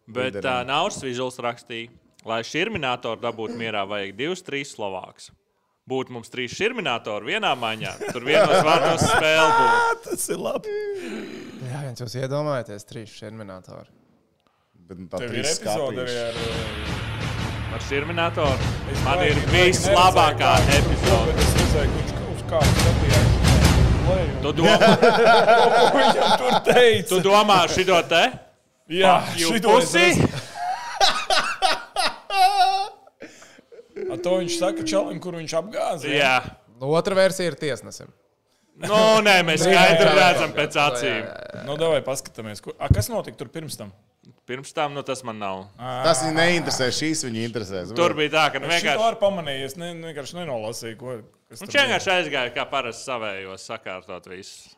Bet 0.08 0.30
līderiem. 0.38 0.48
uh, 0.48 0.64
Nauris 0.70 1.02
Vizuls 1.04 1.36
rakstīja, 1.44 1.92
lai 2.24 2.40
šurminātori 2.40 3.20
dabūtu 3.20 3.60
mierā, 3.60 3.84
vajag 3.92 4.16
divus, 4.16 4.44
trīs 4.48 4.72
Slovākus. 4.78 5.28
Būtu 5.90 6.16
mums 6.16 6.32
trīs 6.32 6.56
šurminātori 6.56 7.34
vienā 7.34 7.52
maiņā. 7.52 7.94
Tur 8.14 8.24
vienos 8.24 8.64
vārdos 8.70 9.04
spēle 9.10 9.52
būtu. 9.60 9.92
Tas 10.08 10.28
ir 10.32 10.40
labi. 10.40 10.78
Jā, 11.68 11.84
viens 11.84 12.00
jūs 12.00 12.16
iedomājaties, 12.24 12.88
trīs 12.88 13.12
šerminātori. 13.20 13.92
Bet, 14.88 14.98
nu, 15.04 15.12
tā 15.12 15.20
ir 15.26 15.36
trīs 15.36 15.58
epizode 15.60 16.08
arī 16.08 16.18
ar. 16.30 17.08
Ar 17.70 17.80
šurminātoru 17.86 18.70
Es 18.92 19.02
man 19.06 19.20
ir 19.24 19.36
vislabākā 19.52 20.52
epizode. 20.78 21.34
Es 21.38 21.50
redzēju, 21.58 21.90
ka 21.90 21.96
viņš 22.00 22.10
uz 22.34 22.42
kādu 22.50 22.70
skatījās. 22.80 23.28
Tu 24.42 24.50
domā, 24.58 24.76
Ko 24.80 25.98
Viņam 26.00 26.30
tur 26.40 26.54
teica. 26.66 27.08
tu 27.12 27.18
domā 27.22 27.58
šito 27.70 27.98
te? 28.10 28.22
Jā, 28.90 29.12
šito 29.38 29.76
es 29.78 29.84
pussy? 29.86 30.06
redzēju. 30.08 30.46
A 34.10 34.16
to 34.18 34.32
viņš 34.40 34.54
saka 34.58 34.82
čalim, 34.88 35.20
kur 35.22 35.36
viņš 35.38 35.52
apgāza. 35.60 36.08
Jā. 36.10 36.38
Nu, 36.80 36.88
otra 36.96 37.14
versija 37.18 37.52
ir 37.52 37.56
tiesnesim. 37.60 38.08
Nu, 38.80 38.96
nē, 39.22 39.36
mēs 39.44 39.60
skaidri 39.66 40.08
redzam 40.16 40.54
pēc 40.56 40.76
acīm. 40.80 41.26
Nu, 41.68 41.76
davai 41.78 42.00
paskatāmies. 42.06 42.62
Ko- 42.64 42.72
A, 42.80 42.88
kas 42.88 43.10
notika 43.12 43.36
tur 43.42 43.50
pirms 43.52 43.76
tam? 43.76 43.92
Pirms 44.50 44.72
tam 44.74 44.96
nu, 44.96 45.02
tas 45.06 45.20
man 45.22 45.38
nav. 45.38 45.60
Tas 45.78 46.24
viņu 46.24 46.34
neinteresē, 46.34 46.88
šīs 46.94 47.20
viņu 47.28 47.44
interesē. 47.46 47.84
Tur 47.94 48.16
bija 48.18 48.32
tā, 48.34 48.44
ka 48.50 48.58
nu, 48.62 48.66
Es 48.66 48.80
vienkārši 48.80 48.98
tādu 48.98 49.18
pamanīju, 49.20 49.68
es 49.68 49.76
ne, 49.78 49.90
vienkārši 50.08 50.40
nenolasīju, 50.40 50.96
ko. 50.98 51.12
kas 51.46 51.60
Nu, 51.62 51.68
tur 51.68 51.70
Viņš 51.70 51.76
vienkārši 51.84 52.10
aizgāja 52.16 52.54
kā 52.56 52.64
parasti 52.72 53.06
savējos, 53.06 53.66
sakārtot 53.70 54.26
visu. 54.32 54.72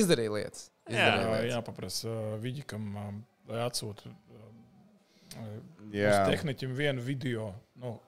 Izdarīja 0.00 0.32
lietas. 0.32 0.62
Jā. 0.88 0.94
Izdarīja 0.94 1.26
bija. 1.26 1.34
lietas. 1.34 1.52
Jāpaprasa 1.58 2.08
uh, 2.08 2.30
Viģikam, 2.40 2.86
um, 3.02 3.18
lai 3.52 3.60
atsūta 3.66 4.08
uh, 4.08 5.44
Jā. 5.92 6.16
tehniķim 6.30 6.72
vienu 6.78 7.04
video. 7.04 7.50
Nu, 7.82 7.98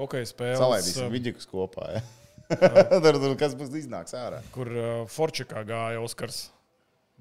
Hokeja 0.00 0.30
spēles, 0.32 0.62
Salaidīsim 0.62 1.10
um, 1.10 1.12
vidus 1.12 1.48
kopā. 1.50 1.90
Ja? 1.98 2.02
tur, 3.04 3.20
tur, 3.20 3.36
kas 3.40 3.52
būs 3.58 3.76
iznāks 3.82 4.16
ārā? 4.16 4.40
kur 4.56 4.72
uh, 4.72 4.88
Forčikā 5.12 5.60
gāja 5.68 6.00
Oskars 6.00 6.46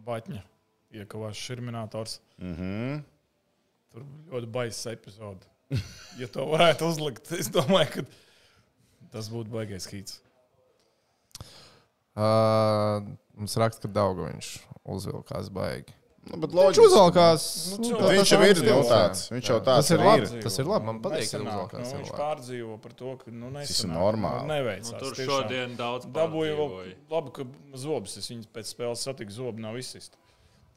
Batņa. 0.08 0.45
Iekavās 0.92 1.38
šurminātors. 1.40 2.20
Mm 2.38 2.56
-hmm. 2.56 3.04
Tur 3.92 4.04
bija 4.04 4.34
ļoti 4.36 4.46
baisa 4.52 4.92
epizode. 4.92 5.46
Ja 6.20 6.28
to 6.28 6.46
varētu 6.46 6.84
uzlikt, 6.90 7.32
es 7.32 7.48
domāju, 7.50 7.88
ka 7.94 8.02
tas 9.12 9.30
būtu 9.32 9.50
baigais 9.50 9.88
hīts. 9.88 10.20
Uh, 12.16 13.00
mums 13.40 13.56
raksta, 13.58 13.88
ka 13.88 13.94
Daugaviņš 13.96 14.50
uzvilkās 14.92 15.48
baigi. 15.50 15.94
nu, 16.28 16.38
bet 16.44 16.52
Viņš 16.52 16.80
uzvalkās. 16.84 17.46
Nu, 17.80 17.88
nu, 17.90 17.98
tā- 18.02 18.10
Viņš 18.12 18.32
tā 18.34 18.36
jau 18.36 18.50
ir 18.52 18.60
nu, 18.68 18.82
tāds. 18.90 19.22
Viņš 19.32 19.48
jau 19.50 19.60
tāds 19.64 19.88
Tas 19.88 19.90
ir 19.92 19.98
labi. 20.04 20.28
ir. 20.38 20.44
Tas 20.44 20.60
ir 20.60 20.66
labi. 20.66 20.86
Man 20.86 21.00
patīk, 21.02 21.32
ka 21.32 21.38
Nesanāk, 21.40 21.48
uzvalkās. 21.48 21.94
nu, 21.94 22.00
viņš 22.02 22.12
pārdzīvo 22.20 22.76
par 22.82 22.94
to, 22.94 23.18
ka 23.18 23.32
nu, 23.32 23.52
Tas 23.54 23.70
ir 23.70 23.88
nesanāk, 23.90 23.96
normāli. 23.98 24.42
nu, 24.42 24.48
Neveicās. 24.54 24.92
Nu, 24.92 25.00
tur 25.00 25.14
tiešām. 25.16 25.30
šodien 25.42 25.76
daudz 25.78 26.06
Dabūju 26.06 26.86
labi, 27.10 27.32
ka 27.32 27.44
zobus 27.76 28.18
es 28.18 28.30
viņus 28.30 28.48
pēc 28.54 28.66
spēles 28.76 28.96
satiku. 29.08 29.32
Zobi 29.32 29.62
nav 29.62 29.78
izsist. 29.78 30.18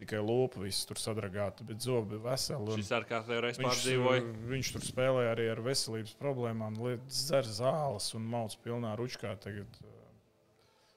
Tikai 0.00 0.18
lūpa 0.26 0.58
viss 0.64 0.82
tur 0.88 0.98
sadragāta, 0.98 1.62
bet 1.68 1.78
zobi 1.84 2.18
veseli. 2.18 2.72
un 2.74 2.80
Šis 2.82 2.90
ar 2.96 3.04
reizi 3.44 3.62
Viņš, 3.62 3.68
pārdzīvoja. 3.68 4.22
uh, 4.24 4.40
viņš 4.50 4.72
tur 4.74 4.82
spēlēja 4.88 5.34
arī 5.36 5.46
ar 5.52 5.60
veselības 5.62 6.16
problēmām, 6.18 6.74
dzer 7.06 7.46
zāles 7.46 8.08
un 8.18 8.26
mauc 8.32 8.56
pilnā 8.64 8.96
ručkā. 8.98 9.36
Tagad 9.44 9.78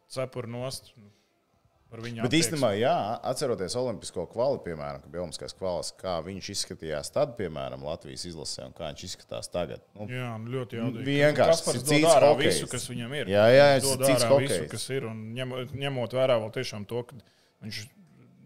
cepur 0.10 0.48
nost. 0.50 0.94
Bet 1.88 2.28
attieksmi. 2.28 2.58
īstenībā, 2.58 2.70
jā, 2.76 2.94
atceroties 3.24 3.76
Olimpisko 3.80 4.26
kvali, 4.28 4.58
piemēram, 4.66 5.06
bija 5.08 5.22
Olimpiskās 5.24 5.54
kvalas, 5.56 5.94
kā 5.96 6.18
viņš 6.26 6.50
izskatījās 6.52 7.14
tad, 7.16 7.38
piemēram, 7.38 7.86
Latvijas 7.88 8.26
izlasē, 8.28 8.66
un 8.68 8.74
kā 8.76 8.90
viņš 8.92 9.04
izskatās 9.08 9.48
tagad. 9.54 9.86
Nu, 9.96 10.04
Jā, 10.12 10.34
nu, 10.42 10.52
ļoti 10.52 10.82
jaudīgi. 10.82 11.06
Vienkārši 11.08 11.64
tas 11.64 11.78
ir 11.80 11.86
cits 11.88 12.10
hokejs. 12.34 12.58
visu, 12.58 12.68
kas 12.74 12.90
viņam 12.92 13.16
ir. 13.22 13.32
Jā, 13.32 13.46
jā, 13.56 13.70
Viņš 13.78 13.88
tas 13.88 13.94
ir 13.96 14.04
cits 14.12 14.26
ārā 14.28 14.40
visu, 14.42 14.58
hokejs. 14.58 14.72
kas 14.76 14.90
ir. 14.98 15.08
Un 15.08 15.22
ņemot, 15.38 15.72
ņemot 15.86 16.18
vērā 16.20 16.36
vēl 16.44 16.52
tiešām 16.60 16.90
to, 16.92 17.06
ka 17.08 17.22
viņš 17.64 17.80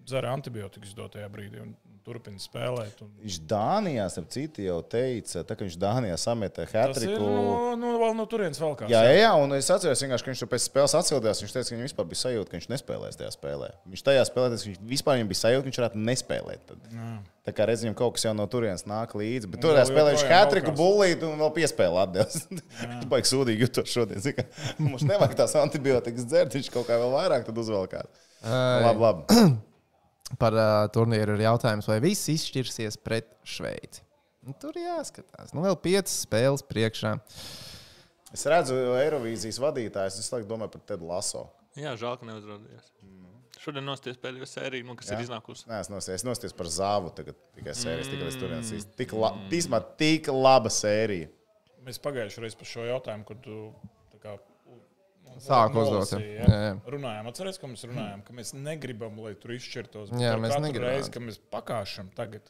dzer 0.08 0.28
antibiotikas 0.32 0.94
dotajā 0.98 1.30
brīdī 1.32 1.62
un 1.64 1.74
turpina 2.06 2.42
spēlēt. 2.42 3.02
Un... 3.06 3.10
Viņš 3.22 3.38
Dānijā, 3.50 4.06
ap 4.22 4.30
citu, 4.34 4.64
jau 4.66 4.78
teica, 4.90 5.44
tā, 5.48 5.58
ka 5.58 5.66
viņš 5.66 5.78
Dānijā 5.82 6.18
ir 6.18 6.72
hatriku. 6.74 7.20
no, 7.20 7.76
no, 7.80 7.92
vēl 8.02 8.16
no 8.18 8.26
turienes 8.30 8.62
vēl 8.62 8.76
kāds. 8.80 8.94
Jā, 8.94 9.04
jā, 9.08 9.18
jā, 9.22 9.32
un 9.38 9.54
es 9.58 9.70
atceros, 9.74 10.02
vienkārši, 10.02 10.26
ka 10.26 10.34
viņš 10.34 10.46
pēc 10.54 10.66
spēles 10.66 10.96
atsildījās. 10.98 11.44
Viņš 11.46 11.56
teica, 11.56 11.68
ka 11.70 11.76
viņam 11.76 11.90
vispār 11.90 12.10
bija 12.12 12.22
sajūta, 12.24 12.50
ka 12.50 12.58
viņš 12.58 12.70
nespēlēs 12.74 13.22
tajā 13.22 13.34
spēlē. 13.38 13.70
Viņš 13.92 14.06
tajā 14.08 14.26
spēlē, 14.32 14.50
tas 14.56 14.66
viņš 14.68 14.82
vispār 14.92 15.20
viņam 15.20 15.32
bija 15.32 15.42
sajūta, 15.44 15.64
ka 15.64 15.72
viņš 15.72 15.82
varētu 15.82 16.04
nespēlēt. 16.10 16.66
Tad. 16.72 16.92
Jā. 16.92 17.12
Tā 17.42 17.56
kā 17.58 17.66
redzam, 17.66 17.96
kaut 17.98 18.18
kas 18.18 18.28
jau 18.28 18.36
no 18.38 18.46
turienes 18.50 18.86
nāk 18.90 19.16
līdzi. 19.18 19.50
Bet 19.50 19.64
tur 19.64 19.74
vēl 19.74 19.88
spēlē 19.90 20.14
viņš 20.14 20.26
hatriku, 20.30 20.74
bullīti 20.78 21.26
un 21.26 21.42
vēl 21.42 21.54
piespēlē 21.56 22.04
atdevis. 22.06 22.46
Viņš 22.92 23.10
baigi 23.10 23.32
sūdīgi 23.32 23.66
jutos 23.66 23.90
šodien. 23.90 24.22
zini, 24.22 24.38
ka 24.38 24.78
Mums 24.78 25.06
nevajag 25.10 25.34
tās 25.42 25.58
antibiotikas 25.58 26.30
dzert, 26.30 26.54
viņš 26.54 26.70
kaut 26.74 26.86
kā 26.90 27.02
vēl 27.02 27.18
vairāk 27.18 27.50
tad 27.50 27.58
uzvelkās. 27.58 28.30
Labi, 28.46 29.02
labi. 29.02 29.50
Par 30.39 30.56
uh, 30.56 30.86
turnīru 30.94 31.36
ir 31.36 31.44
jautājums, 31.48 31.89
vai 31.89 32.00
viss 32.04 32.30
izšķirsies 32.32 33.00
pret 33.04 33.34
Šveici. 33.44 34.06
Nu, 34.41 34.56
tur 34.58 34.78
jāskatās. 34.80 35.52
Nu, 35.54 35.62
vēl 35.65 35.76
piecas 35.82 36.22
spēles 36.24 36.63
priekšā. 36.65 37.17
Es 38.32 38.46
redzu, 38.50 38.78
Eirovīzijas 38.98 39.60
vadītājs. 39.62 40.22
Es 40.22 40.32
laikam 40.34 40.54
domāju 40.54 40.78
par 40.78 40.86
Tedu 40.94 41.10
Laso. 41.10 41.46
Jā, 41.78 41.94
žēl, 42.00 42.15
ka 42.20 42.28
neuzrādījās. 42.30 42.88
Šodien 43.62 43.86
nosties 43.86 44.17
pēdējo 44.17 44.48
sēriju, 44.50 44.88
nu, 44.88 44.96
kas 44.98 45.12
Jā. 45.12 45.20
ir 45.20 45.28
iznākusi. 45.28 45.67
Nē, 45.70 45.84
es 45.84 45.89
nosties, 45.91 46.17
es 46.17 46.26
nosties 46.26 46.56
par 46.58 46.70
zāvu. 46.74 47.12
Tagad 47.13 47.38
tikai 47.54 47.76
sērijas, 47.78 48.10
tikai 48.10 48.26
līdz 48.26 48.38
turienes. 48.41 48.72
īsti. 48.80 48.96
Tik, 48.98 49.13
la, 49.22 49.30
tīsmā, 49.52 49.80
tik 50.00 50.32
laba 50.34 50.72
sērija. 50.74 51.30
Mēs 51.86 52.02
pagājušajā 52.02 52.41
reizē 52.41 52.58
par 52.58 52.70
šo 52.72 52.88
jautājumu, 52.88 53.28
kad 53.28 53.44
tu 53.46 53.60
kā, 54.24 54.34
Sāku 55.39 55.82
uzdot, 55.82 56.12
ja? 56.13 56.20
Jā, 56.22 56.48
jā. 56.65 56.72
Runājām, 56.91 57.28
atcerieties, 57.32 57.60
ka 57.62 57.70
mēs 57.72 57.86
runājām, 57.88 58.24
ka 58.28 58.34
mēs 58.38 58.52
negribam, 58.58 59.20
lai 59.24 59.36
tur 59.39 59.54
izšķirtos. 59.56 60.12
bet 60.12 60.22
Jā, 60.22 60.34
mēs 60.41 60.58
negribam. 60.62 60.89
Reizi, 60.91 61.12
kad 61.13 61.24
mēs 61.26 61.39
pakāšam 61.54 62.12
tagad. 62.17 62.50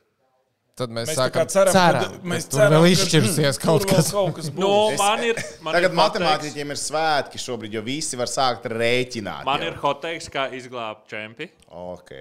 Tad 0.82 0.89
mēs, 0.96 1.10
Mēs 1.12 1.17
sākam 1.20 1.50
ceram, 1.52 1.74
ceram, 1.76 2.13
ka, 2.15 2.28
mēs 2.32 2.46
ka 2.48 2.56
ceram, 2.56 2.74
vēl 2.74 2.86
ka 2.86 2.91
izšķirsies 2.96 3.58
kaut 3.62 3.84
tur 3.84 3.89
vēl 3.91 3.98
kas. 4.00 4.12
kaut 4.15 4.36
kas 4.38 4.48
būs. 4.56 4.62
Nu, 4.63 4.70
man 5.02 5.24
ir. 5.28 5.41
Man 5.62 5.76
Tagad 5.76 5.98
matemātiķiem 6.00 6.72
ir 6.74 6.80
svētki 6.80 7.41
šobrīd, 7.44 7.76
jo 7.76 7.84
visi 7.86 8.17
var 8.17 8.32
sākt 8.32 8.65
rēķināt. 8.72 9.44
Man 9.46 9.62
jau. 9.62 9.67
ir 9.74 9.78
hoteiks, 9.84 10.30
kā 10.32 10.48
izglābt 10.58 11.12
čempi. 11.12 11.50
Ok. 11.70 12.15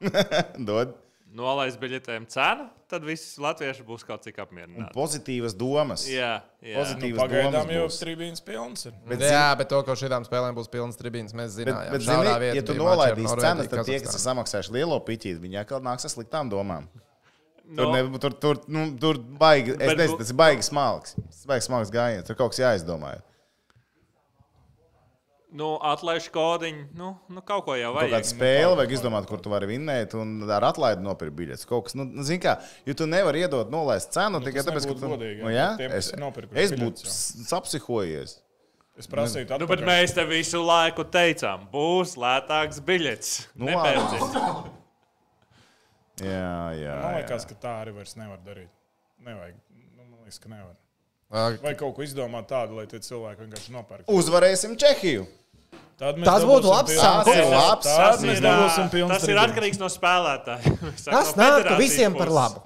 Dod. 0.70 0.96
Nolaist 1.30 1.78
biļetēm 1.78 2.24
cenu, 2.26 2.64
tad 2.90 3.04
visi 3.06 3.38
latvieši 3.40 3.84
būs 3.86 4.02
kaut 4.02 4.24
cik 4.26 4.40
apmierināti. 4.42 4.90
Pozitīvas 4.96 5.54
domas. 5.54 6.02
Jā, 6.10 6.40
jā. 6.58 6.74
Pozitīvi. 6.74 7.12
Nu, 7.14 7.20
pagaidām 7.22 7.52
domas 7.54 7.70
jau 7.76 7.84
trījus 8.02 8.42
pilns. 8.42 8.86
Ir. 8.88 8.96
Bet, 9.06 9.20
Jā, 9.22 9.44
bet 9.56 9.68
to, 9.70 9.78
ka 9.86 9.94
šīm 9.94 10.26
spēlēm 10.26 10.56
būs 10.58 10.66
pilns 10.72 10.98
tribīns, 10.98 11.30
mēs 11.30 11.54
Bet, 11.54 11.68
zinām. 11.70 11.92
bet 11.92 12.02
zini, 12.02 12.50
ja 12.58 12.62
tu 12.66 12.74
nolaidīsi 12.74 13.36
cenas, 13.38 13.68
tad 13.70 13.86
tie, 13.86 14.00
kas 14.02 14.18
ir 14.18 14.24
samaksājuši. 14.26 14.74
lielo 14.74 14.98
piķīti, 15.06 15.38
viņi 15.38 15.60
atkal 15.62 15.80
nāks 15.86 16.04
ar 16.04 16.10
sliktām 16.10 16.50
domām. 16.50 16.88
Tur, 17.70 17.86
No. 17.86 17.92
ne, 17.94 18.18
tur, 18.18 18.32
tur, 18.34 18.58
nu, 18.66 18.98
tur 18.98 19.14
baigi, 19.18 19.70
es 19.70 19.76
Bet 19.78 19.96
nezinu, 19.98 20.16
bu- 20.16 20.18
tas 20.18 20.30
ir 20.30 20.36
baigi 20.36 20.62
smalks. 20.66 21.14
Tas 21.14 21.44
ir 21.44 21.48
baigi 21.52 21.62
smalks 21.68 21.90
gājiens. 21.94 22.26
Tur 22.26 22.34
kaut 22.34 22.50
kas 22.50 22.58
jāizdomā. 22.58 23.20
Nu, 25.50 25.72
atlaiž 25.82 26.28
kodiņu. 26.30 26.84
Nu, 26.94 27.08
nu, 27.26 27.42
kaut 27.42 27.64
ko 27.66 27.74
jau 27.74 27.90
Kaut 27.90 28.04
kāda 28.04 28.20
vajag. 28.20 28.28
spēle 28.28 28.76
vajag 28.78 28.92
izdomāt, 28.94 29.26
kur 29.26 29.40
tu 29.42 29.50
vari 29.50 29.66
vinnēt, 29.66 30.14
un 30.14 30.44
ar 30.46 30.68
atlaidi 30.68 31.02
nopirkt 31.02 31.34
biļetes. 31.38 31.66
Kaut 31.66 31.88
kas, 31.88 31.96
nu, 31.98 32.06
zini, 32.22 32.38
kā, 32.44 32.52
jo 32.86 32.94
tu 32.94 33.08
nevari 33.10 33.42
iedot 33.42 33.72
nolaist 33.72 34.14
cenu 34.14 34.38
tikai 34.44 34.62
tas 34.62 34.68
tāpēc, 34.70 34.86
ka 34.86 34.94
tu 35.00 35.10
godīgi, 35.10 35.42
nu, 35.42 35.50
jā, 35.50 35.64
jā, 35.64 35.72
tiem, 35.80 35.96
es, 35.98 36.12
es 36.66 36.74
būtu 36.78 37.10
sapsihojies. 37.50 38.36
Es 39.00 39.08
prasīju, 39.10 39.48
Nu, 39.58 39.66
bet 39.70 39.82
mēs 39.86 40.12
te 40.14 40.22
visu 40.28 40.60
laiku 40.62 41.06
teicām, 41.08 41.64
būs 41.72 42.14
lētāks 42.20 42.82
biļets. 42.84 43.32
Nu, 43.56 43.70
Nepērciet. 43.72 44.76
Jā, 46.20 46.76
jā. 46.76 46.94
Man 47.00 47.14
jā. 47.14 47.20
liekas, 47.22 47.46
ka 47.48 47.54
tā 47.56 47.70
arī 47.80 47.94
vairs 47.96 48.12
nevar 48.20 48.40
darīt. 48.44 48.68
Nevajag. 49.24 49.54
Nu, 49.96 50.04
man 50.04 50.18
liekas, 50.26 50.36
ka 50.42 50.50
nevar. 50.52 50.74
Jā, 51.30 51.44
Vai 51.62 51.72
kaut 51.78 51.94
ko 51.96 52.04
izdomāt 52.04 52.48
tādu, 52.50 52.76
lai 52.76 52.84
tie 52.90 53.00
cilvēki 53.00 53.46
vienkārši 53.46 53.72
nopērk. 53.72 54.10
Uzvarēsim 54.10 54.74
Čehiju! 54.80 55.24
Tas 56.00 56.46
būtu 56.48 56.70
labs 56.70 56.96
sākums. 56.96 57.84
Tas 57.84 58.24
ir 58.24 58.40
Tas 59.10 59.28
ir, 59.28 59.40
atkarīgs 59.44 59.80
no 59.82 59.90
spēlētāja. 59.92 60.74
Tas 61.04 61.34
no 61.36 61.44
federācijas 61.44 61.80
visiem 61.82 62.16
par 62.16 62.30
puses. 62.30 62.38
labu. 62.40 62.62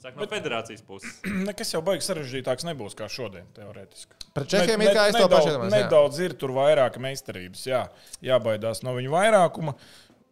Saka, 0.00 0.16
no 0.16 0.26
federācijas 0.30 0.80
puses. 0.88 1.18
Nekas 1.50 1.74
jau 1.74 1.82
baigs 1.84 2.06
sarežģītāks 2.08 2.64
nebūs 2.70 2.96
kā 2.96 3.08
šodien, 3.12 3.44
teorētiski. 3.56 4.16
Pret 4.32 4.48
Čehiem 4.48 4.80
ir 4.86 4.94
kā 4.96 5.08
es 5.10 5.16
to 5.18 5.26
nedaudz- 5.26 5.34
pašu 5.36 5.52
jā. 5.52 5.72
Nedaudz 5.74 6.20
ir 6.24 6.36
tur 6.40 6.54
vairāk 6.56 6.96
meistarības, 7.02 7.66
jā, 7.68 7.82
jābaidās 8.24 8.80
no 8.86 8.94
viņu 8.96 9.12
vairākuma. 9.12 9.74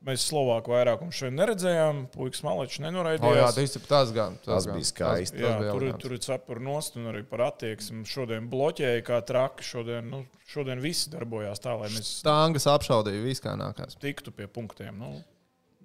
Mēs 0.07 0.23
Slovāku 0.31 0.71
vairākumu 0.71 1.11
šodien 1.13 1.35
neredzējām. 1.41 2.05
Puikas 2.15 2.45
Malečs 2.47 2.77
O, 2.79 2.83
jā, 2.83 2.85
nenoraidījās. 2.87 3.57
tas 3.57 3.75
ir 3.77 3.83
tas 3.91 4.13
gan. 4.15 4.37
Tas 4.45 4.69
gan. 4.69 4.77
bija 4.79 4.87
skaisti. 4.87 5.35
Tas, 5.37 5.43
Jā, 5.43 5.49
tas 5.51 5.59
bija 5.65 5.73
tur, 5.75 5.83
elegants. 5.83 6.03
tur 6.05 6.13
ir 6.15 6.21
cepura 6.23 6.61
nost 6.63 6.97
un 7.01 7.09
arī 7.11 7.23
par 7.27 7.43
attieksmi. 7.49 8.05
Šodien 8.07 8.47
bloķēja 8.53 9.03
kā 9.05 9.19
traki. 9.27 9.67
Šodien, 9.67 10.07
nu, 10.09 10.23
šodien 10.47 10.79
visi 10.81 11.11
darbojās 11.11 11.59
tā, 11.65 11.75
lai 11.81 11.91
mēs 11.91 12.13
Stāngas 12.23 12.69
apšaudīja, 12.71 13.25
viss 13.27 13.43
kā 13.45 13.57
nākās. 13.59 13.99
tiktu 13.99 14.31
pie 14.33 14.47
punktiem. 14.47 14.95
Nu, 15.03 15.17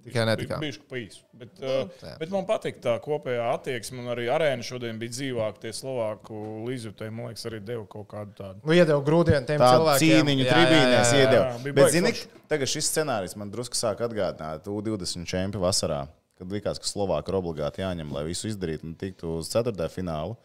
Tikai 0.03 0.23
netikā. 0.27 0.57
Bija 0.59 0.81
pa 0.89 0.97
īsu. 0.99 1.21
Bet, 1.39 1.51
uh, 1.61 1.85
tā. 2.01 2.13
bet 2.19 2.31
man 2.33 2.43
patīk 2.47 2.79
tā 2.83 2.97
kopējā 3.03 3.45
attieksme, 3.53 4.01
un 4.03 4.11
arī 4.11 4.25
arēna 4.31 4.65
šodien 4.67 4.97
bija 4.99 5.13
dzīvāka. 5.13 5.61
Tie 5.63 5.71
Slovāku 5.75 6.39
līdzjutēji, 6.67 7.13
man 7.15 7.29
liekas, 7.31 7.45
arī 7.47 7.61
deva 7.63 7.85
kaut 7.89 8.09
kādu 8.11 8.35
tādu. 8.35 8.59
Nu, 8.65 8.73
iedeva 8.75 8.99
grūdienu 9.05 9.47
tiem 9.47 9.61
Tādu 9.61 9.77
cilvēkiem. 9.77 10.15
cīniņu 10.17 10.47
tribīnēs 10.49 11.13
iedeva. 11.21 11.45
Bet, 11.69 11.93
zini, 11.95 12.11
tagad 12.51 12.71
šis 12.73 12.89
scenārijs 12.91 13.37
man 13.39 13.53
drusku 13.53 13.79
sāk 13.79 14.03
atgādināt 14.03 14.67
U20 14.67 15.23
čempionu 15.29 15.63
vasarā, 15.63 16.01
kad 16.39 16.51
likās, 16.51 16.81
ka 16.83 16.89
Slovākija 16.89 17.31
ir 17.31 17.39
obligāti 17.39 17.83
jāņem, 17.85 18.11
lai 18.11 18.25
visu 18.27 18.49
izdarītu 18.51 18.89
un 18.89 18.97
tiktu 18.99 19.37
uz 19.37 19.51
ceturtajā 19.53 19.93
finālu. 19.93 20.35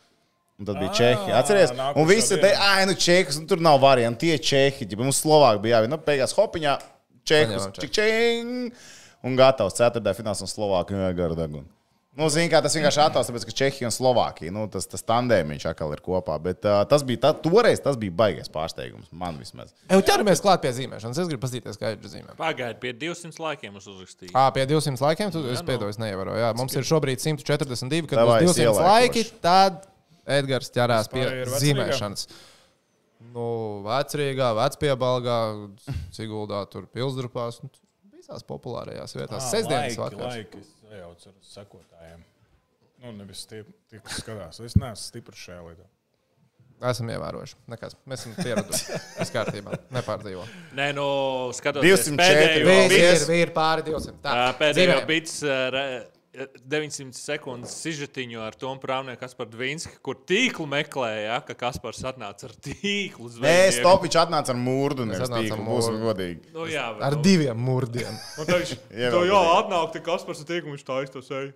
Un 0.59 0.67
tad 0.67 0.79
bija 0.79 0.91
Čehija. 0.91 1.39
Atcerieties, 1.39 1.75
un 1.95 2.07
visi 2.09 2.35
dienā. 2.35 2.41
te, 2.43 2.49
ah, 2.59 2.81
nu, 2.87 2.95
Čehijas, 2.99 3.37
un 3.39 3.45
tur 3.47 3.61
nav 3.63 3.77
variantu. 3.83 4.25
Tie 4.25 4.39
Čehi, 4.43 4.89
ja 4.91 4.99
mums 4.99 5.21
Slovākija 5.23 5.63
bija 5.63 5.77
jāvien, 5.79 5.93
nu, 5.95 5.99
beigās 6.03 6.35
hopiņā, 6.35 6.73
Čehijas, 7.29 7.69
čik, 7.79 7.93
čing, 7.95 8.73
un 9.27 9.39
gatavs 9.39 9.79
ceturtajā 9.79 10.21
fināls 10.21 10.45
un 10.45 10.51
Slovākija 10.51 11.09
jau 11.09 11.19
gara 11.23 11.39
deguna. 11.39 11.69
Nu, 12.19 12.27
zini, 12.35 12.49
kā 12.51 12.59
tas 12.59 12.75
vienkārši 12.75 12.99
attēlots, 12.99 13.29
tāpēc, 13.31 13.45
ka 13.47 13.53
Čehija 13.61 13.87
un 13.87 13.93
Slovākija, 13.95 14.51
nu, 14.51 14.65
tas, 14.73 14.89
tas 14.91 15.05
tandēmiņš 15.07 15.69
atkal 15.71 15.93
ir 15.95 16.01
kopā. 16.03 16.35
Bet 16.43 16.67
uh, 16.67 16.81
tas 16.91 17.05
bija, 17.07 17.21
tā, 17.29 17.31
toreiz 17.45 17.79
tas 17.85 17.95
bija 18.01 18.15
baigais 18.19 18.51
pārsteigums, 18.51 19.13
man 19.15 19.39
vismaz. 19.39 19.71
Jau 19.87 20.01
ķeramies 20.03 20.43
klāt 20.43 20.65
pie 20.65 20.73
zīmēšanas. 20.75 21.21
Es 21.23 21.31
gribu 21.31 21.45
paskatīties, 21.45 21.79
kā 21.79 21.93
ir 21.95 22.11
zīmē. 22.11 22.35
Pagaidiet, 22.41 22.81
pie 22.83 22.91
200 23.05 23.39
laikiem 23.45 23.79
es 23.79 23.87
uzrakstīju. 23.87 24.33
À, 24.35 24.49
pie 24.57 24.67
200 24.67 25.05
laikiem 25.05 25.31
tu 25.37 25.45
es 25.47 25.63
nu. 25.63 25.69
piedodu, 25.71 25.95
neievēroju. 26.03 26.43
Jā, 26.43 26.51
mums 26.59 26.75
ir 26.75 26.91
šobrīd 26.91 27.23
142, 27.23 28.11
kad 28.11 28.25
būs 28.25 28.35
es 28.41 28.51
200 28.51 28.67
ielaikošu. 28.67 28.89
laiki, 28.89 29.27
tad 29.47 29.83
Edgars 30.41 30.75
ķerās 30.75 31.13
pie 31.13 31.23
ir 31.23 31.35
vecrīgā? 31.45 31.61
zīmēšanas. 31.69 32.31
Nu, 33.31 33.49
vecrīgā, 33.87 34.51
vecpiebalgā, 34.59 35.39
Siguldā, 36.19 36.67
tur 36.73 36.91
pilsdrupās. 36.91 37.63
nu, 37.63 37.71
Visās 38.29 38.45
populārajās 38.45 39.15
vietās. 39.17 39.47
Sestdienas 39.51 39.95
vakarā. 39.97 40.27
laiki, 40.29 40.59
es 40.61 40.73
sajaucu 40.85 41.31
ar 41.31 41.37
sekotājiem. 41.49 42.25
Nu, 43.01 43.13
nevis 43.17 43.47
tie, 43.49 43.63
tie, 43.89 44.01
kas 44.05 44.19
skatās. 44.21 44.59
Es 44.67 44.75
neesmu 44.77 45.01
stiprs 45.01 45.41
šajā 45.47 45.63
lietā. 45.65 45.87
Esam 46.91 47.09
ievērojuši. 47.11 47.57
Nekas. 47.73 47.97
Mēs 48.07 48.21
esam 48.27 48.35
pieraduši. 48.37 48.99
Viss 49.19 49.33
kārtībā. 49.35 49.79
Nepārdzīvo. 49.97 50.45
Nē, 50.79 50.91
nu, 50.95 51.07
skatoties 51.57 52.05
204 52.05 52.69
pēdējo 52.69 53.09
ir, 53.17 53.25
ir 53.49 53.53
pāri 53.57 53.87
200. 53.89 54.21
Tā, 54.23 54.35
Pēdējo 54.61 55.01
bits 55.09 55.41
re- 55.75 55.87
900 56.69 57.17
sekundes 57.19 57.73
sižetiņu 57.83 58.41
ar 58.45 58.57
Tomu 58.59 58.81
Prāvnieku, 58.83 59.21
Kasparu 59.23 59.51
Dvīnski, 59.57 59.99
kur 60.05 60.19
tīklu 60.29 60.67
meklēja, 60.71 61.39
ka 61.49 61.57
Kaspars 61.59 62.01
atnāca 62.11 62.49
ar 62.51 62.55
tīklu 62.65 63.27
Nē, 63.29 63.35
zvejnieku. 63.39 63.79
Stopiņš 63.81 64.19
atnāca 64.25 64.55
ar 64.55 64.61
mūrdu, 64.61 65.07
nevis 65.09 65.31
tīklu. 65.33 65.57
ar 65.59 65.65
Būsim 65.69 65.97
godīgi. 66.05 66.53
Nu, 66.55 66.67
jā, 66.71 66.85
Ar 67.09 67.17
nu, 67.19 67.23
diviem 67.27 67.59
murdiem. 67.69 68.13
un 68.39 68.45
tad 68.49 68.61
viņš- 68.63 68.75
to, 68.89 68.99
jā, 69.01 69.11
godīgi. 69.15 69.41
atnāk, 69.63 69.89
te 69.97 70.05
Kaspars 70.11 70.45
ar 70.45 70.51
tīklu, 70.53 70.75
viņš 70.77 70.87
tā 70.89 71.01
iztasēja. 71.09 71.55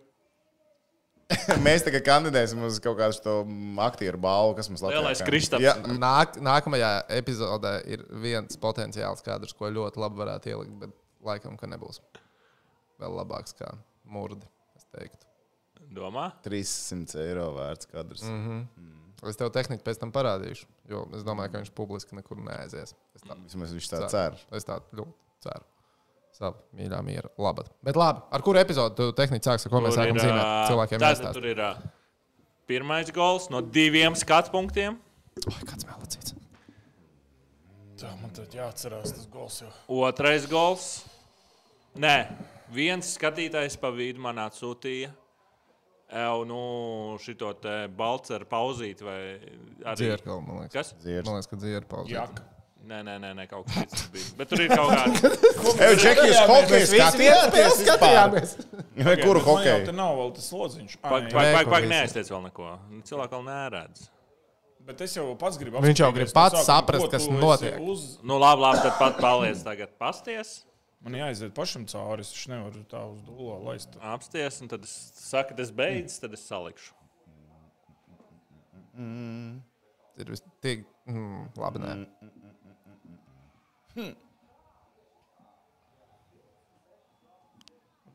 Mēs 1.65 1.81
tagad 1.87 2.03
kandidēsim 2.05 2.61
uz 2.67 2.77
kaut 2.85 2.99
kādu 2.99 3.17
to 3.25 3.35
aktieru 3.81 4.19
balvu, 4.21 4.57
kas 4.59 4.69
mums 4.69 4.83
Latvijā. 4.85 4.99
Lielais 5.01 5.23
kan- 5.23 5.31
Kristaps. 5.31 5.65
Jā, 5.65 5.77
Nāk, 5.97 6.35
nākamajā 6.45 6.91
epizodē 7.17 7.79
ir 7.89 8.03
viens 8.21 8.59
potenciāls 8.61 9.25
kadrs, 9.25 9.55
ko 9.57 9.71
ļoti 9.73 10.03
labi 10.03 10.21
varētu 10.21 10.53
ielikt, 10.53 10.75
bet 10.83 10.93
laikam, 11.25 11.57
ka 11.57 11.71
nebūs 11.71 12.03
vēl 13.01 13.17
labāks 13.17 13.57
kā 13.57 13.71
murdi. 14.13 14.45
Teiktu. 14.93 15.29
Domā? 15.93 16.31
300 16.45 17.21
eiro 17.27 17.51
vērts 17.57 17.89
kadrs. 17.91 18.23
Mm 18.29 18.43
-hmm. 18.47 18.93
Es 19.29 19.39
tev 19.39 19.53
tehniski 19.55 19.85
pēc 19.87 20.01
tam 20.01 20.11
parādīšu, 20.11 20.67
jo 20.91 21.05
es 21.15 21.23
domāju, 21.23 21.53
ka 21.53 21.61
viņš 21.61 21.71
publiski 21.79 22.17
nekur 22.19 22.41
neaizies. 22.43 22.95
Es 23.15 23.23
tā, 23.23 23.37
Vismaz 23.45 23.75
viņš 23.77 23.91
tā 23.93 24.09
cer. 24.11 24.39
es 24.51 24.65
tā 24.67 24.81
ļoti 24.93 25.13
ceru. 25.45 25.65
Savu 26.33 26.57
mīļā 26.75 27.03
miera. 27.05 27.29
Labi. 27.39 27.63
Bet 27.83 27.97
labi, 27.97 28.21
ar 28.31 28.43
kuru 28.43 28.59
epizodu 28.59 28.95
tu 28.97 29.13
tehniski 29.13 29.47
sāksi, 29.47 29.69
ar 29.69 29.71
ko 29.71 29.81
mēs 29.85 29.95
Tur 29.95 30.03
sākam 30.03 30.17
ir, 30.17 30.23
zīmēt 30.23 30.45
ā, 30.45 30.67
cilvēkiem? 30.69 31.01
Tātad 31.05 31.33
tur 31.33 31.47
ir 31.47 31.57
ā, 31.57 31.71
pirmais 32.67 33.13
gols 33.13 33.51
no 33.51 33.61
diviem 33.61 34.17
skatu 34.19 34.51
punktiem. 34.51 34.99
Oi, 35.47 35.61
kāds 35.69 35.87
melacīts. 35.87 36.35
Tā 38.03 38.11
man 38.19 38.33
tad 38.35 38.51
jāatcerās 38.57 39.13
tas 39.15 39.27
gols 39.31 39.61
jau. 39.63 39.71
Otrais 40.03 40.49
gols. 40.51 41.05
Nē, 41.95 42.17
viens 42.75 43.15
skatītājs 43.17 43.77
pa 43.81 43.91
vidu 43.95 44.23
man 44.23 44.41
atsūtīja. 44.43 45.13
Jau 46.13 46.43
nu, 46.45 46.63
šito 47.25 47.49
te 47.57 47.87
balceru 47.97 48.45
pauzīt, 48.51 49.01
vai 49.01 49.21
arī 49.89 49.97
Dzierkal, 50.03 50.43
man 50.45 50.65
liekas. 50.65 50.75
Kas? 50.75 50.97
Dziers. 51.01 51.25
Man 51.25 51.39
liekas, 51.39 51.49
ka 51.49 51.61
dzieru 51.63 51.89
pauzīt. 51.89 52.17
Jaka. 52.19 52.49
Nē, 52.83 52.99
nē, 53.07 53.15
nē, 53.23 53.29
nē 53.39 53.45
kaut 53.47 53.69
kas 53.71 53.87
cits 53.93 54.09
bija. 54.11 54.31
Bet 54.41 54.51
tur 54.51 54.61
ir 54.65 54.73
kaut 54.75 54.91
kāda. 54.91 55.31
Ej, 55.87 55.93
Džeki, 56.03 56.25
jūs 56.27 56.41
hokeju 56.51 56.89
skatījāties? 56.91 57.53
vispār? 57.55 57.77
skatījāmies. 57.79 58.55
Vai 59.07 59.15
kuru 59.21 59.39
Bet 59.39 59.47
man 59.47 59.47
jau 59.47 59.47
hokeju? 59.53 59.85
Te 59.87 59.95
nav 59.95 60.17
vēl 60.19 60.33
tas 60.37 60.49
lodziņš. 60.57 60.97
Pagaid, 61.05 61.29
Neko 61.31 61.53
pagaid, 61.61 61.87
visi. 61.87 61.93
neaiztiec 61.95 62.33
vēl 62.35 62.43
neko. 62.49 62.73
Cilvēki 63.09 63.37
vēl 63.39 63.47
neredz. 63.47 64.03
Bet 64.83 65.05
es 65.07 65.15
jau 65.15 65.29
pats 65.39 65.61
gribu. 65.63 65.79
Viņš 65.87 66.03
jau 66.03 66.11
grib 66.19 66.35
pats 66.35 66.67
saprast, 66.67 67.07
kas 67.15 67.29
notiek. 67.31 67.79
Uz... 67.87 68.19
Nu, 68.27 68.41
labi, 68.43 68.67
labi, 68.67 68.83
tad 68.83 68.99
pat 68.99 69.23
paliec 69.23 69.63
tagad 69.63 69.95
pasties. 70.03 70.57
Man 71.03 71.17
jāiziet 71.19 71.55
pašam 71.57 71.85
cauri. 71.91 72.23
Es 72.23 72.31
nevaru 72.51 72.85
tā 72.91 73.01
uz 73.11 73.23
dūlo 73.27 73.57
laist. 73.67 73.97
Apsties, 74.13 74.61
un 74.63 74.69
tad 74.71 74.85
es 74.87 74.93
saku, 75.19 75.57
tas 75.59 75.73
beidzas, 75.75 76.21
tad 76.23 76.33
es 76.37 76.45
salikšu. 76.47 76.95
Ir 80.23 80.31
vis- 80.31 80.45
tik. 80.63 80.85
Mm, 81.11 81.49
labi, 81.59 81.81
nē. 81.83 81.95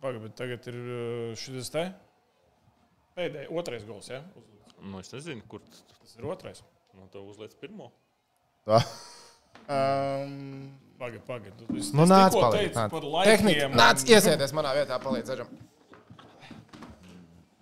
Pagaid, 0.02 0.22
bet 0.22 0.36
tagad 0.38 0.68
ir 0.70 0.78
uh, 0.78 1.36
šis 1.40 1.72
te. 1.74 1.84
Pēdējais, 3.18 3.50
otrais 3.60 3.86
gols, 3.88 4.10
ja? 4.14 4.20
Uzliec. 4.38 4.74
Nu, 4.86 5.00
es 5.02 5.10
nezinu, 5.16 5.42
kur 5.50 5.64
tas 5.66 5.82
Tas 5.98 6.12
ir 6.20 6.28
otrais. 6.30 6.62
no 6.98 7.08
tev 7.14 7.26
uzliek 7.30 7.54
pirmo. 7.62 7.90
Tā. 8.68 8.78
Um, 9.68 10.70
Pagaid, 10.98 11.22
pagaid. 11.28 11.54
Tu- 11.60 11.78
Es, 11.78 11.92
Nu, 11.94 12.04
es 12.04 12.10
nāc, 12.10 12.32
teicu 12.34 12.80
nāc. 12.80 13.24
Tehnika. 13.24 13.66
un- 13.70 13.78
Nāc, 13.78 14.04
iesēties 14.10 14.54
manā 14.58 14.72
vietā, 14.78 14.98
palīdzēsim. 15.04 15.48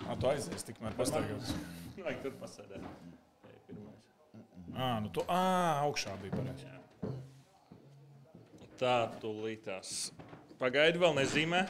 Ā, 0.05 0.15
tu 0.21 0.27
aizies, 0.29 0.63
tikmēr 0.63 0.93
pastaigās. 0.95 1.51
Vajag 2.05 2.21
tur 2.21 2.31
pasēdēt. 2.39 2.83
Ā, 4.75 4.89
nu 5.01 5.09
tu, 5.09 5.21
ā, 5.31 5.41
augšā 5.87 6.13
bija 6.21 6.31
pareizi. 6.37 6.71
Tā, 8.79 8.95
tūlītās. 9.23 10.11
Pagaidi, 10.59 10.99
vēl 11.01 11.15
nezīmē. 11.17 11.63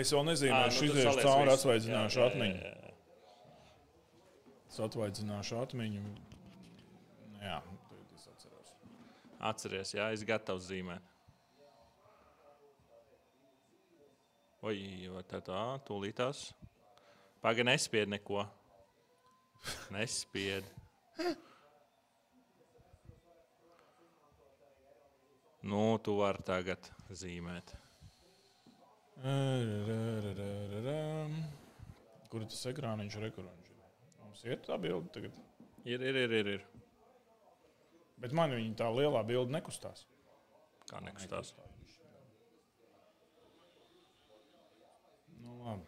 Es 0.00 0.12
vēl 0.12 0.24
nezinu, 0.28 0.54
nu, 0.54 0.70
šis 0.72 0.92
tad 0.92 0.98
ir 1.00 1.06
saliec 1.10 1.24
cauri 1.26 1.50
atsvaidzināšu 1.54 2.16
Jā, 2.20 2.24
jā, 2.24 2.30
atmiņu. 2.30 2.60
jā, 2.64 2.72
jā. 2.76 2.92
Es 4.70 4.80
atvaidzināšu 4.86 5.60
atmiņu. 5.64 6.02
Jā. 7.42 7.60
Atceries, 9.50 9.94
jā, 9.96 10.10
es 10.12 10.22
gatavs 10.28 10.68
zīmēt. 10.68 11.00
Vai 14.62 15.22
tā 15.28 15.40
tā, 15.44 15.60
tūlītās. 15.88 16.50
Pagaidi, 17.40 17.68
nespied 17.70 18.12
neko. 18.12 18.44
Nespied. 19.94 20.66
Nu, 25.62 25.98
tu 26.00 26.16
vari 26.16 26.44
tagad 26.44 26.88
zīmēt. 27.12 27.74
Kur 32.30 32.46
tas 32.48 32.62
ekrāniņš 32.70 33.16
ir? 33.20 33.26
Ir? 33.28 33.48
Mums 34.22 34.44
ir 34.48 34.62
tā 34.64 34.78
bilde 34.80 35.12
tagad. 35.12 35.40
Ir, 35.84 36.00
ir, 36.00 36.22
ir, 36.24 36.36
ir. 36.40 36.52
ir. 36.56 36.68
Bet 38.20 38.32
man 38.36 38.52
viņa 38.52 38.76
tā 38.76 38.88
lielā 38.92 39.20
bilde 39.24 39.52
nekustās. 39.52 40.04
Kā 40.88 41.00
nekustās. 41.04 41.54
Nu, 45.40 45.56
labi. 45.64 45.86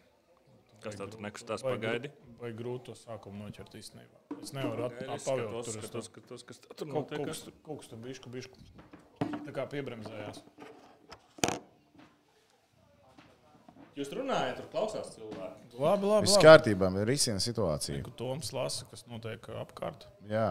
Kas 0.83 0.97
tā 0.99 1.07
tur 1.11 1.21
nekustās? 1.23 1.63
Vai 1.63 1.75
Pagaidi. 1.77 2.11
Vai 2.41 2.51
grūti 2.57 2.89
to 2.89 2.95
sākumu 2.99 3.45
noķert 3.45 3.75
īstenībā? 3.79 4.21
Es 4.41 4.51
nevaru 4.55 4.85
at- 4.89 4.97
Pagaidi, 4.99 5.15
es 5.15 5.27
pavilkt 5.29 5.69
skatos, 5.69 5.91
tur. 5.93 6.01
skatos, 6.09 6.43
kas 6.49 6.59
tā 6.59 6.75
tur 6.75 6.87
Kaut, 6.91 7.09
kaut, 7.09 7.11
notiek. 7.11 7.25
kas, 7.27 7.41
tur- 7.47 7.57
kaut 7.63 7.79
kas 7.79 7.87
tur 7.93 7.97
bišku, 8.03 8.29
bišku. 8.33 8.57
Tā 9.19 9.51
kā 9.55 9.67
piebremzējās. 9.71 10.41
Jūs 13.93 14.09
runājat, 14.17 14.55
tur 14.57 14.67
klausās 14.73 15.11
cilvēki. 15.13 15.67
Labi, 15.77 16.07
labi. 16.09 16.25
Viss 16.25 16.37
labi. 16.39 16.45
kārtībā, 16.47 16.87
ir 17.01 17.05
risina 17.07 17.37
situācija. 17.43 18.03
Kur 18.03 18.13
Toms 18.17 18.49
lasa, 18.55 18.85
kas 18.89 19.05
notiek 19.05 19.39
apkārt. 19.61 20.07
Jā, 20.27 20.47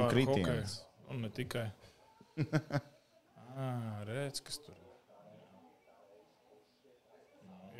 ar 0.00 0.10
kritiens. 0.10 0.78
Un 1.10 1.20
ne 1.20 1.28
tikai. 1.28 1.66
ah, 3.56 4.00
redz, 4.08 4.40
kas 4.40 4.56
tur 4.64 4.72
ir. 4.72 4.86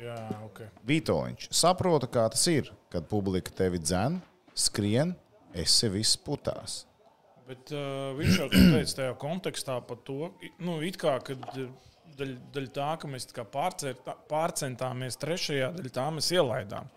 Jā, 0.01 0.17
ok. 0.47 0.63
Vitoļņš 0.89 1.49
saprota, 1.53 2.09
kā 2.09 2.25
tas 2.33 2.43
ir, 2.49 2.71
kad 2.93 3.05
publika 3.09 3.53
tevi 3.53 3.81
dzen, 3.81 4.17
skrien, 4.57 5.13
esi 5.53 5.89
viss 5.93 6.17
putās. 6.17 6.81
Bet 7.47 7.73
uh, 7.75 8.11
viņš 8.17 8.39
jau 8.39 8.47
teica 8.53 8.97
tajā 9.01 9.13
kontekstā 9.19 9.77
par 9.85 9.99
to, 10.07 10.31
nu, 10.63 10.79
it 10.87 10.97
kā, 11.01 11.17
kad 11.25 11.43
uh, 11.51 11.69
daļa, 12.17 12.37
daļa 12.55 12.73
tā, 12.75 12.89
ka 13.01 13.09
mēs 13.11 13.27
tā 13.29 13.37
kā 13.37 13.45
pārcentā, 13.53 14.15
pārcentāmies 14.31 15.19
trešajā, 15.21 15.71
daļa 15.77 15.93
tā 15.97 16.07
mēs 16.15 16.31
ielaidām. 16.33 16.89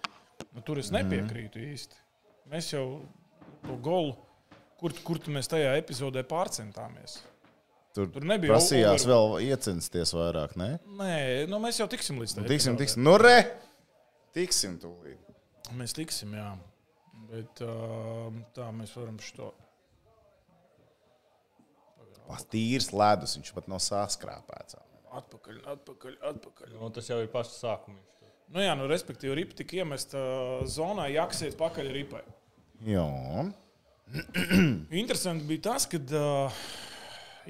Nu, 0.55 0.63
tur 0.67 0.81
es 0.83 0.93
nepiekrītu 0.95 1.61
mm. 1.61 1.75
īsti. 1.75 2.01
Mēs 2.53 2.71
jau 2.75 2.87
to 3.65 3.77
golu, 3.83 4.15
kur, 4.81 4.95
kur 5.07 5.21
mēs 5.35 5.51
tajā 5.51 5.75
epizodē 5.81 6.25
pārcentāmies. 6.29 7.21
Tur, 7.95 8.09
Tur 8.11 8.25
nebija 8.27 8.51
prasījās 8.57 9.05
over- 9.05 9.13
vēl 9.13 9.51
iecensties 9.53 10.13
vairāk, 10.17 10.57
ne? 10.59 10.71
Nē, 10.99 11.47
nu, 11.51 11.61
mēs 11.63 11.79
jau 11.79 11.87
tiksim 11.91 12.19
līdz 12.19 12.35
tam. 12.35 12.47
tiksim, 12.51 12.77
tiksim. 12.81 13.05
Nu, 13.07 13.17
re! 13.23 13.37
Tiksim 14.35 14.79
tūlīt. 14.83 15.21
Mēs 15.79 15.95
tiksim, 15.95 16.33
jā. 16.35 16.49
Bet 17.31 17.63
tā 18.57 18.67
mēs 18.75 18.91
varam 18.99 19.19
šo. 19.23 19.53
Tīrs 22.51 22.89
ledus, 22.97 23.37
viņš 23.39 23.53
pat 23.55 23.69
nav 23.71 23.79
saskrāpēts. 23.85 24.79
Atpakaļ, 25.15 25.61
atpakaļ, 25.75 26.17
atpakaļ. 26.33 26.73
Nu, 26.81 26.89
tas 26.91 27.07
jau 27.11 27.21
ir 27.23 27.29
pašs 27.31 27.61
sākums. 27.63 28.01
Nu, 28.51 28.61
jā, 28.61 28.73
nu, 28.79 28.89
respektīvi, 28.91 29.37
ripa 29.39 29.55
tika 29.61 29.79
iemesta 29.81 30.19
zonā, 30.69 31.07
jāksiet 31.15 31.55
pakaļ 31.61 31.93
ripai. 31.95 32.23
Jā. 32.85 33.07
Interesanti 34.91 35.47
bija 35.49 35.63
tas, 35.71 35.87
ka 35.91 36.01
uh, 36.03 36.59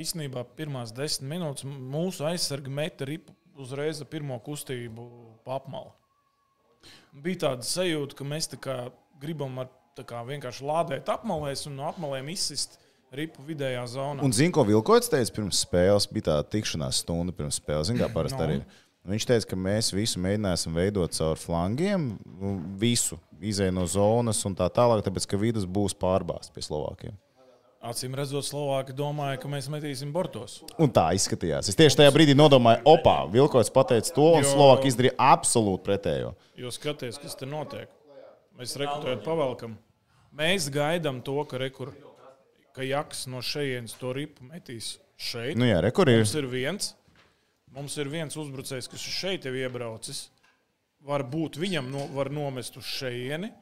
īstenībā 0.01 0.45
pirmās 0.59 0.93
desmit 0.95 1.31
minūtes 1.35 1.67
mūsu 1.69 2.27
aizsargi 2.29 2.73
meta 2.73 3.07
ripu 3.09 3.35
uzreiz 3.61 4.01
ar 4.03 4.09
pirmo 4.11 4.39
kustību 4.43 5.07
pa 5.47 5.59
apmali. 5.61 5.93
Bija 7.25 7.49
tāda 7.49 7.67
sajūta, 7.67 8.17
ka 8.19 8.27
mēs 8.27 8.51
gribam 9.23 9.61
ar 9.63 9.71
kā 10.03 10.25
vienkārši 10.27 10.65
lādēt 10.67 11.11
apmalēs 11.13 11.69
un 11.71 11.77
no 11.79 11.87
apmalēm 11.87 12.33
izsist 12.33 12.81
ripu 13.15 13.45
vidējā 13.47 13.85
zonā. 13.93 14.25
Un 14.27 14.35
zinu, 14.35 14.51
ko 14.57 14.65
Vilkots 14.67 15.11
teica 15.13 15.37
pirms 15.37 15.61
spēles. 15.63 16.09
Bija 16.11 16.33
tā 16.33 16.39
tikšanās 16.57 17.05
stunda 17.05 17.35
pirms 17.37 17.61
spēles. 17.61 17.93
Zinu, 17.93 18.03
kā 18.03 18.11
parasti 18.11 18.41
No. 18.41 18.49
arī. 18.49 18.65
Viņš 19.05 19.27
teica, 19.29 19.47
ka 19.51 19.57
mēs 19.61 19.93
visu 19.93 20.19
mēģināsim 20.19 20.75
veidot 20.75 21.13
caur 21.13 21.37
flangiem, 21.37 22.19
nu, 22.41 22.55
visu 22.81 23.19
izēju 23.39 23.75
no 23.77 23.85
zonas 23.87 24.41
un 24.49 24.57
tā 24.57 24.67
tālāk, 24.73 25.05
tāpēc 25.05 25.27
ka 25.29 25.37
vidus 25.37 25.67
būs 25.69 25.93
pārbāzts 25.95 26.51
pie 26.51 26.65
Slovākiem. 26.65 27.13
Acīm 27.85 28.15
redzot, 28.17 28.47
Slovāki 28.49 28.95
domāja, 28.97 29.37
ka 29.43 29.49
mēs 29.53 29.67
metīsim 29.69 30.09
bortos. 30.15 30.63
Un 30.81 30.89
tā 30.95 31.11
izskatījās. 31.19 31.69
Es 31.69 31.77
tieši 31.77 31.99
tajā 32.01 32.13
brīdī 32.15 32.33
nodomāju, 32.39 32.81
opā, 32.89 33.17
Vilkots 33.33 33.69
pateica 33.75 34.15
to, 34.17 34.25
un 34.39 34.45
Jo- 34.47 34.55
Slovāki 34.55 34.89
izdarīja 34.89 35.13
absolūti 35.21 35.85
pretējo. 35.85 36.31
Jo 36.57 36.73
skaties, 36.73 37.19
kas 37.21 37.37
te 37.37 37.45
notiek. 37.51 37.91
Mēs 38.57 38.73
rekrutējam, 38.81 39.21
pavelkam. 39.27 39.77
Mēs 40.35 40.71
gaidām 40.73 41.21
to, 41.27 41.37
ka, 41.51 41.59
rekur, 41.61 41.93
ka 42.75 42.83
Jaks 42.87 43.27
no 43.29 43.43
šejienes 43.45 43.93
to 44.01 44.15
ripu 44.17 44.47
metīs 44.49 44.95
šeit. 45.21 45.59
Nu 45.61 45.69
jā, 45.69 45.83
re, 45.85 45.91
kur 45.95 46.09
ir? 46.09 46.23
Mums 46.23 46.35
ir 46.41 46.49
viens. 46.49 46.95
Mums 47.75 47.99
ir 47.99 48.09
viens 48.09 48.37
uzbrucējs, 48.39 48.89
kas 48.89 49.05
šeit 49.05 49.45
jau 49.45 49.53
iebraucis. 49.53 50.31
Varbūt 51.05 51.59
viņam 51.61 51.91
no, 51.93 52.07
var 52.17 52.31
nomest 52.33 52.79
uz 52.81 52.87
šejieni. 52.89 53.53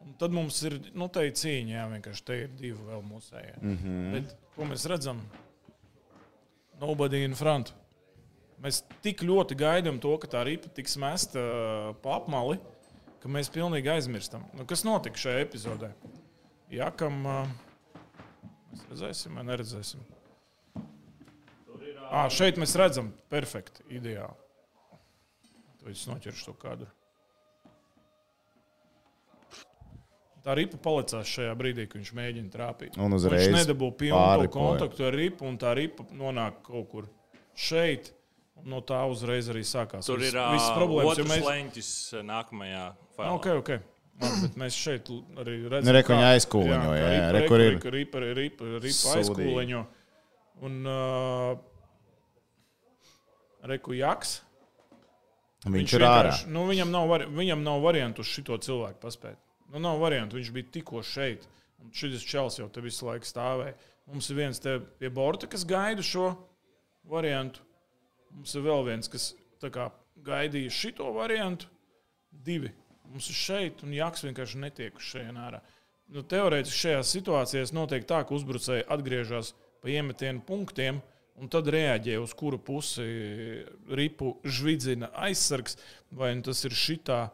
Un 0.00 0.14
tad 0.20 0.32
mums 0.32 0.62
ir 0.64 0.78
nu, 0.96 1.10
tā 1.12 1.26
cīņa. 1.28 1.74
Jā, 1.74 1.84
vienkārši 1.92 2.24
te 2.26 2.38
ir 2.44 2.52
divi 2.56 2.78
vēl 2.88 3.02
mūsējie. 3.04 3.54
Mm 3.60 3.76
-hmm. 3.76 4.12
Bet, 4.14 4.34
ko 4.56 4.68
mēs 4.68 4.86
redzam? 4.88 5.20
Nobody 6.80 7.24
in 7.24 7.36
front. 7.36 7.74
Mēs 8.60 8.82
tik 9.04 9.22
ļoti 9.24 9.56
gaidām 9.56 10.00
to, 10.00 10.16
ka 10.20 10.28
tā 10.28 10.44
ripa 10.44 10.68
tiks 10.68 10.96
mesta 11.00 11.40
uh, 11.40 11.96
pa 12.02 12.16
apmali, 12.16 12.58
ka 13.20 13.28
mēs 13.28 13.52
pilnīgi 13.52 13.88
aizmirstam. 13.92 14.44
Nu, 14.56 14.66
kas 14.68 14.84
notika 14.84 15.16
šajā 15.16 15.44
epizodē? 15.46 15.92
Jakam, 16.70 17.24
uh, 17.26 17.48
mēs 18.72 18.86
redzēsim, 18.90 19.36
vai 19.36 19.44
neredzēsim. 19.44 20.00
À, 22.10 22.24
šeit 22.28 22.56
mēs 22.58 22.74
redzam, 22.74 23.12
perfekti, 23.30 23.84
ideāli. 23.88 24.34
Tad 25.80 25.92
es 25.92 26.06
noķeršu 26.10 26.50
to 26.50 26.56
kadru. 26.60 26.88
Tā 30.44 30.54
ripa 30.56 30.78
palicās 30.80 31.28
šajā 31.28 31.52
brīdī, 31.58 31.84
kad 31.90 32.00
viņš 32.00 32.12
mēģina 32.16 32.50
trāpīt. 32.54 32.94
Un 32.96 33.12
uzreiz 33.12 33.44
viņš 33.48 33.58
nedabūja 33.66 33.96
pilnu 34.00 34.48
kontaktu 34.54 35.04
ar 35.04 35.16
ripu, 35.20 35.44
un 35.50 35.58
tā 35.60 35.74
ripa 35.76 36.06
nonāk 36.16 36.62
kaut 36.64 36.88
kur 36.92 37.08
šeit. 37.54 38.12
No 38.64 38.80
tā 38.84 38.98
uzreiz 39.08 39.46
arī 39.52 39.60
sākās. 39.64 40.04
Tur 40.08 40.18
viss- 40.20 40.34
ir 40.34 40.40
visas 40.52 40.72
problēmas. 40.76 41.16
jo 41.16 41.24
otrs 41.24 41.30
Mēs... 41.30 41.44
leņķis 41.48 41.90
nākamajā 42.28 42.82
Ah, 42.88 42.96
failā. 43.16 43.30
Ok, 43.36 43.46
ok. 43.60 43.70
Labi, 44.20 44.40
bet 44.44 44.56
mēs 44.60 44.76
šeit 44.76 45.08
arī 45.40 45.54
redzam, 45.64 45.86
Nu, 45.88 45.92
re, 45.96 46.02
ka 46.04 46.12
viņi 46.12 46.26
aizkūliņo, 46.34 46.90
jā, 46.92 47.06
jā, 47.14 47.30
re, 47.32 47.40
kur 47.48 47.60
ir. 47.64 47.78
Ripa, 47.94 48.20
ripa, 48.36 48.64
ripa, 48.84 49.14
aizkūliņo. 49.16 49.80
Un 50.68 50.76
uh, 50.84 51.56
Reku 53.64 53.96
Jaks. 53.96 54.40
Viņš 55.68 55.94
ir 55.98 56.04
ārā. 56.08 56.32
Nu, 56.48 56.66
viņam, 56.68 56.88
nav 56.92 57.08
vari, 57.10 57.26
viņam 57.36 57.64
nav 57.64 57.80
variantu 57.84 58.20
uz 58.24 58.28
šito 58.32 58.56
cilvēku 58.64 59.00
paspēt. 59.02 59.36
Nu, 59.70 59.78
nav 59.78 60.00
variantu. 60.02 60.38
Viņš 60.38 60.52
bija 60.54 60.70
tikko 60.78 61.02
šeit. 61.06 61.46
Un 61.80 61.92
šis 61.96 62.26
čels 62.26 62.58
jau 62.58 62.68
te 62.68 62.82
visu 62.84 63.06
laiku 63.06 63.28
stāvēja. 63.28 63.76
Mums 64.10 64.28
ir 64.32 64.40
viens 64.40 64.58
te 64.60 64.76
pie 64.98 65.10
borta, 65.14 65.48
kas 65.48 65.64
gaida 65.68 66.02
šo 66.04 66.32
variantu. 67.08 67.62
Mums 68.34 68.54
ir 68.54 68.64
vēl 68.66 68.84
viens, 68.88 69.08
kas 69.10 69.30
kā 69.62 69.90
gaidīja 70.26 70.72
šito 70.74 71.10
variantu. 71.14 71.70
Divi. 72.30 72.72
Mums 73.10 73.30
ir 73.30 73.38
šeit, 73.38 73.84
un 73.86 73.94
Jaks 73.94 74.26
vienkārši 74.26 74.60
netiek 74.62 74.98
uz 74.98 75.06
šejienes 75.12 75.46
ārā. 75.46 75.62
Nu, 76.10 76.22
teorētiski 76.26 76.86
šajās 76.86 77.14
situācijās 77.14 77.72
notiek 77.74 78.06
tā, 78.06 78.20
ka 78.26 78.34
uzbrucēji 78.34 78.86
atgriežas 78.90 79.52
pa 79.82 79.90
iemetienu 79.90 80.42
punktiem, 80.46 80.98
un 81.38 81.50
tad 81.50 81.70
reaģē 81.70 82.18
uz 82.22 82.34
kuru 82.38 82.58
pusi 82.62 83.06
ripu 83.94 84.34
žvidzina 84.44 85.10
aizsargs. 85.26 85.78
Vai 86.10 86.32
nu 86.34 86.46
tas 86.46 86.62
ir 86.66 86.74
šitā 86.74 87.28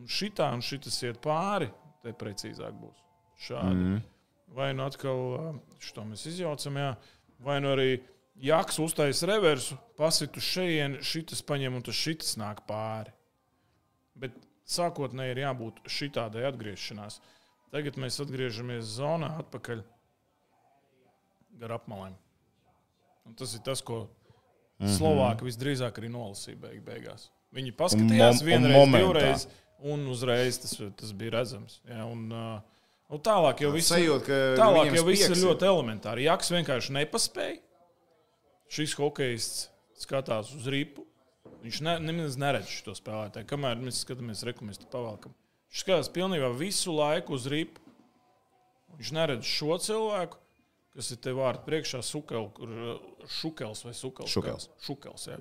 un 0.00 0.08
šitā, 0.08 0.48
un 0.56 0.64
šitas 0.64 0.96
iet 1.04 1.20
pāri, 1.24 1.68
te 2.02 2.12
precīzāk 2.12 2.74
būs. 2.78 3.02
Šādi. 3.42 3.74
Mm. 3.74 4.00
Vai 4.52 4.72
nu 4.76 4.84
atkal 4.84 5.20
šo 5.80 6.04
mēs 6.04 6.26
izjaucam, 6.28 6.76
jā. 6.76 6.90
vai 7.40 7.60
nu 7.64 7.72
arī 7.72 7.90
Jaks 8.42 8.78
uztaisīs 8.80 9.26
reversu, 9.28 9.76
pasit 9.98 10.36
uz 10.40 10.46
šejienu, 10.46 11.02
šitas 11.04 11.42
paņem 11.44 11.76
un 11.76 11.84
tas 11.84 11.98
šitas 11.98 12.32
nāk 12.40 12.62
pāri. 12.66 13.12
Bet 14.18 14.38
sākotnēji 14.68 15.34
ir 15.34 15.40
jābūt 15.44 15.82
šitādai 15.90 16.46
atgriešanās. 16.48 17.20
Tagad 17.72 17.98
mēs 18.00 18.18
atgriežamies 18.24 18.88
zonā 18.96 19.30
atpakaļ 19.44 19.82
gar 21.60 21.76
apmalēm. 21.76 22.16
Un 23.28 23.36
tas 23.38 23.52
ir 23.54 23.62
tas, 23.64 23.82
ko 23.84 24.02
mm 24.02 24.86
-hmm. 24.86 24.96
Slovāki 24.96 25.46
visdrīzāk 25.46 26.00
arī 26.00 26.08
nolasīja 26.10 26.58
beig 26.58 26.82
beigās. 26.84 27.30
Viņi 27.52 27.72
paskatījās 27.76 28.40
Un 28.40 28.42
mom- 28.42 28.42
un 28.42 28.46
vienreiz, 28.48 28.76
momentā. 28.76 29.06
divreiz, 29.06 29.48
un 29.82 30.06
uzreiz 30.12 30.60
tas, 30.62 30.76
tas 30.98 31.12
bija 31.16 31.36
redzams. 31.38 31.80
Ja, 31.88 32.06
un, 32.06 32.26
uh, 32.32 32.88
un 33.12 33.22
tālāk 33.24 33.64
jau 33.64 33.72
viss 33.74 35.28
ir 35.28 35.38
ļoti 35.40 35.68
elementāri. 35.68 36.26
Jaks 36.28 36.52
vienkārši 36.54 36.96
nepaspēja. 36.98 37.60
Šis 38.72 38.96
hokejists 38.96 39.68
skatās 40.00 40.52
uz 40.56 40.68
ripu. 40.72 41.06
Viņš 41.62 41.80
ne, 41.86 41.96
nemaz 42.02 42.38
neredz 42.40 42.70
šo 42.72 42.94
spēlētāju. 42.98 43.46
Kamēr 43.50 43.78
mēs 43.82 44.00
skatāmies, 44.02 44.42
rekomendācijas 44.48 44.86
te 44.86 44.90
pavalkam. 44.90 45.34
Viņš 45.70 45.82
skatās 45.84 46.10
pilnībā 46.14 46.50
visu 46.58 46.94
laiku 46.96 47.36
uz 47.36 47.46
ripu. 47.50 47.82
Viņš 48.98 49.12
neredz 49.16 49.48
šo 49.48 49.76
cilvēku, 49.80 50.40
kas 50.96 51.12
ir 51.14 51.20
te 51.24 51.32
vārdu 51.36 51.62
priekšā, 51.68 52.02
sukel, 52.04 52.50
kur, 52.56 52.72
uh, 52.72 53.26
šukels 53.40 53.86
vai 53.86 53.94
sukels. 53.96 54.32
Šukels. 54.32 54.68
šukels 54.84 55.28
jā. 55.30 55.38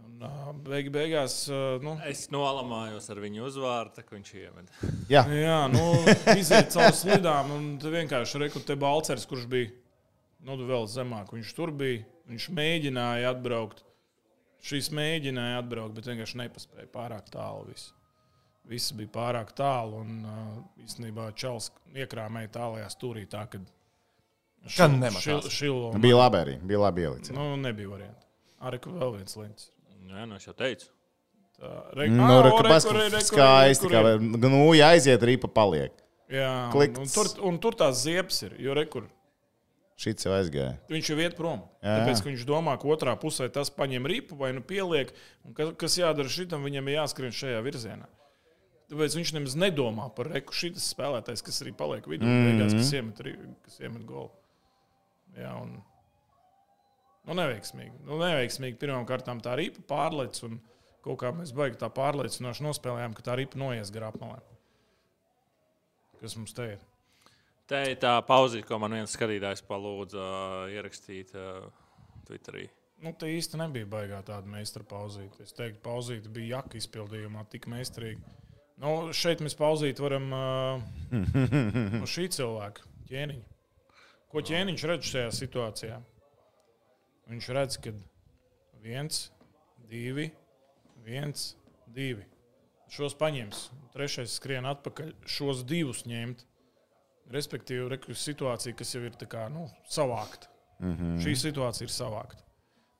Un, 0.00 0.60
beig, 0.64 0.86
beigās, 0.94 1.42
nu, 1.84 1.96
Es 2.08 2.26
nolamājos 2.32 3.08
ar 3.12 3.18
viņu 3.20 3.42
uzvārdu, 3.50 3.98
tā 3.98 4.04
viņš 4.08 4.30
iemet. 4.40 4.70
Jā, 5.12 5.22
Jā, 5.28 5.58
nu, 5.72 5.82
iziet 6.38 6.70
cauri 6.72 6.94
slidām, 6.96 7.50
un 7.52 7.66
vienkārši 7.82 8.40
rekrutē 8.46 8.78
Balčers, 8.80 9.26
kurš 9.28 9.44
bija 9.52 9.72
nu, 10.46 10.56
vēl 10.68 10.86
zemāk. 10.88 11.34
Viņš 11.36 11.52
tur 11.58 11.72
bija, 11.76 12.04
viņš 12.30 12.48
mēģināja 12.56 13.34
atbraukt. 13.34 13.84
Šīs 14.66 14.88
mēģināja 14.96 15.60
atbraukt, 15.60 15.94
bet 15.98 16.08
vienkārši 16.10 16.40
nepaspēja 16.40 16.88
pārāk 16.96 17.28
tālu. 17.30 17.68
Viss, 17.68 17.92
viss 18.66 18.94
bija 18.98 19.12
pārāk 19.14 19.52
tālu, 19.58 20.00
un 20.00 20.24
uh, 20.26 20.56
īstenībā 20.82 21.28
Čels 21.38 21.68
iekrāmēja 21.94 22.54
tālajā 22.56 22.88
stūrī 22.96 23.26
tā, 23.30 23.44
ka 23.52 23.60
Ka 24.66 24.88
nematās. 24.90 25.46
šilo. 25.52 25.92
bija 26.02 26.16
labi 26.24 26.40
arī. 26.40 26.56
Bija 26.66 26.80
labi 26.88 27.04
ielicis. 27.06 27.30
Nu, 27.36 27.52
nebija 27.60 27.92
variantu. 27.92 28.26
Arī 28.66 28.80
vēl 28.82 29.12
viens 29.20 29.36
līnijas. 29.38 29.68
Nē, 30.06 30.26
nu 30.30 30.38
es 30.38 30.46
jau 30.46 30.54
teicu. 30.56 30.88
Tā, 31.56 31.72
re, 31.96 32.08
Nu, 32.12 32.26
re, 32.44 32.50
re, 32.50 32.54
kur 32.54 32.66
ir, 32.66 32.72
re, 32.72 32.80
kur 32.84 33.00
ir, 33.00 33.14
skaisti, 33.24 33.88
kur 33.90 34.50
nu, 34.52 34.62
ja 34.76 34.92
aiziet, 34.94 35.22
rīpa 35.24 35.48
paliek. 35.48 35.94
Jā, 36.30 36.50
un, 36.66 36.72
Klikts. 36.74 37.00
un, 37.00 37.12
tur, 37.12 37.30
un 37.48 37.60
tur 37.62 37.76
tās 37.78 38.02
ziepes 38.02 38.42
ir. 38.48 38.56
Jo 38.60 38.74
rekur, 38.76 39.06
Šis 39.96 40.26
jau 40.26 40.34
aizgāja. 40.36 40.74
viņš 40.92 41.08
jau 41.08 41.16
iet 41.22 41.36
prom. 41.38 41.62
Jā, 41.80 41.88
jā. 41.88 41.94
Tāpēc, 42.02 42.20
viņš 42.26 42.44
domā, 42.48 42.74
ka 42.76 42.90
otrā 42.92 43.14
pusē 43.16 43.48
tas 43.52 43.70
paņem 43.72 44.04
ripu 44.12 44.36
vai 44.36 44.50
nu 44.52 44.60
pieliek. 44.60 45.12
un 45.46 45.56
Kas, 45.56 45.72
kas 45.80 45.96
jādara 45.96 46.28
šitam, 46.28 46.66
viņam 46.68 46.90
ir 46.90 46.98
jāskrien 46.98 47.32
šajā 47.32 47.62
virzienā. 47.64 48.08
Tāpēc 48.92 49.16
viņš 49.16 49.32
nemaz 49.34 49.56
nedomā 49.58 50.10
par 50.14 50.28
reku 50.30 50.54
šis 50.54 50.92
spēlētājs, 50.92 51.42
kas 51.42 51.62
arī 51.64 51.72
paliek 51.74 52.04
vidū, 52.06 52.26
mm. 52.28 52.36
-hmm. 52.36 52.50
beigās, 52.50 52.76
kas 52.76 52.92
iemet, 52.92 53.22
kas 53.64 53.80
iemet 53.80 54.04
golu. 54.06 54.30
Jā, 55.36 55.54
un 55.62 55.80
nu, 57.26 57.36
neveiksmīgi. 57.38 58.00
Nu, 58.06 58.18
neveiksmīgi 58.22 58.78
pirmkārt 58.80 59.28
tā 59.44 59.54
ripa 59.58 59.82
pārlec, 59.90 60.38
un 60.46 60.60
kaut 61.04 61.20
kā 61.22 61.32
mēs 61.34 61.52
baigi 61.56 61.80
tā 61.80 61.90
pārliecinoši 61.92 62.66
nospēlējām, 62.66 63.14
ka 63.16 63.26
tā 63.26 63.36
ripa 63.38 63.58
noies 63.60 63.92
garā 63.94 64.10
apmalē. 64.12 64.40
Kas 66.22 66.36
mums 66.38 66.54
te 66.56 66.70
ir? 66.74 66.84
Te 67.66 67.82
ir 67.90 67.98
tā 68.02 68.14
pauzīte, 68.26 68.64
ko 68.68 68.78
man 68.78 68.94
viens 68.94 69.12
skatītājs 69.14 69.64
palūdza 69.66 70.22
uh, 70.22 70.56
ierakstīt 70.70 71.32
uh, 71.34 71.66
Twitterī. 72.28 72.68
Nu, 73.02 73.10
tā 73.12 73.28
īsti 73.28 73.58
nebija 73.60 73.88
baigā 73.90 74.22
tāda 74.24 74.48
meistara 74.48 74.86
pauzīte. 74.88 75.42
Es 75.44 75.52
teiktu, 75.56 75.82
pauzīte 75.84 76.30
bija 76.32 76.60
jaka 76.60 76.78
izpildījumā, 76.78 77.42
tik 77.52 77.66
meistarīga. 77.68 78.22
Nu, 78.80 78.92
šeit 79.16 79.42
mēs 79.44 79.56
pauzīt 79.58 80.00
varam 80.00 80.30
uh, 80.36 80.86
no 82.00 82.08
šī 82.08 82.28
cilvēka 82.38 82.86
ķēniņa. 83.10 83.56
Ko 84.32 84.42
ķēniņš 84.46 84.86
redz 84.90 85.10
šajā 85.10 85.34
situācijā? 85.34 85.98
Viņš 87.26 87.48
redz, 87.56 87.78
ka 87.82 87.92
viens, 88.82 89.30
divi, 89.90 90.30
viens, 91.04 91.54
divi. 91.86 92.26
šos 92.86 93.16
paņems. 93.18 93.64
Trešais 93.90 94.36
skrien 94.38 94.66
atpakaļ, 94.70 95.08
šos 95.26 95.64
divus 95.66 96.04
ņemt. 96.06 96.44
Respektīvi, 97.34 97.88
re, 97.90 97.98
situācija, 98.14 98.76
kas 98.78 98.94
jau 98.94 99.02
ir 99.02 99.16
kā, 99.26 99.48
nu, 99.50 99.66
savākta. 99.90 100.46
Mm 100.78 100.94
-hmm. 100.94 101.16
Šī 101.24 101.34
situācija 101.34 101.88
ir 101.88 101.90
savākta. 101.90 102.44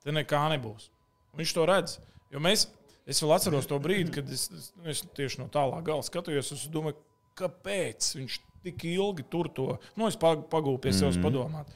Te 0.03 0.11
nekā 0.11 0.43
nebūs. 0.51 0.91
Viņš 1.37 1.55
to 1.55 1.67
redz. 1.67 1.99
Jo 2.33 2.41
mēs, 2.41 2.67
es 3.07 3.23
vēl 3.23 3.35
atceros 3.37 3.67
to 3.67 3.79
brīdi, 3.79 4.11
kad 4.11 4.31
es, 4.31 4.51
es, 4.85 5.03
tieši 5.15 5.41
no 5.41 5.47
tālā 5.47 5.83
gala 5.85 6.03
skatījos. 6.03 6.53
Es 6.53 6.69
domāju, 6.69 6.97
kāpēc 7.39 8.15
viņš 8.17 8.41
tik 8.63 8.85
ilgi 8.85 9.23
tur 9.31 9.49
to 9.49 9.79
nu, 9.95 10.11
pagūpu 10.11 10.81
pie 10.81 10.93
sevis 10.93 11.17
mm 11.17 11.23
-hmm. 11.23 11.27
padomāt. 11.29 11.67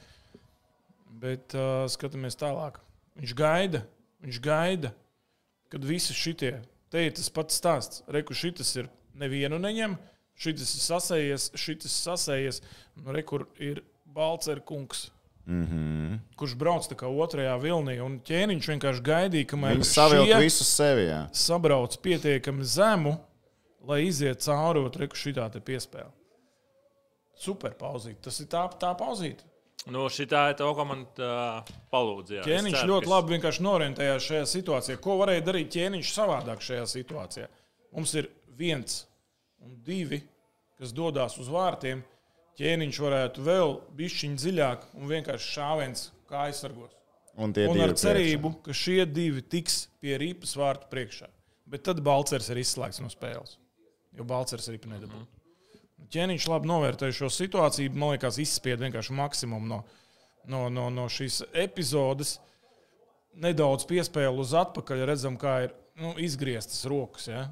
Bet 1.21 1.53
uh, 1.53 1.85
skatāmies 1.91 2.37
tālāk. 2.39 2.79
Viņš 3.19 3.33
gaida, 3.37 3.83
viņš 4.25 4.39
gaida, 4.41 4.93
kad 5.71 5.85
visi 5.85 6.15
šitie, 6.17 6.55
te 6.91 7.05
ir 7.05 7.13
tas 7.17 7.29
pats 7.33 7.59
stāsts. 7.61 8.01
Reku 8.11 8.35
šitas 8.37 8.73
ir 8.79 8.89
nevienu 9.19 9.59
neņem, 9.61 9.97
šitas 10.41 10.73
ir 10.75 10.85
sasējies, 10.87 11.49
šitas 11.59 11.91
ir 11.91 11.97
sasējies. 12.09 12.61
Nu, 12.97 13.13
Rekur 13.15 13.45
ir 13.61 13.83
Balcerkungs. 14.05 15.09
Mm 15.45 15.65
-hmm. 15.65 16.17
Kurš 16.37 16.55
brauc 16.55 16.85
tā 16.87 16.95
kā 16.95 17.09
otrajā 17.09 17.55
vilnī, 17.61 17.99
un 18.01 18.19
ķēniņš 18.21 18.67
vienkārši 18.71 19.01
gaidīja, 19.01 19.45
kamēr 19.49 19.73
Viņi 19.73 19.83
savilka 19.89 20.37
visu 20.39 20.63
sevi. 20.63 21.05
Jā. 21.09 21.27
sabrauc 21.33 21.97
pietiekami 21.97 22.63
zemu, 22.63 23.17
lai 23.87 24.05
iziet 24.05 24.41
cauri 24.41 24.79
otru 24.79 25.07
šitā 25.07 25.49
piespēli. 25.49 26.11
Super 27.35 27.73
pauzīt. 27.73 28.21
Tas 28.21 28.39
ir 28.39 28.47
tā, 28.47 28.69
tā 28.79 28.93
pauzīt. 28.97 29.43
Nu, 29.89 30.05
šitā 30.13 30.43
ir 30.51 30.57
tā, 30.59 30.67
ko 30.77 30.83
man 30.85 31.07
tā, 31.17 31.63
palūdzīja. 31.93 32.43
Ķēniņš 32.45 32.83
ļoti 32.85 33.09
labi 33.09 33.33
vienkārši 33.35 33.63
norientējās 33.65 34.27
šajā 34.27 34.43
situācijā. 34.51 34.99
Ko 35.01 35.15
varēja 35.23 35.45
darīt 35.47 35.71
ķēniņš 35.73 36.11
savādāk 36.13 36.61
šajā 36.61 36.83
situācijā? 36.91 37.47
Mums 37.95 38.13
ir 38.19 38.29
viens 38.59 38.99
un 39.65 39.73
divi, 39.87 40.21
kas 40.77 40.93
dodas 40.93 41.39
uz 41.41 41.49
vārtiem. 41.49 42.03
Ķēniņš 42.61 43.01
varētu 43.01 43.47
vēl 43.47 43.75
bišķiņ 43.97 44.37
dziļāk 44.43 44.87
un 44.99 45.09
vienkārši 45.09 45.53
šāviens 45.55 46.07
kā 46.29 46.45
aizsargos. 46.51 46.93
Un, 47.41 47.53
un 47.55 47.81
ar 47.81 47.95
cerību, 47.97 48.51
priekšā. 48.51 48.65
ka 48.67 48.77
šie 48.83 49.03
divi 49.09 49.41
tiks 49.41 49.85
pie 50.03 50.17
rīpas 50.21 50.53
vārtu 50.59 50.91
priekšā. 50.91 51.29
Bet 51.71 51.87
tad 51.87 52.03
Balčers 52.05 52.51
ir 52.51 52.59
izslēgts 52.61 53.01
no 53.01 53.09
spēles. 53.09 53.55
Jo 54.13 54.27
Balčers 54.27 54.67
arī 54.69 54.81
nedabūja. 54.83 55.23
Mm 55.23 55.25
-hmm. 55.25 55.40
Ķēniņš 56.11 56.47
labi 56.49 56.69
novērtēja 56.71 57.17
šo 57.21 57.29
situāciju. 57.31 57.93
Man 57.93 58.15
liekas, 58.15 58.39
izspieda 58.41 58.85
vienkārši 58.85 59.15
maksimumu 59.15 59.69
no, 59.69 59.81
no, 60.49 60.65
no, 60.73 60.89
no 60.93 61.05
šīs 61.11 61.41
epizodes. 61.53 62.39
Nedaudz 63.41 63.85
piespēle 63.87 64.33
uz 64.41 64.55
atpakaļ, 64.57 65.05
redzam, 65.07 65.37
kā 65.39 65.53
ir 65.67 65.75
nu, 66.01 66.15
izgrieztas 66.19 66.83
rokas. 66.89 67.29
Ja? 67.31 67.45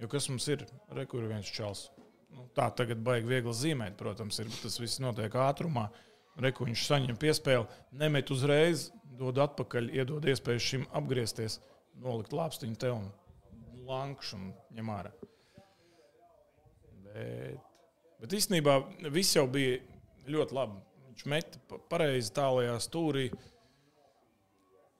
Jo 0.00 0.10
kas 0.12 0.26
mums 0.32 0.48
ir? 0.50 0.64
Rekur 0.96 1.22
ir 1.22 1.30
viens 1.30 1.52
čels. 1.52 1.86
Nu, 2.34 2.48
tā 2.56 2.66
tagad 2.76 3.00
baigi 3.04 3.30
viegli 3.30 3.54
zīmēt, 3.54 3.94
protams, 4.00 4.40
ir, 4.42 4.50
tas 4.60 4.80
viss 4.82 5.00
notiek 5.00 5.36
ātrumā. 5.40 5.86
Reku 6.42 6.66
viņš 6.66 6.82
saņem 6.88 7.16
piespēli, 7.20 7.64
nemet 7.96 8.32
uzreiz, 8.34 8.90
dod 9.16 9.38
atpakaļ, 9.40 9.88
iedod 9.96 10.26
iespēju 10.28 10.64
šim 10.66 10.84
apgriezties, 10.98 11.60
nolikt 12.02 12.34
lāpstiņu 12.36 12.76
te 12.82 12.92
un 12.92 13.08
lankšu 13.88 14.36
un 14.36 14.50
ņem 14.76 14.92
ārā. 14.92 15.14
Bet, 17.16 17.60
bet 18.20 18.34
īstenībā 18.36 18.78
viss 19.12 19.36
jau 19.36 19.46
bija 19.50 19.78
ļoti 20.28 20.56
labi. 20.56 20.80
Viņš 21.10 21.28
meta 21.32 21.78
pareizi 21.90 22.32
tālajā 22.36 22.76
stūrī. 22.84 23.30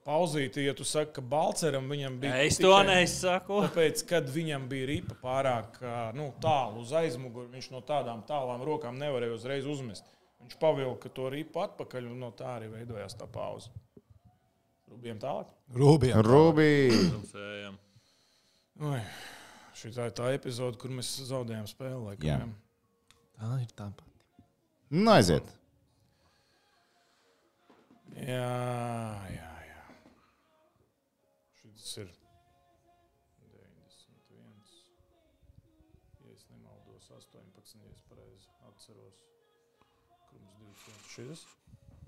Pauzīti, 0.07 0.63
ja 0.63 0.71
tu 0.71 0.85
saki, 0.87 1.11
ka 1.17 1.21
Balčūskam 1.21 1.89
viņam 1.91 2.15
bija. 2.21 2.37
Es 2.47 2.57
to 2.63 2.71
nesaku. 2.87 3.59
Tāpēc, 3.65 4.05
kad 4.07 4.29
viņam 4.31 4.69
bija 4.71 4.87
ripa 4.87 5.17
pārāk 5.19 5.81
nu, 6.15 6.29
tālu 6.41 6.85
uz 6.85 6.93
aizmuguri, 6.95 7.51
viņš 7.57 7.67
no 7.73 7.83
tādām 7.85 8.23
tālām 8.29 8.63
rokām 8.65 8.95
nevarēja 9.01 9.35
uzreiz 9.35 9.67
uzmest. 9.67 10.07
Viņš 10.39 10.55
pavilka 10.61 11.11
to 11.11 11.27
ripu 11.33 11.59
atpakaļ, 11.65 12.07
un 12.13 12.23
no 12.23 12.31
tā 12.39 12.55
arī 12.55 12.71
veidojās 12.71 13.17
tā 13.19 13.27
pauze. 13.27 13.73
Rūbiem 14.87 15.19
tālāk? 15.19 15.51
Rūbiem. 15.75 16.21
Rūbī. 16.23 16.71
Šī 19.77 19.91
tā 19.93 20.07
ir 20.09 20.13
tā 20.17 20.31
epizode, 20.33 20.79
kur 20.81 20.89
mēs 20.89 21.09
zaudējām 21.29 21.67
spēli. 21.69 21.99
Laikam, 22.07 22.25
Jā. 22.25 22.37
jā. 22.41 22.47
Tā 23.37 23.49
ir 23.61 23.73
tā 23.77 23.85
pati. 23.93 24.45
Nu, 24.89 25.11
aiziet. 25.13 25.51
Jā, 28.17 28.47
jā, 29.29 29.49
jā. 29.67 29.83
Šis 31.59 31.91
ir 32.01 32.07
91. 33.51 34.71
Ja 36.23 36.33
es 36.33 36.47
nemaldos, 36.49 37.11
18. 37.19 37.77
Ja 37.83 37.91
es 37.93 38.01
pareizi 38.09 38.49
atceros. 38.71 39.21
21. 40.33 41.05
Šis 41.13 41.45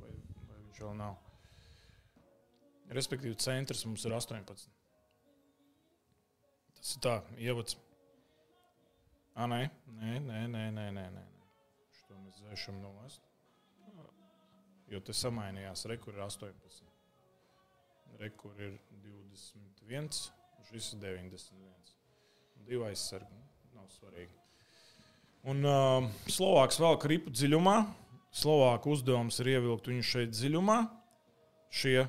vai, 0.02 0.10
vai 0.50 0.58
viņš 0.64 0.82
vēl 0.88 0.98
nav? 1.04 1.20
Respektīvi, 2.98 3.38
centrs 3.38 3.86
mums 3.86 4.08
ir 4.10 4.18
18. 4.18 4.66
Tas 6.80 6.96
ir 6.96 7.02
tā, 7.04 7.16
ievads. 7.44 7.76
Ah, 9.36 9.48
nē, 9.52 9.66
nē, 10.00 10.14
nē, 10.24 10.44
nē, 10.48 10.64
nē, 10.76 10.86
nē, 10.96 11.06
nē. 11.16 11.24
Šo 12.02 12.16
mēs 12.22 12.40
dzēšam 12.40 12.80
no 12.80 12.94
nost. 13.02 13.26
Jo 14.90 15.02
te 15.06 15.14
samainījās, 15.14 15.86
rekur 15.92 16.16
ir 16.16 16.24
18. 16.26 16.88
Rekur 18.20 18.56
ir 18.64 18.78
21, 19.04 20.08
šis 20.70 20.94
ir 20.96 21.04
91. 21.04 21.92
Divi 22.66 22.88
aizsargi, 22.88 23.44
nav 23.76 23.92
svarīgi. 23.94 24.34
Un 25.52 25.64
uh, 25.68 26.08
Slovāks 26.32 26.80
vēl 26.82 26.98
kripu 27.00 27.32
dziļumā. 27.36 27.76
Slovāku 28.36 28.96
uzdevums 28.96 29.40
ir 29.44 29.54
ievilkt 29.56 29.92
viņu 29.92 30.06
šeit 30.06 30.34
dziļumā. 30.36 30.80
Šie 31.70 32.08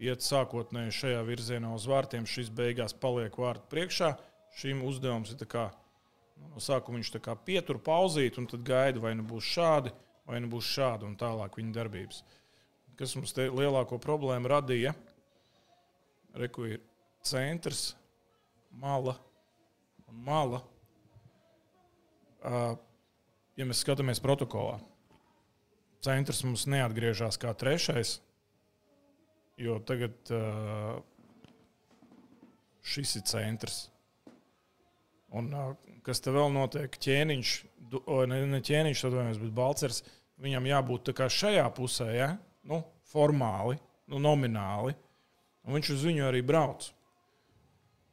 iet 0.00 0.24
sākotnēji 0.24 0.94
šajā 0.96 1.22
virzienā 1.26 1.72
uz 1.74 1.86
vārtiem, 1.88 2.26
šis 2.28 2.50
beigās 2.54 2.94
paliek 2.94 3.36
vārtu 3.38 3.68
priekšā. 3.72 4.12
Šim 4.56 4.82
uzdevums 4.84 5.32
ir 5.32 5.46
kā, 5.48 5.70
nu, 6.36 6.52
no 6.54 6.60
sākuma 6.60 7.00
viņš 7.00 7.12
pietur 7.44 7.80
pauzīt, 7.80 8.38
un 8.38 8.46
tad 8.46 8.64
gaida, 8.64 9.00
vai 9.00 9.14
nu 9.16 9.24
būs 9.24 9.48
šādi, 9.54 9.92
vai 10.28 10.40
nu 10.40 10.50
būs 10.52 10.68
šādi, 10.68 11.08
un 11.08 11.16
tālāk 11.16 11.56
viņa 11.56 11.72
darbības. 11.72 12.22
Kas 12.96 13.16
mums 13.16 13.32
te 13.32 13.48
lielāko 13.48 13.98
problēmu 13.98 14.50
radīja? 14.52 14.92
Reku 16.36 16.66
ir 16.68 16.80
centrs, 17.24 17.94
mala 18.70 19.16
un 20.08 20.20
mala. 20.26 20.62
Ja 23.56 23.66
mēs 23.68 23.82
skatāmies 23.84 24.20
protokolā, 24.22 24.78
centrs 26.02 26.42
mums 26.44 26.66
neatgriežas 26.66 27.38
kā 27.40 27.52
trešais, 27.54 28.18
Jo 29.60 29.78
tagad 29.84 30.32
uh, 30.32 30.96
šis 32.82 33.16
ir 33.20 33.26
centrs. 33.28 33.82
Un, 35.32 35.52
uh, 35.52 35.74
kas 36.06 36.22
te 36.24 36.32
vēl 36.32 36.52
notiek? 36.54 36.96
Ķēniņš, 37.04 37.52
o, 38.02 38.22
ne, 38.28 38.40
ne 38.48 38.62
ķēniņš, 38.64 39.04
atvainojos, 39.08 39.42
bet 39.44 39.54
Balcers. 39.56 40.02
Viņam 40.42 40.66
jābūt 40.66 41.12
šajā 41.30 41.68
pusē, 41.76 42.08
ja? 42.16 42.32
nu, 42.68 42.80
formāli, 43.12 43.78
nu, 44.10 44.20
nomināli. 44.22 44.96
Un 45.62 45.76
viņš 45.76 45.92
uz 45.94 46.04
viņu 46.08 46.26
arī 46.26 46.42
brauc. 46.46 46.88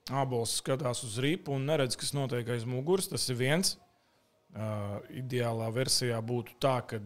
Abols 0.09 0.55
skatās 0.61 1.03
uz 1.05 1.17
rīpu 1.21 1.53
un 1.53 1.67
neredz, 1.69 1.97
kas 1.97 2.13
notiek 2.17 2.47
aiz 2.49 2.65
muguras. 2.69 3.09
Tas 3.09 3.27
ir 3.29 3.39
viens. 3.39 3.77
Uh, 4.49 4.97
ideālā 5.13 5.67
versijā 5.69 6.17
būtu 6.25 6.55
tā, 6.61 6.79
ka 6.89 6.97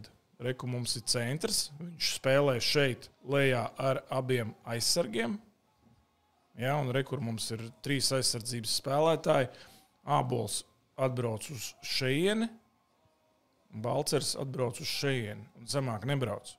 Reku 0.44 0.68
mums 0.68 0.98
ir 1.00 1.06
centrs. 1.08 1.70
Viņš 1.80 2.14
spēlē 2.18 2.58
šeit, 2.64 3.08
lejā 3.30 3.64
ar 3.80 4.02
abiem 4.12 4.54
aizsargiem. 4.68 5.38
Ja, 6.60 6.76
un 6.78 6.92
rekur 6.94 7.22
mums 7.24 7.48
ir 7.56 7.64
trīs 7.86 8.12
aizsardzības 8.14 8.76
spēlētāji. 8.82 9.50
Abols 10.04 10.62
atbrauc 11.00 11.48
uz 11.54 11.72
šejieni, 11.88 12.50
Balčers 13.74 14.36
atbrauc 14.38 14.78
uz 14.84 14.90
šejieni 14.90 15.48
un 15.58 15.70
zemāk 15.70 16.04
nebrauc. 16.06 16.52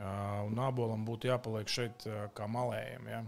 Un 0.00 0.58
abolam 0.64 1.04
būtu 1.06 1.28
jāpaliek 1.28 1.68
šeit 1.70 2.06
kā 2.34 2.48
malējiem. 2.50 3.06
Ja. 3.12 3.20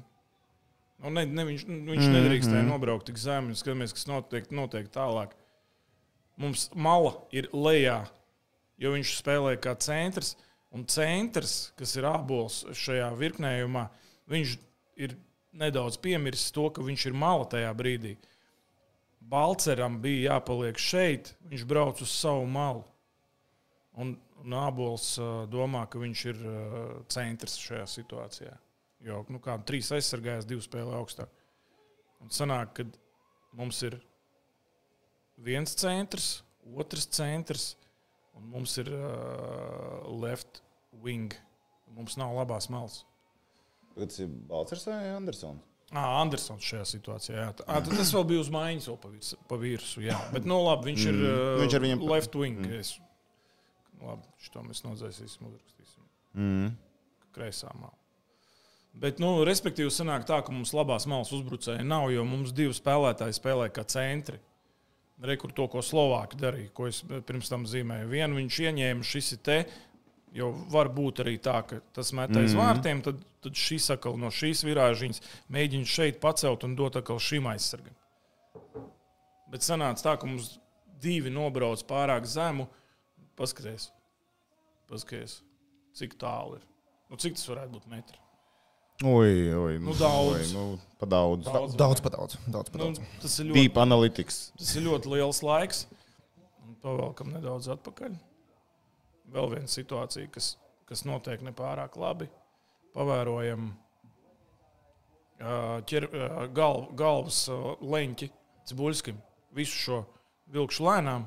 Nu, 1.03 1.12
ne, 1.12 1.27
ne, 1.27 1.45
viņš 1.47 1.66
viņš 1.68 1.85
mm 1.85 1.93
-hmm. 1.93 2.16
nedrīkstēja 2.16 2.64
nobraukt 2.66 3.07
tik 3.07 3.20
zemi. 3.20 3.55
Skatāmies, 3.55 3.95
kas 3.95 4.09
notiek, 4.09 4.51
notiek 4.51 4.89
tālāk. 4.91 5.37
Mums 6.37 6.70
mala 6.75 7.12
ir 7.31 7.51
lejā 7.53 8.07
jo 8.83 8.93
viņš 8.97 9.14
spēlē 9.20 9.57
kā 9.62 9.76
centrs. 9.78 10.35
Un 10.72 10.87
centrs, 10.89 11.70
kas 11.76 11.93
ir 12.01 12.07
ābols 12.09 12.62
šajā 12.72 13.11
virknējumā, 13.18 13.85
viņš 14.33 14.55
ir 15.05 15.16
nedaudz 15.61 15.99
piemirsis 16.01 16.55
to, 16.57 16.70
ka 16.72 16.85
viņš 16.85 17.11
ir 17.11 17.18
mala 17.18 17.45
tajā 17.53 17.72
brīdī. 17.76 18.14
Balceram 19.33 19.99
bija 20.03 20.33
jāpaliek 20.33 20.80
šeit, 20.80 21.35
viņš 21.51 21.66
brauc 21.68 22.01
uz 22.03 22.11
savu 22.12 22.47
malu. 22.49 22.83
Un, 24.01 24.14
un 24.41 24.57
Ābols 24.57 25.12
uh, 25.20 25.45
domā, 25.53 25.85
ka 25.93 26.01
viņš 26.01 26.24
ir 26.33 26.41
uh, 26.49 26.78
centrs 27.12 27.59
šajā 27.61 27.85
situācijā. 27.93 28.55
Jo 29.05 29.20
nu, 29.28 29.43
kā 29.43 29.59
trīs 29.68 29.91
aizsargājās, 29.93 30.49
divi 30.49 30.64
spēlē 30.64 30.97
augstāk. 30.97 31.28
Un 32.24 32.33
sanāk, 32.33 32.78
ka 32.78 32.87
mums 33.59 33.83
ir 33.85 33.99
viens 35.43 35.76
centrs, 35.76 36.39
otrs 36.78 37.09
centrs, 37.12 37.72
un 38.39 38.49
mums 38.53 38.76
ir 38.83 38.89
uh, 38.95 40.09
left 40.22 40.62
wing. 41.05 41.35
Mums 41.93 42.16
nav 42.20 42.33
labās 42.37 42.70
malas. 42.72 43.03
Tas 43.99 44.18
ir 44.24 44.30
Balčers 44.49 44.87
vai 44.89 45.03
Andersons? 45.12 45.61
Ah, 45.93 46.22
Andersons 46.22 46.64
šajā 46.64 46.85
situācijā. 46.89 47.35
Jā. 47.37 47.49
Tā, 47.59 47.66
tad 47.68 47.91
tas 47.93 48.12
vēl 48.16 48.22
bija 48.30 48.41
uz 48.41 48.49
maiņas, 48.55 48.87
vēl 48.89 48.97
pa, 49.03 49.11
virs, 49.12 49.33
pa 49.51 49.59
virsmu. 49.61 50.05
Jā. 50.07 50.16
Bet, 50.33 50.47
nu, 50.49 50.57
labi, 50.64 50.89
viņš 50.89 51.03
ir 51.11 51.18
uh, 51.18 51.41
Viņš 51.61 51.74
ar 51.76 51.85
viņiem- 51.85 52.05
left 52.09 52.39
wing. 52.41 52.62
Mm. 52.64 52.78
Es, 52.80 52.95
labi, 54.01 54.24
šo 54.47 54.62
mēs 54.64 54.80
nodzēsīsim, 54.87 55.51
uzrakstīsim. 55.51 56.07
Mm. 56.33 56.70
Kreisā 57.37 57.74
malā. 57.76 57.93
Bet, 59.05 59.20
nu, 59.20 59.35
respektīvi, 59.49 59.93
sanāk 59.93 60.24
tā, 60.28 60.41
ka 60.45 60.53
mums 60.53 60.72
labās 60.76 61.05
malas 61.09 61.30
uzbrucēji 61.37 61.85
nav, 61.85 62.09
jo 62.12 62.24
mums 62.28 62.53
divi 62.57 62.72
spēlētāji 62.76 63.37
spēlē 63.37 63.68
kā 63.72 63.85
centri. 63.89 64.41
Rekur 65.23 65.53
to, 65.55 65.68
ko 65.70 65.83
Slovāki 65.87 66.39
darīja, 66.41 66.73
ko 66.75 66.89
es 66.91 67.03
pirms 67.07 67.51
tam 67.51 67.66
zīmēju. 67.68 68.09
Vienu 68.11 68.41
viņš 68.41 68.59
ieņēma, 68.66 69.07
šis 69.07 69.33
ir 69.37 69.43
te. 69.47 69.59
Jo 70.35 70.49
var 70.73 70.89
būt 70.89 71.20
arī 71.23 71.37
tā, 71.45 71.59
ka 71.68 71.79
tas 71.93 72.11
met 72.16 72.31
aiz 72.33 72.55
mm 72.55 72.59
-hmm. 72.59 72.62
vārtiem, 72.62 73.03
tad, 73.05 73.18
tad 73.45 73.55
šis 73.55 73.91
atkal 73.93 74.16
no 74.18 74.31
šīs 74.33 74.64
virāžiņas 74.64 75.20
mēģina 75.53 75.85
šeit 75.85 76.20
pacelt 76.20 76.64
un 76.64 76.77
dot 76.77 76.97
atkal 76.97 77.20
šim 77.20 77.47
aizsargam. 77.47 77.95
Bet 79.53 79.61
sanāca 79.61 80.03
tā, 80.03 80.16
ka 80.18 80.27
mums 80.27 80.59
divi 81.03 81.31
nobrauc 81.31 81.85
pārāk 81.85 82.25
zemu. 82.25 82.68
Paskaties, 83.37 83.91
paskaties 84.89 85.43
cik 85.97 86.16
tālu 86.20 86.57
ir. 86.57 86.66
Nu, 87.11 87.16
cik 87.16 87.37
tas 87.37 87.49
varētu 87.49 87.77
būt 87.77 87.87
metri? 87.93 88.22
Ui, 89.03 89.53
ui, 89.55 89.78
Nu, 89.82 89.94
daudz. 89.98 90.36
Ui, 90.36 90.53
nu, 90.55 90.78
pa 91.00 91.07
daudz. 91.11 91.44
Daudz, 91.48 91.74
Daudz 91.74 92.00
pa 92.05 92.11
daudz. 92.14 92.36
daudz, 92.46 92.70
pa 92.70 92.78
Nu, 92.78 92.84
daudz. 92.92 93.00
tas, 93.22 93.38
ir 93.42 93.46
ļoti, 93.50 93.57
Deep 93.59 93.76
analytics. 93.82 94.36
tas 94.59 94.74
ir 94.78 94.82
ļoti 94.86 95.11
liels 95.16 95.40
laiks. 95.42 95.86
Un 96.62 96.76
Pavelkam 96.82 97.32
nedaudz 97.34 97.66
atpakaļ. 97.74 98.14
Vēl 99.32 99.50
viena 99.57 99.66
situācija, 99.70 100.30
kas, 100.30 100.53
kas 100.86 101.03
notiek 101.09 101.42
nepārāk 101.42 101.96
labi. 101.96 102.28
Pavērojam 102.94 103.72
ķer, 105.88 106.07
gal, 106.55 106.84
galvas 106.94 107.46
leņķi 107.80 108.30
Cibuļskim. 108.70 109.16
Visu 109.57 109.78
šo 109.78 110.00
vilkšu 110.53 110.84
lēnām 110.86 111.24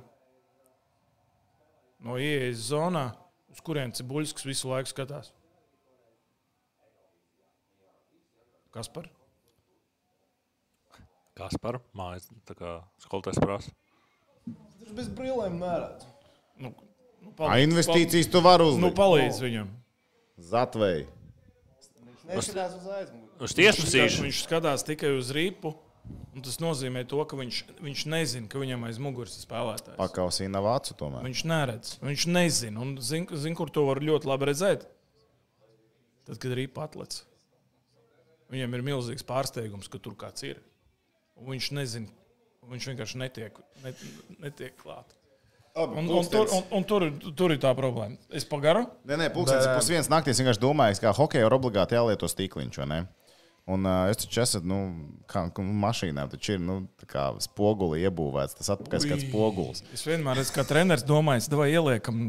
no 2.05 2.15
ieejas 2.21 2.69
zonā, 2.69 3.07
uz 3.51 3.59
kurien 3.65 3.91
Cibuļskis 3.97 4.45
visu 4.47 4.69
laiku 4.71 4.91
skatās. 4.93 5.31
Kas 8.75 8.89
par? 8.91 9.07
Kas 11.35 11.55
par 11.63 11.79
mājas? 11.95 12.27
Tā 12.47 12.55
kā 12.55 12.73
skolotājs 13.03 13.39
prasa. 13.43 13.71
Viņš 14.45 14.91
bez 14.97 15.07
brīlēm 15.17 15.57
neredz. 15.59 16.05
Nu, 16.61 16.71
nu, 17.23 17.33
A, 17.43 17.57
investīcijas 17.63 18.29
tu 18.31 18.39
vari 18.45 18.63
Nu, 18.67 18.75
uzlikt. 18.75 18.95
palīdz 18.99 19.41
viņam. 19.43 19.71
Zatvei. 20.51 21.07
Neskatās 22.27 22.75
uz 22.77 22.85
aizmuguri. 22.99 23.25
Viņš, 23.39 24.19
viņš 24.23 24.43
skatās 24.45 24.85
tikai 24.87 25.11
uz 25.17 25.31
rīpu. 25.35 25.73
un 26.35 26.43
Tas 26.45 26.59
nozīmē, 26.61 27.01
to, 27.09 27.17
ka 27.25 27.35
viņš, 27.39 27.59
viņš 27.81 28.01
nezina, 28.11 28.47
ka 28.51 28.59
viņam 28.61 28.83
aiz 28.85 28.99
muguras 29.01 29.35
ir 29.39 29.43
spēlētājs. 29.47 29.97
Pakausī 29.97 30.47
nav 30.51 30.67
acu 30.69 30.93
tomēr. 30.99 31.23
Viņš 31.25 31.41
neredz, 31.49 31.93
viņš 32.03 32.25
nezina. 32.29 32.79
Un 32.83 32.97
zina, 33.01 33.39
zin, 33.39 33.55
kur 33.57 33.71
to 33.73 33.85
var 33.87 33.99
ļoti 34.03 34.29
labi 34.29 34.51
redzēt. 34.51 34.85
Tad, 36.27 36.37
kad 36.37 36.53
rīpa 36.59 36.85
atlec, 36.85 37.23
viņam 38.53 38.77
ir 38.77 38.85
milzīgs 38.85 39.25
pārsteigums, 39.27 39.89
ka 39.91 40.01
tur 40.01 40.15
kāds 40.19 40.45
ir. 40.47 40.61
Un 41.39 41.51
viņš 41.53 41.69
nezina, 41.75 42.11
viņš 42.71 42.89
vienkārši 42.91 43.21
netiek, 43.21 43.61
net, 43.83 44.01
netiek 44.41 44.75
klāt. 44.79 45.15
Un, 45.75 46.07
un, 46.07 46.27
tur, 46.31 46.47
un, 46.55 46.63
un 46.77 46.85
tur, 46.87 47.03
tur 47.35 47.51
ir 47.51 47.59
tā 47.59 47.73
problēma. 47.75 48.15
Es 48.31 48.45
pagaru. 48.47 48.85
Nē, 49.03 49.17
nē, 49.19 49.25
pulkstenis 49.35 49.65
ir 49.67 49.73
pusdienas 49.75 50.07
naktī. 50.11 50.31
Es 50.31 50.39
vienkārši 50.39 50.61
domāju, 50.63 51.01
ka 51.03 51.11
hokeja 51.17 51.49
ir 51.49 51.55
obligāti 51.57 51.97
jālieto 51.97 52.29
stīkliņš. 52.31 52.79
vai 52.79 52.87
ne? 52.93 52.99
Un 53.65 53.81
uh, 53.89 54.03
es 54.13 54.19
taču 54.21 54.43
esmu, 54.43 54.59
nu, 54.69 54.75
kā 55.25 55.41
kā 55.49 55.63
mašīnā, 55.65 56.27
taču 56.29 56.51
ir, 56.53 56.59
nu, 56.61 56.75
tā 57.01 57.07
kā 57.09 57.21
spoguli 57.41 58.03
iebūvēts. 58.05 58.53
Tas 58.59 58.67
atpakaļ 58.75 59.05
kāds 59.09 59.23
spogulis. 59.25 59.79
Es 59.95 60.03
vienmēr 60.05 60.37
esmu 60.43 60.53
kā 60.59 60.65
treneris 60.69 61.01
domājis, 61.09 61.47
vai 61.49 61.71
ieliekam 61.73 62.19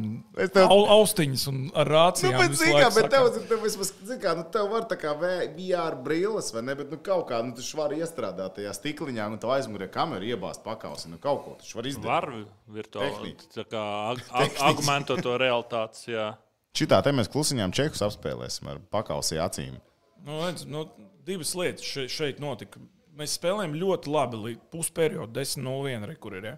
Es 0.41 0.49
tev- 0.55 0.71
au, 0.73 0.87
austiņas 0.95 1.45
un 1.53 1.59
ar 1.77 1.91
Nu, 1.91 1.93
rācijām. 1.93 2.39
bet, 2.41 2.55
visu 2.55 2.63
zini, 2.63 2.73
kā, 2.73 2.87
laiku 2.87 2.95
bet 3.03 3.11
tev, 3.13 3.29
tev, 3.51 3.61
vismaz, 3.67 3.91
zini 4.09 4.17
kā, 4.23 4.33
nu, 4.39 4.47
tev 4.57 4.71
var 4.73 4.87
tā 4.89 4.97
kā 5.03 5.13
VR 5.21 5.99
brīles, 6.07 6.49
vai 6.57 6.63
ne? 6.71 6.75
Bet, 6.81 6.91
nu, 6.91 6.97
kaut 7.05 7.29
kā, 7.29 7.43
nu, 7.45 7.53
tu 7.53 7.61
vari 7.77 8.01
iestrādāt 8.01 8.57
tajā 8.57 8.73
stikliņā, 8.81 9.29
nu, 9.35 9.37
tev 9.37 9.53
aizmugurē 9.59 9.91
kameru 9.93 10.25
iebāzt 10.33 10.65
pakausi, 10.65 11.11
nu, 11.13 11.19
kaut 11.21 11.45
ko 11.45 11.59
tu 11.61 11.69
vari 11.77 11.93
izdarīt. 11.93 12.09
Var 12.09 12.81
virtuāli 12.81 13.35
tā 13.53 13.67
kā 13.69 13.85
ag- 14.15 14.25
ag- 14.33 14.57
argumentot 14.73 15.21
to 15.21 15.37
realitātes. 15.37 16.09
Jā. 16.09 16.31
Šitā 16.73 17.03
te 17.05 17.13
mēs 17.13 17.29
klusiņām 17.29 17.77
čekus 17.77 18.01
apspēlēsim 18.09 18.73
ar 18.73 18.81
pakausi 18.91 19.37
acīm. 19.37 19.77
Nu, 20.25 20.41
redz, 20.47 20.65
nu, 20.65 20.87
divas 21.27 21.55
lietas 21.59 21.87
šeit, 21.87 22.13
šeit 22.13 22.41
notika. 22.43 22.81
Mēs 23.17 23.37
spēlējām 23.39 23.77
ļoti 23.81 24.13
labi 24.13 24.41
līdz 24.43 24.65
pusperiodam, 24.73 25.33
10-01, 25.37 26.07
re, 26.11 26.17
kur 26.21 26.37
ir. 26.37 26.51
Ja? 26.51 26.57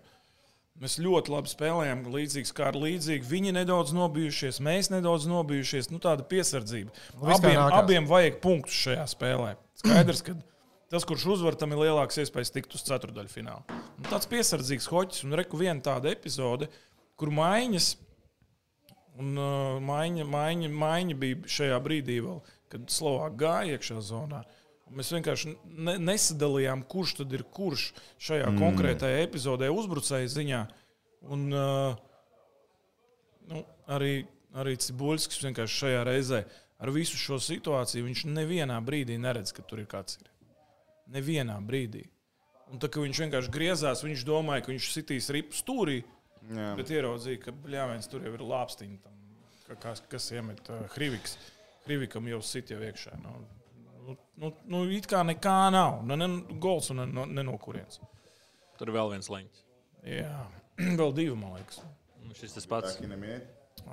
Mēs 0.79 0.99
ļoti 1.03 1.33
labi 1.35 1.51
spēlējām, 1.51 2.05
līdzīgs 2.15 2.53
kā 2.55 2.69
ar 2.71 2.79
līdzīgu. 2.79 3.27
Viņi 3.27 3.55
nedaudz 3.57 3.95
nobijušies, 3.97 4.61
mēs 4.63 4.91
nedaudz 4.95 5.27
nobijušies. 5.31 5.91
Nu, 5.91 5.99
tāda 6.03 6.27
piesardzība. 6.27 6.95
Nu, 7.17 7.31
Abiem, 7.35 7.63
abiem 7.81 8.11
vajag 8.11 8.39
punktus 8.43 8.79
šajā 8.85 9.07
spēlē. 9.11 9.55
Skaidrs, 9.83 10.23
ka 10.27 10.37
tas, 10.91 11.07
kurš 11.07 11.27
uzvar, 11.35 11.59
tam 11.59 11.75
ir 11.75 11.83
lielāks 11.87 12.21
iespējas 12.23 12.55
tikt 12.55 12.79
uz 12.79 12.87
ceturdaļu 12.87 13.33
finālu. 13.33 13.81
Un 13.99 14.11
tāds 14.11 14.31
piesardzīgs 14.31 14.91
hoķis, 14.91 15.25
un 15.27 15.39
reku 15.39 15.59
viena 15.59 15.83
tāda 15.83 16.15
epizode, 16.15 16.71
kur 17.19 17.35
maiņas 17.35 17.97
Un 19.19 19.35
uh, 19.35 19.79
maiņa, 19.83 20.25
maiņa, 20.31 20.69
maiņa 20.79 21.15
bija 21.19 21.51
šajā 21.51 21.79
brīdī, 21.83 22.21
vēl, 22.23 22.39
kad 22.71 22.85
Slovākija 22.93 23.39
gāja 23.41 23.79
iekšā 23.79 24.03
zonā. 24.07 24.45
Un 24.45 24.58
mēs 24.95 25.13
vienkārši 25.17 25.55
ne, 25.65 25.97
nesadalījām, 26.03 26.85
kurš 26.91 27.19
tad 27.21 27.35
ir 27.37 27.45
kurš 27.55 27.91
šajā 28.29 28.49
mm. 28.51 28.63
konkrētajā 28.63 29.25
epizodē, 29.27 29.71
uzbrucēja 29.75 30.31
ziņā. 30.35 30.63
Un, 31.35 31.49
uh, 31.51 31.99
nu, 33.51 33.63
arī, 33.91 34.15
arī 34.57 34.77
Cibuļskis 34.85 35.45
vienkārši 35.49 35.83
šajā 35.83 36.03
reizē 36.09 36.43
ar 36.79 36.93
visu 36.95 37.19
šo 37.19 37.39
situāciju 37.43 38.07
viņš 38.07 38.25
nevienā 38.31 38.79
brīdī 38.85 39.19
neredz, 39.21 39.53
ka 39.55 39.65
tur 39.67 39.83
ir 39.83 39.91
kāds. 39.91 40.21
Ir. 40.23 40.31
Nevienā 41.19 41.59
brīdī. 41.65 42.05
Un 42.69 42.81
tā 42.83 42.91
kā 42.93 43.03
viņš 43.03 43.23
vienkārši 43.25 43.53
griezās, 43.53 44.05
viņš 44.05 44.25
domāja, 44.29 44.67
ka 44.67 44.73
viņš 44.75 44.91
sitīs 44.93 45.31
ripu 45.33 45.57
stūrī. 45.57 46.03
Jā. 46.49 46.73
Bet 46.79 46.93
ieraudzīja, 46.93 47.41
ka 47.47 47.55
bļāviens 47.65 48.09
tur 48.09 48.25
jau 48.25 48.35
ir 48.37 48.45
lāpstiņa. 48.45 48.99
Tam, 49.05 49.17
ka- 49.67 49.79
kas, 49.83 50.03
kas 50.13 50.29
iemet 50.37 50.69
uh, 50.71 50.85
Hriviks. 50.95 51.39
Hrivikam 51.87 52.29
jau 52.29 52.43
sit 52.45 52.71
jau 52.73 52.79
iekšā. 52.85 53.17
Nu, 53.25 53.41
nu, 54.09 54.17
nu, 54.41 54.51
nu, 54.73 54.83
it 54.97 55.07
kā 55.11 55.21
nekā 55.29 55.57
nav. 55.75 56.01
Nu, 56.09 56.17
ne, 56.19 56.29
gols 56.63 56.89
un 56.95 57.03
ne, 57.03 57.07
no- 57.13 57.29
ne 57.29 57.45
no 57.47 57.57
kurienes. 57.61 58.01
Tur 58.81 58.91
ir 58.91 58.97
vēl 58.97 59.13
viens 59.15 59.29
leņķis. 59.33 59.65
Jā, 60.09 60.45
vēl 61.01 61.15
divi, 61.17 61.35
man 61.39 61.57
liekas. 61.59 61.83
Nu, 62.25 62.35
Šis 62.39 62.57
tas 62.57 62.69
pats. 62.71 62.97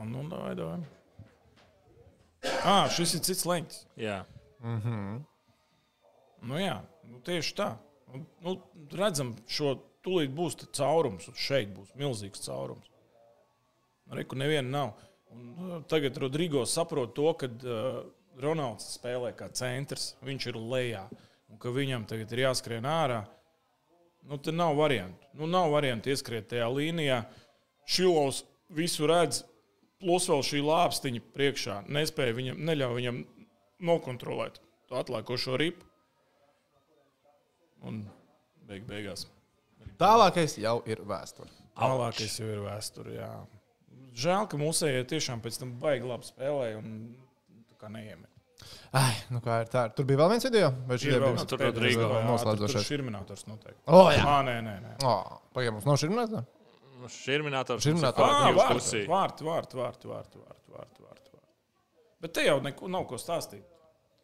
Nu, 0.06 0.24
davai, 0.32 0.54
davai. 0.58 0.80
Ah, 2.66 2.86
šis 2.94 3.16
ir 3.18 3.24
cits 3.26 3.46
leņķis. 3.50 3.80
Jā. 4.02 4.20
Nu, 6.46 6.60
jā, 6.62 6.78
nu, 7.10 7.20
tieši 7.26 7.56
tā. 7.58 7.70
Nu, 8.14 8.22
nu, 8.46 8.56
redzam, 8.94 9.34
šo 9.50 9.76
tūlīt 10.06 10.34
būs 10.38 10.60
te 10.62 10.68
caurums, 10.78 11.26
un 11.32 11.38
šeit 11.42 11.72
būs 11.74 11.96
milzīgs 11.98 12.44
caurums. 12.46 12.92
Reku 14.14 14.38
neviena 14.38 14.70
nav. 14.70 14.92
Un, 15.34 15.48
uh, 15.58 15.80
tagad 15.90 16.18
Rodrigo 16.22 16.62
saprot 16.70 17.16
to, 17.18 17.32
ka 17.40 17.50
uh, 17.50 18.04
Ronalds 18.42 18.96
spēlē 18.98 19.32
kā 19.38 19.48
centrs, 19.56 20.14
viņš 20.26 20.50
ir 20.52 20.60
lejā, 20.60 21.06
un 21.52 21.60
ka 21.62 21.72
viņam 21.72 22.06
tagad 22.10 22.34
ir 22.36 22.46
jāskrien 22.46 22.88
ārā. 22.90 23.24
Nu, 24.26 24.40
te 24.42 24.52
nav 24.52 24.76
variantu. 24.80 25.28
Nu, 25.38 25.48
nav 25.48 25.70
variantu 25.72 26.10
ieskriet 26.10 26.50
tajā 26.50 26.68
līnijā. 26.74 27.22
Šilovs 27.86 28.42
visu 28.74 29.06
redz, 29.08 29.44
plus 30.02 30.26
vēl 30.32 30.42
šī 30.46 30.64
lāpstiņa 30.66 31.22
priekšā. 31.36 31.76
Nespēja 31.94 32.36
viņam, 32.38 32.64
neļauj 32.66 32.98
viņam 32.98 33.22
nokontrolēt 33.86 34.58
to 34.90 34.98
atlēkošo 34.98 35.60
ripu. 35.62 35.86
Un 37.86 38.02
beig 38.66 38.88
beigās. 38.90 39.28
Tālākais 40.02 40.58
jau 40.60 40.80
ir 40.90 41.04
vēsture. 41.08 41.52
Tālākais 41.78 42.40
jau 42.40 42.50
ir 42.50 42.64
vēsture. 42.66 43.14
jā. 43.20 43.30
Žēl, 44.16 44.48
ka 44.50 44.58
mūsējie 44.58 45.04
tiešām 45.12 45.42
pēc 45.44 45.60
tam 45.60 45.76
baigi 45.80 46.08
labi 46.08 46.28
spēlēja 46.28 46.80
un 46.80 46.92
kā 47.86 47.92
neiemet. 47.94 48.32
Ai, 48.96 49.12
nu 49.30 49.42
kā 49.44 49.60
ir 49.62 49.70
tā? 49.70 49.86
Tur 49.94 50.06
bija 50.10 50.22
vēl 50.24 50.30
viens 50.34 50.46
video? 50.48 50.70
Vai 50.90 50.98
šī 50.98 51.10
Ir 51.12 51.16
vēl 51.20 51.24
bija? 51.26 51.32
viens 51.36 51.50
tur 51.52 51.60
pēdējais, 51.60 51.76
Rodrigo, 51.76 52.02
jā, 52.02 52.12
tur- 52.16 52.28
noslēdzošais. 52.32 52.92
ir 52.96 53.04
minētājs 53.06 53.48
noteikti. 53.52 53.82
O, 53.88 54.04
jā. 54.16 54.24
Ā, 54.26 54.38
nē, 54.48 54.56
nē, 54.66 54.76
nē. 54.86 54.94
Oh, 55.06 55.40
Pagaidām, 55.54 55.78
mums 55.80 55.86
nav 55.90 56.00
runāta? 56.10 56.46
Nu. 56.96 57.10
Šurminātors. 57.12 57.86
Ah, 57.86 58.48
Jūs 58.56 58.90
vārti, 59.12 59.46
vārti, 59.46 59.76
vārti, 59.76 59.78
vārti, 59.78 60.10
vārti, 60.10 60.40
vārti, 60.42 61.04
vārti, 61.04 61.04
vārti. 61.04 61.42
Bet 62.24 62.34
te 62.34 62.46
jau 62.48 62.58
neko, 62.64 62.88
nav 62.90 63.06
ko 63.12 63.20
stāstīt. 63.22 63.64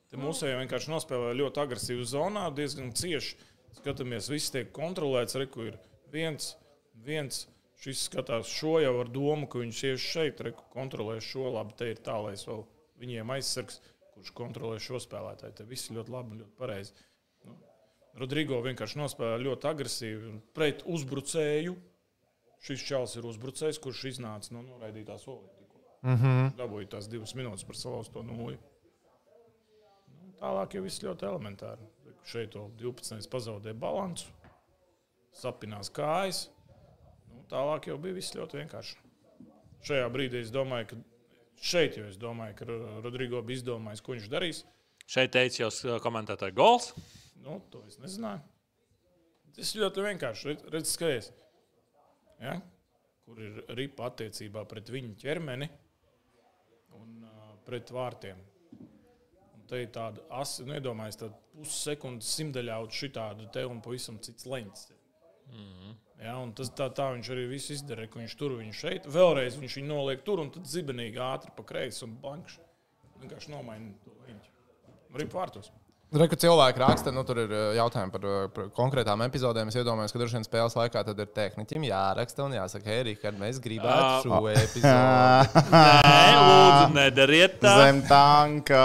Te 0.10 0.18
mūsējie 0.18 0.58
vienkārši 0.64 0.90
nospēlēja 0.92 1.38
ļoti 1.44 1.62
agresīvu 1.66 2.08
zonā, 2.08 2.48
diezgan 2.56 2.92
cieši 2.98 3.36
Skatāmies, 3.78 4.28
viss 4.32 4.50
tiek 4.52 4.72
kontrolēts. 4.76 5.36
Reku 5.40 5.68
ir 5.70 5.78
viens, 6.12 6.56
viens. 6.96 7.46
Šis 7.82 8.08
skatās 8.10 8.46
šo 8.52 8.80
jau 8.84 8.92
ar 9.02 9.08
domu, 9.10 9.48
ka 9.50 9.58
viņš 9.62 9.80
tieši 9.84 10.10
šeit 10.12 10.42
reku, 10.46 10.64
kontrolē 10.74 11.16
šo. 11.24 11.48
Labi, 11.56 11.74
te 11.80 11.88
ir 11.94 12.02
tālais 12.06 12.44
vēl 12.46 12.66
viņiem 13.02 13.34
aizsargs, 13.36 13.80
kurš 14.16 14.34
kontrolē 14.38 14.80
šo 14.82 15.00
spēlētāju. 15.02 15.56
Te 15.58 15.68
viss 15.68 15.92
ļoti 15.94 16.14
labi 16.14 16.36
un 16.36 16.44
ļoti 16.44 16.58
pareizi. 16.60 16.94
Nu, 17.48 17.56
Rodrigo 18.22 18.60
vienkārši 18.66 19.00
nospēlēja 19.00 19.46
ļoti 19.46 19.70
agresīvi 19.72 20.36
pret 20.58 20.86
uzbrucēju. 20.86 21.78
Šis 22.62 22.84
čels 22.86 23.16
ir 23.18 23.26
uzbrucējs, 23.26 23.80
kurš 23.82 24.04
iznāca 24.12 24.54
no 24.54 24.62
noraidītās 24.68 25.26
olītes. 25.32 25.62
Mm 26.02 26.18
-hmm. 26.18 26.52
Dabūja 26.58 26.88
tās 26.96 27.08
divas 27.10 27.34
minūtes 27.38 27.66
par 27.66 27.78
salauzto 27.78 28.22
nūju. 28.26 28.58
Nu, 30.18 30.32
tālāk 30.42 30.76
jau 30.76 30.84
viss 30.84 31.04
ļoti 31.04 31.26
elementāri. 31.26 31.86
Šeit 32.26 32.52
to 32.54 32.70
12. 32.78 33.30
pazaudēja 33.30 33.74
balansu, 33.74 34.28
sapinās 35.34 35.90
kājas. 35.90 36.50
Nu, 37.30 37.46
tālāk 37.50 37.88
jau 37.88 37.98
bija 37.98 38.14
viss 38.14 38.36
ļoti 38.36 38.58
vienkārši. 38.58 38.98
Šajā 39.82 40.10
brīdī 40.14 40.42
es 40.42 40.52
domāju, 40.54 40.86
ka 40.86 40.96
šeit 41.62 41.98
jau 42.00 42.06
es 42.10 42.18
domāju, 42.22 42.58
ka 42.60 42.68
Rodrigo 43.06 43.42
bija 43.46 43.62
izdomājis, 43.62 44.04
ko 44.04 44.16
viņš 44.16 44.30
darīs. 44.32 44.64
Šeit 45.12 45.34
teica 45.34 45.66
jau 45.66 46.00
komentētāji 46.04 46.56
gols. 46.58 46.92
Nu, 47.42 47.60
to 47.74 47.82
es 47.90 47.98
nezināju. 48.02 48.44
Tas 49.58 49.74
ļoti 49.76 50.06
vienkārši. 50.06 50.58
Redz 50.72 50.94
skaties. 50.94 51.32
Ja? 52.42 52.56
Kur 53.26 53.42
ir 53.44 53.60
ripa 53.78 54.08
attiecībā 54.10 54.64
pret 54.70 54.90
viņu 54.94 55.18
ķermeni 55.22 55.68
un 56.98 57.26
uh, 57.28 57.52
pret 57.68 57.92
vārtiem. 57.94 58.40
Un 58.82 59.66
te 59.70 59.84
ir 59.84 59.92
tāda 59.94 60.24
asa, 60.42 60.66
nu, 60.68 60.76
iedomājieties, 60.78 61.20
tāda 61.22 61.40
pussekundes 61.58 62.32
simtaļā 62.38 62.80
uz 62.86 62.96
šitādu 62.98 63.50
te 63.54 63.66
un 63.68 63.82
pavisam 63.84 64.20
cits 64.24 64.48
leņķis. 64.50 64.88
Mm 65.52 65.68
-hmm. 65.68 65.96
Ja, 66.22 66.38
un 66.40 66.54
tas 66.58 66.72
tā, 66.78 66.88
tā 66.94 67.12
viņš 67.16 67.34
arī 67.34 67.46
visu 67.52 67.76
izdara, 67.76 68.08
ka 68.10 68.22
viņš 68.22 68.38
tur 68.40 68.56
viņu 68.60 68.78
šeit, 68.78 69.10
vēlreiz 69.12 69.60
viņš 69.60 69.78
viņu 69.82 69.92
noliek 69.92 70.26
tur 70.28 70.44
un 70.44 70.54
tad 70.54 70.70
zibenīgi 70.70 71.22
ātri 71.22 71.54
pa 71.58 71.66
kreisi 71.68 72.06
un 72.08 72.18
bankš. 72.22 72.60
Vienkārši 73.22 73.54
nomaina 73.54 73.92
to 74.06 74.16
leņķi. 74.26 74.52
Ripa 75.20 75.42
vārtos. 75.42 75.72
Reku 76.12 76.36
cilvēki 76.36 76.82
raksta, 76.82 77.12
nu, 77.16 77.22
tur 77.24 77.38
ir 77.40 77.52
uh, 77.56 77.60
jautājumi 77.78 78.12
par, 78.12 78.26
uh, 78.28 78.48
par 78.52 78.66
konkrētām 78.76 79.22
epizodēm. 79.24 79.70
Es 79.72 79.78
iedomājos, 79.80 80.12
ka 80.12 80.20
droši 80.20 80.36
vien 80.36 80.44
spēles 80.44 80.76
laikā 80.76 81.06
tad 81.08 81.22
ir 81.24 81.30
tehniķim 81.32 81.86
jāraksta 81.88 82.44
un 82.44 82.56
jāsaka, 82.58 82.90
hei, 82.92 83.06
Rihard, 83.08 83.40
mēs 83.40 83.62
gribētu 83.64 84.26
šo 84.26 84.42
epizodi. 84.52 85.64
Nē, 85.72 86.26
lūdzu, 86.50 86.90
nedariet 86.98 87.56
tā. 87.64 87.78
Zem 87.86 88.02
tanka. 88.10 88.84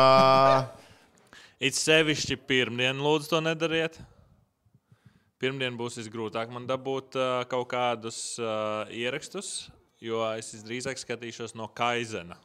It 1.58 1.74
sevišķi 1.74 2.38
pirmdien, 2.46 3.02
lūdzu, 3.02 3.32
to 3.34 3.42
nedariet. 3.42 3.98
Pirmdien 5.42 5.76
būs 5.76 5.98
visgrūtāk 6.00 6.48
man 6.52 6.64
dabūt 6.68 7.18
uh, 7.20 7.42
kaut 7.50 7.68
kādus 7.74 8.38
uh, 8.40 8.88
ierakstus, 8.88 9.68
jo 10.00 10.22
es 10.32 10.48
visdrīzāk 10.54 11.00
skatīšos 11.02 11.52
no 11.58 11.68
Kaizena. 11.76 12.38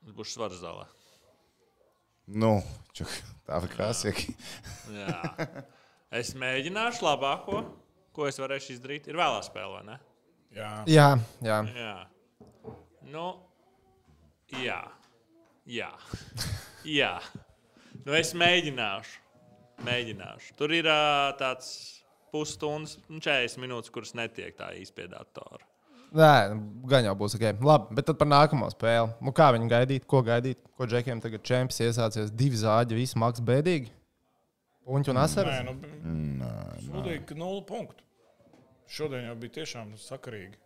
Tas 0.00 0.14
būs 0.16 0.36
svars 0.36 0.60
zālē. 0.62 0.86
Nu, 2.30 2.60
čuk, 2.94 3.10
tā 3.48 3.58
ir. 3.58 4.22
Jā. 4.94 5.18
Es 6.14 6.32
mēģināšu 6.38 7.04
labāko, 7.06 7.64
ko 8.14 8.28
es 8.30 8.38
varēšu 8.38 8.76
izdarīt. 8.76 9.10
Ir 9.10 9.18
vēlā 9.18 9.42
spēlē, 9.46 9.80
vai 9.80 9.82
ne? 9.86 9.98
Jā. 10.54 10.70
jā, 10.90 11.08
jā. 11.46 11.58
Jā. 11.74 11.96
Nu, 13.10 13.26
jā. 14.62 14.80
Jā. 15.70 15.90
jā. 17.00 17.12
Nu, 18.06 18.14
es 18.18 18.32
mēģināšu. 18.38 19.29
Mēģināšu. 19.86 20.54
Tur 20.58 20.74
ir 20.76 20.88
uh, 20.90 21.30
tāds 21.40 21.70
pusstundas, 22.34 22.98
nu, 23.08 23.18
40 23.22 23.60
minūtes, 23.62 23.92
kuras 23.94 24.14
netiek 24.18 24.54
tā 24.58 24.70
īsti 24.78 24.96
pie 24.96 25.08
datora. 25.10 25.64
Nē, 26.10 26.30
gan 26.90 27.06
jau 27.06 27.14
būs 27.18 27.36
ok. 27.38 27.46
Labi, 27.62 27.94
bet 27.94 28.08
tad 28.08 28.18
par 28.18 28.26
nākamo 28.30 28.66
spēli. 28.72 29.12
Nu, 29.22 29.30
kā 29.34 29.52
viņi 29.54 29.70
gaidīt, 29.70 30.06
ko 30.10 30.24
gaidīt? 30.26 30.58
Ko 30.78 30.88
džekiem 30.90 31.22
tagad 31.22 31.44
čempions 31.46 31.78
iesācies? 31.86 32.32
Divi 32.34 32.58
zāģi, 32.58 32.96
viss 32.98 33.18
maks 33.18 33.42
bēdīgi. 33.46 33.92
Puņķi 34.90 35.12
un 35.12 35.18
Nē, 35.20 35.26
asaras. 35.28 35.60
nu, 35.68 36.48
sūdīgi, 36.88 37.22
ka 37.28 37.36
nulle 37.38 37.62
punktu. 37.68 38.02
Šodien 38.90 39.28
jau 39.28 39.36
bija 39.38 39.60
tiešām 39.60 39.92
sakarīgi. 40.02 40.56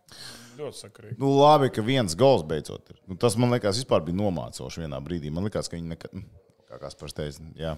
Ļoti 0.56 0.78
sakarīgi. 0.80 1.18
Nu, 1.20 1.34
labi, 1.36 1.68
ka 1.76 1.84
viens 1.84 2.14
gols 2.16 2.46
beidzot 2.48 2.94
ir. 2.94 3.02
Nu, 3.10 3.18
tas 3.20 3.36
man 3.36 3.52
liekas, 3.52 3.76
vispār 3.82 4.00
bija 4.06 4.16
nomācoši 4.16 4.86
vienā 4.86 5.00
brīdī. 5.04 5.28
Man 5.34 5.44
liekas, 5.44 5.68
ka 5.68 5.76
viņi 5.76 5.92
nekad, 5.92 6.14
nu, 6.16 6.24
kā 6.70 6.80
kāds 6.80 6.96
par 6.96 7.12
teicu, 7.12 7.44
jā. 7.60 7.74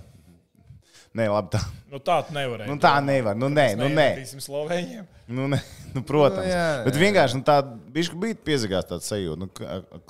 Nē, 1.16 1.26
labi, 1.32 1.52
tā, 1.54 1.60
Nu, 1.90 2.00
tā 2.02 2.16
nevarēja. 2.34 2.68
nu, 2.68 2.76
tā 2.82 2.92
nevar. 3.00 3.36
Nu, 3.38 3.48
nē, 3.48 3.66
nu, 3.78 3.86
nē. 3.88 4.08
Slovēņiem. 4.42 5.04
Nu, 5.32 5.46
ne, 5.50 5.60
nu, 5.94 6.02
protams. 6.06 6.44
Nu, 6.44 6.50
jā, 6.50 6.64
Bet 6.86 6.98
jā, 6.98 7.02
vienkārši 7.02 7.38
nu, 7.38 7.44
tā 7.46 7.56
bija 7.94 8.36
piezagās 8.46 8.88
tāds 8.90 9.08
sajūta, 9.10 9.38
nu, 9.40 9.48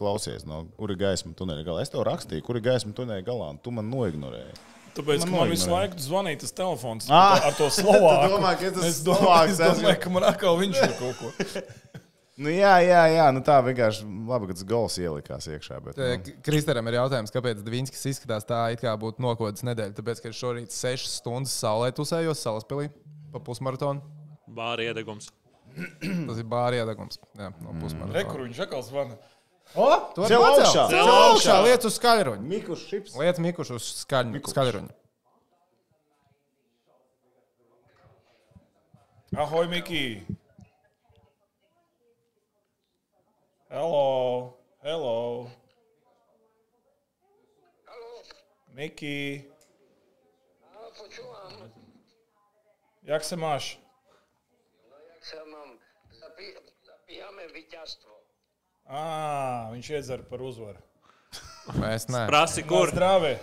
klausies, 0.01 0.43
no 0.49 0.65
kur 0.77 0.91
ir 0.93 0.99
gaisma 1.01 1.33
tuneļa 1.39 1.67
galā. 1.69 1.85
Es 1.87 1.93
tev 1.93 2.03
rakstīju, 2.09 2.43
kur 2.49 2.59
ir 2.59 2.65
gaisma 2.67 2.97
tuneļa 2.97 3.27
galā, 3.29 3.53
un 3.55 3.61
tu 3.63 3.71
man 3.77 3.87
noignorēji. 3.93 4.57
Tāpēc 4.97 5.27
Man 5.29 5.35
man, 5.37 5.51
visu 5.53 5.69
laiku 5.69 6.01
zvanīja 6.01 6.41
tas 6.41 6.55
telefons 6.57 7.07
Ah! 7.13 7.37
ar 7.51 7.57
to 7.59 7.69
slovāku. 7.69 8.31
Domā, 8.35 8.55
ka 8.57 8.71
es 8.89 9.03
domāju, 9.05 9.53
es 9.53 9.61
domāju, 9.61 9.99
ka 10.01 10.13
man 10.15 10.25
atkal 10.33 10.57
viņš 10.59 10.83
ir 10.87 10.95
kaut 10.97 11.21
ko. 11.21 11.33
Nu, 12.37 12.51
jā, 12.53 12.75
jā, 12.85 13.01
jā, 13.15 13.27
nu, 13.33 13.41
tā 13.41 13.55
vienkārši 13.65 14.05
labi, 14.29 14.51
ka 14.51 14.57
tas 14.59 14.67
gols 14.69 14.99
ielikās 15.01 15.47
iekšā. 15.49 15.79
Bet, 15.87 15.97
nu, 15.97 16.35
Kristeram 16.45 16.85
ir 16.91 16.99
jautājums, 16.99 17.33
kāpēc 17.33 17.63
Dvīnskis 17.65 18.03
izskatās 18.11 18.45
tā, 18.45 18.59
it 18.75 18.83
kā 18.85 18.93
būtu 19.01 19.25
nokodas 19.25 19.65
nedēļa. 19.65 19.95
Tāpēc, 19.97 20.21
ka 20.21 20.33
šorīt 20.37 20.75
6 20.77 21.09
stundas 21.15 21.55
saulē 21.57 21.89
tusējos 21.97 22.43
salaspēlī 22.45 22.91
pa 23.33 23.41
pusmaratonu. 23.47 24.05
Bāra 24.53 24.85
iedegums. 24.91 25.31
Tas 26.29 26.37
ir 26.43 26.45
bāri 26.53 26.83
iedegums. 26.83 27.17
Jā, 27.41 27.49
no 27.65 27.73
pusmaratona. 27.81 28.13
Rekur 28.21 28.45
viņš 28.45 28.61
atkal 28.67 28.85
zvana. 28.85 29.17
O, 29.75 29.89
tu 30.15 30.23
vari 30.23 30.37
augšā. 30.37 30.85
Cel 30.93 31.09
augšā, 31.09 31.25
augšā. 31.33 31.57
liec 31.67 31.89
uz 31.89 31.97
skaļruņa. 31.99 32.45
Mikus 32.53 32.85
Šips. 32.87 33.17
Liec 33.19 33.41
mikušu 33.43 33.81
uz 33.81 33.89
skaļ- 34.05 34.37
skaļruņa. 34.53 34.93
Ahoj, 39.37 39.67
Miki! 39.69 40.05
Hello! 43.69 44.55
Hello! 44.79 45.51
Miki! 48.71 49.43
A, 50.63 50.91
počúvam. 50.95 51.73
Jak 53.03 53.25
se 53.25 53.37
máš? 53.37 53.81
No 54.91 54.97
jak 55.15 55.25
sa 55.25 55.43
mám? 55.51 55.79
Zapí, 56.15 56.55
zapíjame 56.87 57.51
víťazstvo. 57.51 58.15
Á, 58.87 59.03
viņš 59.75 59.87
iedzer 59.91 60.23
par 60.31 60.47
uzvaru. 60.47 60.79
Mēs 61.83 62.07
ne. 62.07 62.23
Prasi, 62.31 62.63
kur? 62.63 62.95
Zdravie! 62.95 63.35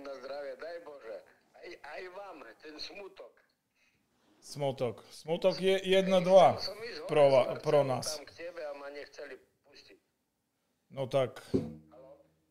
Na 0.00 0.12
zdravie, 0.16 0.56
daj 0.56 0.76
Bože. 0.80 1.16
Aj, 1.60 1.68
aj 1.92 2.02
vám 2.16 2.40
ten 2.64 2.80
smutok. 2.80 3.35
Smutok. 4.56 5.04
Smutok 5.12 5.60
je 5.60 5.76
1-2 5.76 6.08
Som 6.56 6.80
ísť 6.80 7.04
hore, 7.04 7.08
pro, 7.12 7.24
pro 7.60 7.84
nás. 7.84 8.16
No 10.88 11.04
tak, 11.04 11.44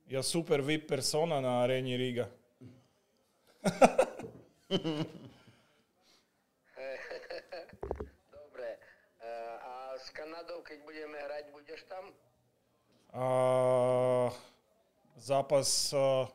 ja 0.05 0.21
super 0.21 0.61
VIP 0.61 0.85
persona 0.85 1.41
na 1.41 1.65
arēni 1.65 1.97
Rīga. 1.97 2.29
Dobre. 8.29 8.69
E, 9.17 9.29
A 9.65 9.97
s 9.97 10.13
Kanadou, 10.13 10.61
keď 10.61 10.85
budeme 10.85 11.17
hrať, 11.17 11.49
budeš 11.57 11.89
tam? 11.89 12.13
A, 13.17 14.29
zápas 15.17 15.89
a, 15.89 16.29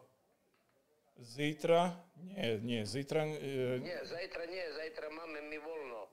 zítra? 1.23 1.95
Nie, 2.25 2.59
nie, 2.59 2.87
zítra... 2.87 3.25
E... 3.25 3.79
Nie, 3.81 4.05
zajtra 4.05 4.45
nie, 4.47 4.65
zajtra 4.73 5.09
máme 5.11 5.41
mi 5.49 5.59
voľno. 5.59 6.09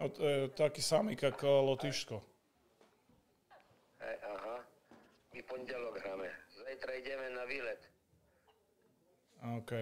A, 0.00 0.04
e, 0.08 0.48
taký 0.52 0.80
samý, 0.84 1.16
ako 1.16 1.72
Lotyšsko. 1.72 2.16
E, 4.00 4.10
aha, 4.20 4.56
my 5.32 5.40
pondelok 5.44 6.00
hráme. 6.00 6.28
Zajtra 6.52 6.92
ideme 6.96 7.26
na 7.32 7.44
výlet. 7.44 7.80
OK. 9.60 9.72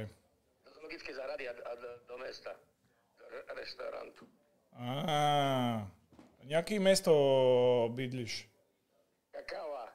Do 0.64 0.70
zoologické 0.70 1.14
zahrady 1.14 1.50
a, 1.50 1.54
a 1.54 1.72
do, 2.06 2.16
mesta. 2.18 2.54
Do 3.18 3.26
reštaurantu. 3.54 4.24
Á, 4.78 5.86
nejaké 6.46 6.78
mesto 6.78 7.12
bydliš? 7.94 8.46
Kakava. 9.34 9.90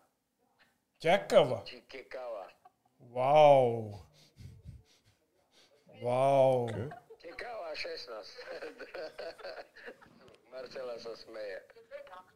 Ťakava. 0.99 1.63
Či. 1.67 1.83
Wow. 3.13 3.99
Wow. 6.03 6.67
Okay. 6.67 6.89
Ciekawa 7.21 7.75
szesnastka. 7.75 8.55
Marcela 10.51 10.99
Sasmeja. 10.99 11.59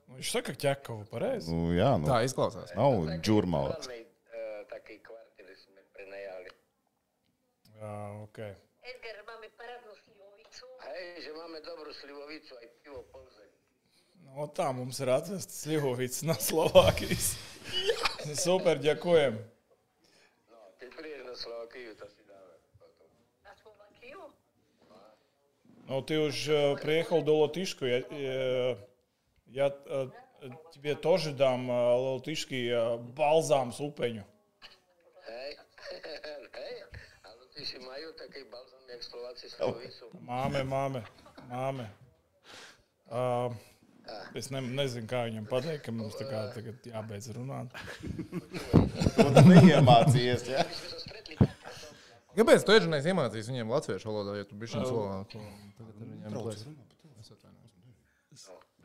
Nu, 0.07 0.15
viņš 0.15 0.29
saka, 0.31 0.53
ka 0.55 0.59
ķekava 0.63 1.03
pareizi. 1.11 1.51
Nu, 1.51 1.73
jā, 1.75 1.89
nu, 1.99 2.07
tā 2.07 2.21
izklausās. 2.23 2.71
Nav 2.79 2.95
no, 2.95 3.17
džurmala. 3.19 3.75
Uh, 3.75 3.91
jā, 7.75 7.95
ok. 8.23 8.39
Edgar, 8.87 9.19
mamy 9.27 9.51
paradnu 9.59 9.97
slivovicu. 9.99 10.65
Hej, 10.85 11.27
že 11.27 11.33
mamy 11.35 11.59
dobru 11.67 11.91
slivovicu, 11.99 12.55
aj 12.55 12.67
pivo 12.85 13.03
polzaj. 13.11 13.49
No 14.31 14.47
tā 14.47 14.69
mums 14.71 15.01
ir 15.03 15.11
atvesta 15.11 15.51
slivovica 15.51 16.31
no 16.31 16.37
Slovākijas. 16.39 17.35
Super, 18.47 18.79
ďakujem. 18.79 19.43
No, 20.55 20.59
tie 20.79 20.87
prieš 20.95 21.27
na 21.27 21.35
Slovākiju, 21.35 21.99
tas 21.99 22.15
ir. 22.15 22.26
Ну, 25.88 26.00
ты 26.02 26.18
уж 26.18 26.48
э, 26.48 26.76
приехал 26.76 27.22
до 27.22 27.38
Латышку. 27.40 27.84
Я, 27.84 28.02
э, 28.08 28.76
я 29.46 29.76
э, 29.86 30.08
тебе 30.72 30.94
тоже 30.94 31.32
дам 31.32 31.70
э, 31.70 31.74
латышский 31.74 32.68
э, 32.68 32.96
балзам 32.96 33.72
с 33.72 33.80
упенью. 33.80 34.24
Hej, 35.26 35.58
hej, 36.52 36.76
ale 37.22 37.46
ty 37.54 37.64
si 37.64 37.78
majú 37.78 38.12
taký 38.18 38.44
balzam, 38.50 38.80
jak 38.88 39.02
Slováci 39.02 39.50
slivovicu. 39.50 40.04
Māme, 40.26 40.64
māme, 40.64 41.02
māme. 41.50 41.86
Uh, 43.12 43.52
es 44.34 44.48
ne, 44.50 44.60
nezinu, 44.60 45.06
kā 45.06 45.26
viņam 45.28 45.46
pateikt, 45.50 45.84
ka 45.84 45.92
mums 45.92 46.16
tā 46.16 46.26
kā 46.26 46.46
tagad 46.54 46.86
jābeidz 46.88 47.28
runāt. 47.36 47.68
To 49.20 49.28
tu 49.30 49.42
neiemācījies. 49.46 50.48
Ja? 50.48 50.64
Kāpēc 52.36 52.64
tu 52.64 52.72
iežinies 52.72 53.04
iemācījies 53.12 53.50
viņiem 53.52 53.72
latviešu 53.74 54.08
valodā, 54.08 54.38
ja 54.40 54.44
tu 54.48 54.56
biji 54.56 54.72
šim 54.74 54.86
slovāku? 54.88 55.42
Tagad 55.76 55.92
ar 55.92 56.06
viņiem 56.06 56.32
plēs. 56.38 56.62
Es 57.20 57.28
atvainojos. 57.34 57.72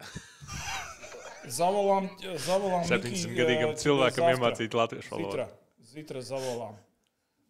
Zavolām, 1.47 2.09
zavolām 2.43 2.84
70 2.89 3.32
gadīgam 3.38 3.72
cilvēkam 3.80 4.34
iemācīt 4.34 4.76
latviešu 4.76 5.13
valodu. 5.15 5.32
Zitra, 5.32 5.47
Zitra 5.93 6.22
zavolām. 6.22 6.76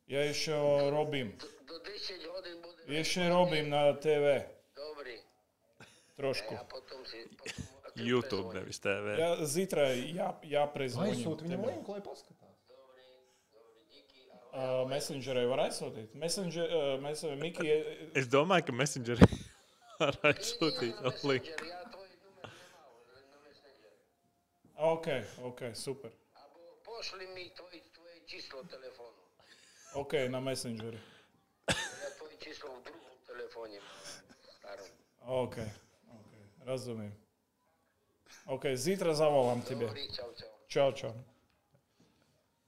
Я 0.08 0.24
еще 0.24 0.56
робим. 0.90 1.34
Do 1.68 1.80
10 1.84 2.26
hodín 2.32 2.62
budeme. 2.62 3.00
Еще 3.00 3.28
робим 3.28 3.70
на 3.70 3.94
ТВ. 3.94 4.46
Dobrý. 4.76 5.20
Трошку. 6.16 6.56
A 6.56 6.64
potom 6.64 7.04
si... 7.06 7.28
Potom, 7.36 7.52
a 7.84 7.92
keď 7.92 8.06
YouTube, 8.06 8.48
prezvoní. 8.48 8.60
nevis 8.60 8.80
TV. 8.80 9.06
Я 9.18 9.46
Зитра 9.46 9.92
я, 9.92 10.40
я 10.44 10.64
preзвоню. 10.68 11.12
Aizsūti 11.12 11.44
viņam 11.44 11.60
tev. 11.60 11.68
linku, 11.74 11.92
lai 11.92 12.02
paskatās. 12.02 12.41
Eh, 14.53 14.61
uh, 14.61 14.83
Messengerē 14.85 15.47
var 15.49 15.63
aizsūtīt. 15.65 16.13
Messenger, 16.21 16.67
eh, 16.69 16.81
uh, 16.93 16.99
mēs, 17.01 17.23
uh, 17.25 17.33
Miki... 17.41 17.71
Es 18.21 18.27
domāju, 18.29 18.67
ka 18.69 18.75
Messengerē 18.77 19.29
var 20.03 20.19
aizsūtīt 20.29 20.99
linku. 21.25 21.55
Nu, 21.63 22.51
ok, 24.93 25.09
ok, 25.49 25.63
super. 25.73 26.13
Pošli 26.85 27.31
mi 27.33 27.49
tvoj, 27.57 27.81
tvoje 27.97 28.21
číslo 28.29 28.61
telefonu. 28.69 29.17
Ok, 30.03 30.19
na 30.29 30.45
Messengeru. 30.45 31.01
Ja 31.73 32.13
tvoje 32.21 32.37
číslo 32.45 32.77
v 32.77 32.85
druhom 32.93 33.17
telefóne 33.25 33.81
Ok, 35.33 35.57
ok, 36.13 36.33
rozumiem. 36.69 37.13
Ok, 38.53 38.75
zítra 38.77 39.15
zavolám 39.17 39.65
tebe. 39.65 39.89
Čau, 40.69 40.93
čau. 40.93 41.32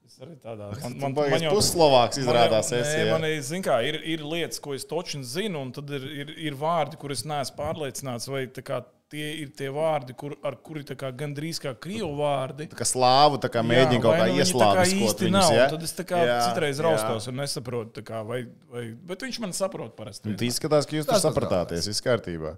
Es 0.05 0.19
arī 0.21 0.35
tādā. 0.37 0.69
Man, 0.83 0.97
Man 1.01 1.15
liekas, 1.17 1.47
pusslovāks 1.49 2.19
izrādās. 2.21 2.69
Man, 2.71 2.83
esi, 2.83 2.99
nē, 3.01 3.13
man 3.15 3.25
ir, 3.29 3.39
zin 3.47 3.63
kā, 3.65 3.79
ir, 3.89 3.97
ir 4.15 4.25
lietas, 4.25 4.61
ko 4.63 4.75
es 4.77 4.85
toču 4.89 5.23
zinu, 5.25 5.63
un 5.65 5.73
tad 5.75 5.89
ir, 5.97 6.05
ir, 6.23 6.35
ir 6.51 6.59
vārdi, 6.61 6.99
kurus 7.01 7.25
neesmu 7.29 7.57
pārliecināts, 7.57 8.29
vai 8.29 8.45
tā 8.53 8.65
kā, 8.67 8.83
tie 9.15 9.31
ir 9.41 9.55
tie 9.57 9.71
vārdi, 9.73 10.17
kur, 10.19 10.35
ar 10.45 10.59
kuri 10.65 10.85
tā 10.87 10.97
kā 11.01 11.09
gandrīz 11.15 11.61
kā 11.63 11.73
krievu 11.87 12.13
vārdi. 12.19 12.69
Tā 12.73 12.79
kā 12.83 12.89
slāvu 12.89 13.41
mēģina 13.41 14.03
kaut 14.03 14.21
kā 14.21 14.29
nu 14.29 14.39
ieslāpēt. 14.43 14.95
īsti 15.07 15.33
nav. 15.33 15.49
Ja? 15.57 15.67
Tad 15.73 15.89
es 15.89 15.97
kā 16.01 16.23
Jā, 16.29 16.39
citreiz 16.51 16.81
jā. 16.81 16.87
raustos 16.89 17.31
un 17.31 17.41
nesaprotu, 17.41 18.05
kā, 18.07 18.21
vai, 18.27 18.45
vai, 18.73 18.87
bet 19.09 19.25
viņš 19.25 19.41
man 19.45 19.57
saprot 19.57 19.97
parasti. 19.97 20.29
Un 20.29 20.39
izskatās, 20.49 20.89
ka 20.89 20.99
jūs 20.99 21.09
tur 21.09 21.17
Tas 21.17 21.25
tas 21.25 21.31
sapratāties. 21.31 21.89
Viss 21.91 22.05
kārtībā. 22.05 22.57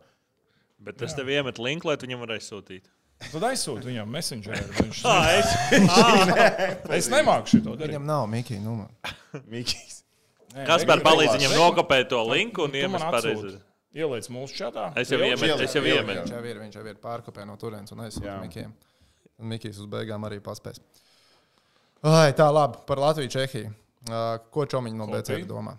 Bet 0.86 1.02
es 1.02 1.14
tev 1.18 1.30
iemetu 1.32 1.64
linku, 1.66 1.90
lai 1.90 1.96
tu 1.98 2.08
viņam 2.08 2.26
varētu 2.26 2.46
sūtīt. 2.46 2.90
Tad 3.16 3.44
aizsūtu 3.48 3.88
viņam 3.88 4.10
messengerī. 4.12 4.60
Viņš 4.80 4.98
Ah, 5.08 5.28
es, 5.38 5.52
es 6.98 7.08
nemāku 7.12 7.54
šo 7.54 7.62
darīt. 7.64 7.86
Viņam 7.88 8.04
nav 8.08 8.26
Mikija 8.32 8.60
numura. 8.60 9.14
Mikls. 9.52 10.02
Kas 10.66 10.84
par 10.88 11.00
palīdz 11.04 11.34
viņam 11.36 11.54
nokopēt 11.56 12.10
to 12.12 12.20
linku 12.30 12.64
un 12.66 12.76
iemest 12.76 13.04
pareizi? 13.12 13.54
Ieliec 13.96 14.28
mūsu 14.32 14.56
čatā. 14.58 14.90
Es 15.00 15.08
jau 15.12 15.18
iemetu, 15.24 15.56
es 15.64 15.72
jau 15.72 15.80
Viņš 15.84 15.94
iemetu. 16.02 16.32
jau 16.34 16.42
ir, 16.44 16.58
viņš 16.60 16.76
jau 16.76 16.84
ir 16.92 16.98
pārkopē 17.00 17.46
no 17.48 17.56
turienes 17.60 17.92
un 17.96 18.04
aizsūta 18.04 18.28
Jā. 18.28 18.36
Mikijam. 18.44 18.74
Un 19.40 19.48
Mikijs 19.52 19.80
uz 19.80 19.88
beigām 19.92 20.24
arī 20.28 20.36
paspēs. 20.44 20.80
Ai, 22.04 22.30
tā 22.36 22.46
labi 22.52 22.82
par 22.88 23.00
Latviju, 23.00 23.32
Čehiju. 23.32 23.72
Uh, 24.06 24.36
ko 24.52 24.66
Čomiņš 24.68 24.96
no 25.00 25.08
BC 25.10 25.40
domā? 25.48 25.74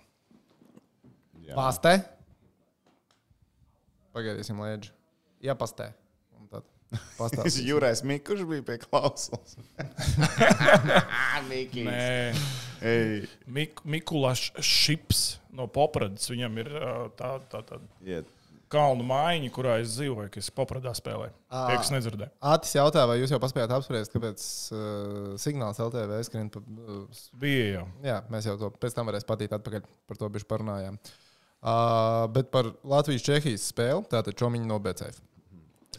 Pastē? 1.56 1.94
Pagaidīsim, 4.18 4.58
Lēdži. 4.66 4.92
Jā, 5.46 5.54
pastē. 5.58 5.92
Un 5.94 6.07
ir 6.94 7.66
Jurais 7.72 8.04
Mikls, 8.08 8.44
bija 8.48 8.64
pie 8.68 8.78
klausulas. 8.86 9.58
Mik 13.48 13.82
Mikulāš 13.84 14.50
Šips 14.64 15.28
no 15.58 15.68
Popradas. 15.72 16.30
Viņam 16.32 16.58
ir 16.64 16.72
tā, 17.20 17.34
tā, 17.50 17.62
tā 17.68 17.80
iet. 18.06 18.30
kalnu 18.72 19.06
mājiņa, 19.08 19.52
kurā 19.56 19.78
es 19.82 19.96
dzīvoju, 19.98 20.30
kas 20.34 20.50
Popradā 20.56 20.94
spēlē. 20.98 21.30
Tie, 21.52 21.78
kas 21.80 21.92
nedzirdēja. 21.94 22.32
Atis 22.54 22.76
jautā, 22.78 23.06
vai 23.10 23.20
jūs 23.22 23.34
jau 23.34 23.40
paspējāt 23.44 23.74
apspriest, 23.78 24.14
kāpēc 24.16 24.48
uh, 24.76 24.82
signāls 25.42 25.80
LTV 25.84 26.20
skrien 26.28 26.52
pa. 26.54 26.62
Uh, 26.64 27.24
Bija 27.40 27.70
jau. 27.80 27.86
jā, 28.06 28.20
mēs 28.34 28.50
jau 28.50 28.58
to 28.62 28.72
pēc 28.80 28.96
tam 28.98 29.10
varēsim 29.12 29.30
patīt 29.32 29.56
atpakaļ. 29.58 29.88
Par 30.08 30.22
to 30.22 30.30
bišķi 30.38 30.52
parunājām. 30.54 31.00
Uh, 31.58 32.28
bet 32.30 32.52
par 32.54 32.70
Latvijas-Čehijas 32.86 33.64
spēli, 33.74 34.06
tātad 34.12 34.38
Čomiņš 34.38 34.68
no 34.70 34.78
BCF. 34.84 35.24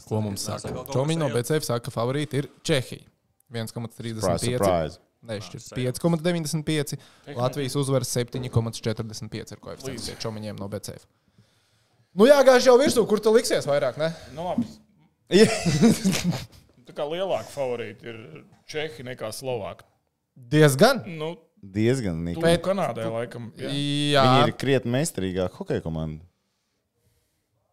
Ko 0.09 0.23
mums 0.25 0.45
saka? 0.47 0.63
Nesaka 0.63 0.75
kaut 0.79 0.91
ko 0.91 0.97
Čomiņš 0.97 1.21
no 1.21 1.29
sajūt. 1.29 1.39
BCF 1.45 1.69
saka, 1.69 1.85
ka 1.89 1.95
favorīti 1.95 2.43
ir 2.43 2.51
Čehija. 2.67 3.05
Surprise, 3.49 3.75
1,35. 3.75 4.45
surprise. 4.45 5.01
Nešķirt 5.29 5.73
5,95. 5.75 6.99
Latvijas 7.37 7.77
uzvaras 7.81 8.11
7,45 8.17 9.57
ir 9.57 9.63
koeficients 9.63 10.11
Čomiņiem 10.23 10.61
no 10.61 10.69
BCF. 10.71 11.09
Nu 12.19 12.27
jā, 12.29 12.39
gāž 12.47 12.67
jau 12.67 12.77
virsū, 12.81 13.05
kur 13.09 13.21
tu 13.23 13.33
liksies 13.35 13.67
vairāk, 13.69 13.99
ne? 14.01 14.13
Nu, 14.35 14.49
labi. 14.49 14.67
Tā 16.89 16.95
kā 16.97 17.05
lielāka 17.05 17.51
favorīta 17.53 18.09
ir 18.09 18.23
Čehi 18.69 19.05
nekā 19.07 19.29
Slovāka. 19.35 19.85
Diezgan. 20.39 21.03
Nu, 21.19 21.35
Diezgan 21.59 22.21
tu 22.23 22.25
nikni. 22.31 22.55
Kanādai 22.63 23.09
laikam. 23.11 23.51
Jā. 23.59 23.71
Jā, 23.75 24.25
Viņi 24.25 24.47
ir 24.47 24.55
krietni 24.61 24.95
meistarīgāki 24.95 25.59
hokeja 25.59 25.83
komanda. 25.85 26.23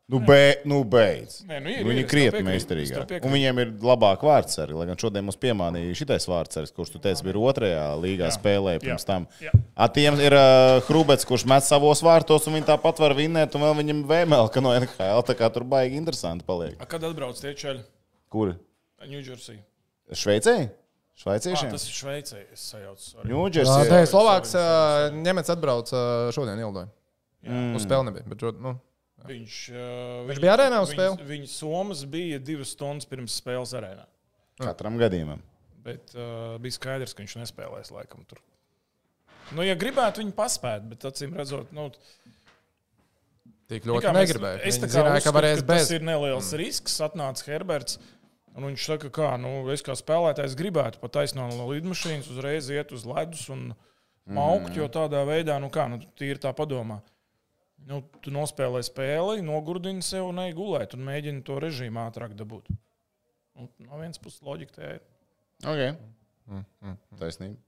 Nu, 0.06 0.20
be, 0.22 0.62
nu 0.70 0.84
beidz. 0.86 1.40
Nē, 1.50 1.58
nu 1.66 1.72
ir, 1.74 1.80
Viņi 1.88 2.04
ir, 2.04 2.08
krietni 2.10 2.44
meistarīgāki. 2.46 3.18
Un 3.26 3.32
viņiem 3.34 3.62
ir 3.64 3.70
labāk 3.82 4.22
vārds 4.22 4.60
arī. 4.62 4.76
Lai 4.78 4.86
gan 4.92 5.00
šodien 5.02 5.26
mums 5.26 5.40
piemānīja 5.42 5.96
šitais 5.98 6.28
vārds, 6.30 6.60
kurš 6.78 6.92
tu 6.94 7.02
teici, 7.02 7.26
bija 7.26 7.42
otrajā 7.42 7.88
līgā 7.98 8.28
Jā. 8.28 8.36
spēlē 8.36 8.76
Jā. 8.76 8.84
pirms 8.84 9.08
tam. 9.10 9.26
Jā. 9.42 9.50
A 9.74 9.88
tiem 9.90 10.20
ir 10.22 10.36
uh, 10.38 10.78
Hrubets, 10.86 11.26
kurš 11.26 11.48
met 11.50 11.66
savos 11.66 12.04
vārtos, 12.06 12.46
un 12.46 12.60
viņi 12.60 12.70
tāpat 12.70 13.02
var 13.02 13.18
vinnēt, 13.18 13.58
un 13.58 13.66
vēl 13.66 13.76
viņam 13.82 14.06
vēmēl, 14.14 14.52
ka 14.54 14.62
no 14.62 14.76
NHL 14.78 15.26
tā 15.26 15.40
kā 15.42 15.50
tur 15.58 15.66
baigi 15.74 15.98
interesanti 15.98 16.46
paliek. 16.46 16.78
A, 16.78 16.86
Kad 16.86 17.10
atbrauc 17.10 17.42
tie 17.42 17.56
čeļi? 17.58 17.82
Kur? 18.30 18.54
Ņūdžersī. 19.10 19.58
Šveicē? 20.14 20.58
Ah, 20.70 20.74
Šveiciešiem? 21.26 21.74
tas 21.74 21.90
ir 21.90 21.98
Šveicē. 21.98 22.46
Es 22.54 22.70
sajaucu. 22.76 23.24
Ņūdžersī. 23.26 23.84
ir 23.90 24.10
Slovāks. 24.14 24.54
Ņemets 25.18 25.50
atbrauc 25.50 25.90
šodien 26.36 26.62
Ildoju. 26.62 26.92
Uz 27.74 27.86
spēli 27.90 28.12
nebija. 28.12 28.26
Bet, 28.30 28.46
nu, 28.62 28.78
Viņš, 29.30 29.60
uh, 29.74 30.24
Viņš 30.30 30.42
bija 30.44 30.56
arēnā 30.58 30.82
uz 30.84 30.92
viņa- 30.94 30.98
spēli? 31.00 31.28
Viņa 31.32 31.52
somas 31.52 32.04
bija 32.10 32.40
divas 32.40 32.74
stundas 32.76 33.10
pirms 33.10 33.38
spēles 33.42 33.74
arēnā. 33.78 34.06
Katram 34.62 35.00
gadījumam. 35.02 35.44
Bet 35.86 36.16
uh, 36.18 36.56
bija 36.62 36.78
skaidrs, 36.78 37.14
ka 37.14 37.24
viņš 37.24 37.38
nespēlēs 37.44 37.92
laikam 37.94 38.26
tur. 38.30 38.42
Nu, 39.54 39.62
ja 39.66 39.76
gribētu 39.78 40.24
viņu 40.24 40.34
paspēt, 40.34 40.88
bet 40.90 41.06
acīm 41.06 41.36
redzot, 41.38 41.70
nu, 41.76 41.92
tik 43.70 43.84
kā 43.84 43.92
ļoti 43.92 44.14
negribēju. 44.16 44.62
Es 44.66 44.80
tā 44.80 44.88
Viņi 44.88 44.92
kā 44.92 44.96
zināja, 44.96 45.12
ka 45.12 45.20
uzskatu, 45.20 45.38
varēs 45.38 45.62
ka 45.62 45.68
bez. 45.70 45.82
Tas 45.84 45.94
ir 45.94 46.06
neliels 46.08 46.50
mm. 46.50 46.62
risks. 46.64 47.00
Atnāca 47.06 47.50
Herberts. 47.52 48.00
Un 48.56 48.70
viņš 48.70 48.86
saka, 48.88 49.12
ka 49.12 49.34
nu, 49.42 49.52
es 49.74 49.84
kā 49.84 49.94
spēlētājs 50.00 50.56
gribētu 50.56 51.02
pat 51.02 51.20
aizsnākt 51.26 51.58
no 51.60 51.68
lidmašīnas, 51.74 52.30
uzreiz 52.32 52.70
iet 52.72 52.94
uz 52.96 53.04
ledus 53.04 53.50
un 53.52 53.74
maukt, 54.26 54.78
jo 54.80 54.88
tādā 54.90 55.26
veidā, 55.28 55.58
nu 55.62 55.68
kā, 55.74 55.90
nu, 55.92 56.00
tīri 56.18 56.40
tā 56.42 56.54
padomā. 56.56 57.02
Nu, 57.86 58.02
tu 58.26 58.34
nospēlē 58.34 58.82
spēli, 58.86 59.44
nogurdini 59.46 60.02
sev 60.06 60.32
un 60.32 60.42
ej 60.42 60.56
gulēt 60.58 60.96
un 60.98 61.06
mēģini 61.06 61.44
to 61.46 61.60
režīmu 61.62 62.02
ātrāk 62.08 62.34
dabūt. 62.38 62.72
Un, 63.56 63.70
no 63.86 64.00
vienas 64.02 64.20
puses, 64.22 64.42
loģika 64.46 64.74
tā 64.76 64.96
ir. 64.98 65.06
Ok. 65.70 66.96
Taisnība. 67.20 67.62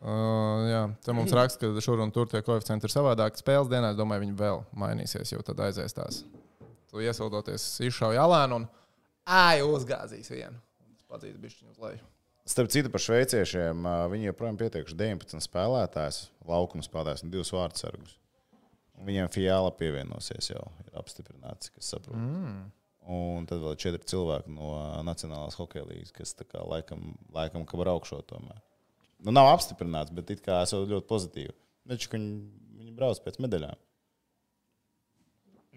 Uh, 0.00 0.64
jā, 0.64 0.82
te 1.04 1.12
mums 1.12 1.32
raksta, 1.36 1.60
ka 1.60 1.82
šur 1.84 2.00
un 2.00 2.12
tur 2.14 2.28
tie 2.30 2.40
koeficienti 2.44 2.88
ir 2.88 2.92
savādāki. 2.92 3.42
Spēles 3.42 3.68
dienā, 3.68 3.92
es 3.92 3.98
domāju, 3.98 4.24
viņi 4.24 4.36
vēl 4.38 4.62
mainīsies, 4.80 5.34
jo 5.34 5.42
tad 5.44 5.60
aizies 5.66 5.94
tās. 5.96 6.22
Tu 6.90 7.04
iesildoties, 7.04 7.66
izšauj 7.84 8.18
alēnu 8.18 8.62
un 8.62 8.64
āju 9.28 9.74
uzgāzīs 9.76 10.32
vienu. 10.32 10.56
Padzīs 11.10 11.36
bišķiņu 11.42 11.74
uz 11.74 11.82
leju. 11.84 12.00
Starp 12.48 12.72
citu, 12.72 12.90
par 12.90 13.02
šveiciešiem 13.04 13.84
ā, 13.86 13.96
viņi 14.10 14.30
joprojām 14.30 14.56
pietiekuši 14.58 14.96
19 14.98 15.44
spēlētājus, 15.44 16.22
laukuma 16.48 16.86
spēlētājus 16.86 17.26
un 17.26 17.34
divus 17.34 17.52
vārdsargus. 17.54 18.16
Un 19.00 19.08
Viņiem 19.08 19.30
Fiala 19.32 19.70
pievienosies 19.72 20.50
jau, 20.52 20.60
ir 20.84 20.96
apstiprināts, 21.00 21.70
kas 21.72 21.88
saprot. 21.94 22.18
Mm. 22.20 22.66
Un 23.10 23.46
tad 23.48 23.62
vēl 23.64 23.78
četri 23.80 24.04
cilvēki 24.12 24.52
no 24.52 24.74
Nacionālās 25.08 25.56
hokeja 25.56 25.86
līnijas, 25.88 26.12
kas 26.12 26.34
tā 26.36 26.44
kā 26.44 26.60
laikam, 26.68 27.14
laikam 27.32 27.64
ka 27.66 27.78
var 27.80 27.94
augšot 27.94 28.28
tomēr. 28.28 28.60
Nu, 29.24 29.32
nav 29.32 29.48
apstiprināts, 29.54 30.12
bet 30.14 30.30
it 30.36 30.42
kā 30.44 30.60
esot 30.66 30.84
ļoti 30.88 31.08
pozitīvi. 31.08 31.54
Taču, 31.88 32.10
ka 32.12 32.20
viņi, 32.20 32.36
viņi 32.76 32.94
brauc 32.96 33.18
pēc 33.24 33.40
medaļām. 33.40 33.80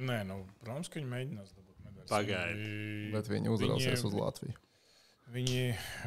Nē, 0.04 0.20
nu, 0.28 0.40
protams, 0.64 0.90
ka 0.92 1.00
viņi 1.00 1.10
mēģinās 1.12 1.52
dabūt 1.56 1.82
medaļas. 1.86 2.12
Pagaidi. 2.12 2.68
Viņi- 2.68 3.12
Bet 3.16 3.28
viņi 3.32 3.52
uzrausies 3.56 4.00
viņi- 4.02 4.08
uz 4.12 4.14
Latviju. 4.20 4.56
Viņi, 5.34 5.62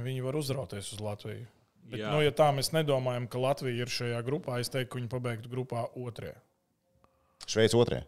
viņi 0.04 0.22
var 0.22 0.34
uzrauties 0.36 0.92
uz 0.92 1.00
Latviju. 1.00 1.46
Bet, 1.86 2.00
Jā. 2.00 2.10
nu, 2.10 2.20
ja 2.20 2.30
tā 2.34 2.50
mēs 2.54 2.72
nedomājam, 2.74 3.28
ka 3.30 3.38
Latvija 3.38 3.82
ir 3.82 3.86
šajā 3.86 4.22
grupā, 4.26 4.58
es 4.60 4.68
teiktu, 4.68 4.90
ka 4.90 4.98
viņi 4.98 5.08
pabeigtu 5.08 5.48
grupā 5.48 5.86
otrajā. 5.94 6.36
Šveice 7.44 7.76
otrajā. 7.76 8.04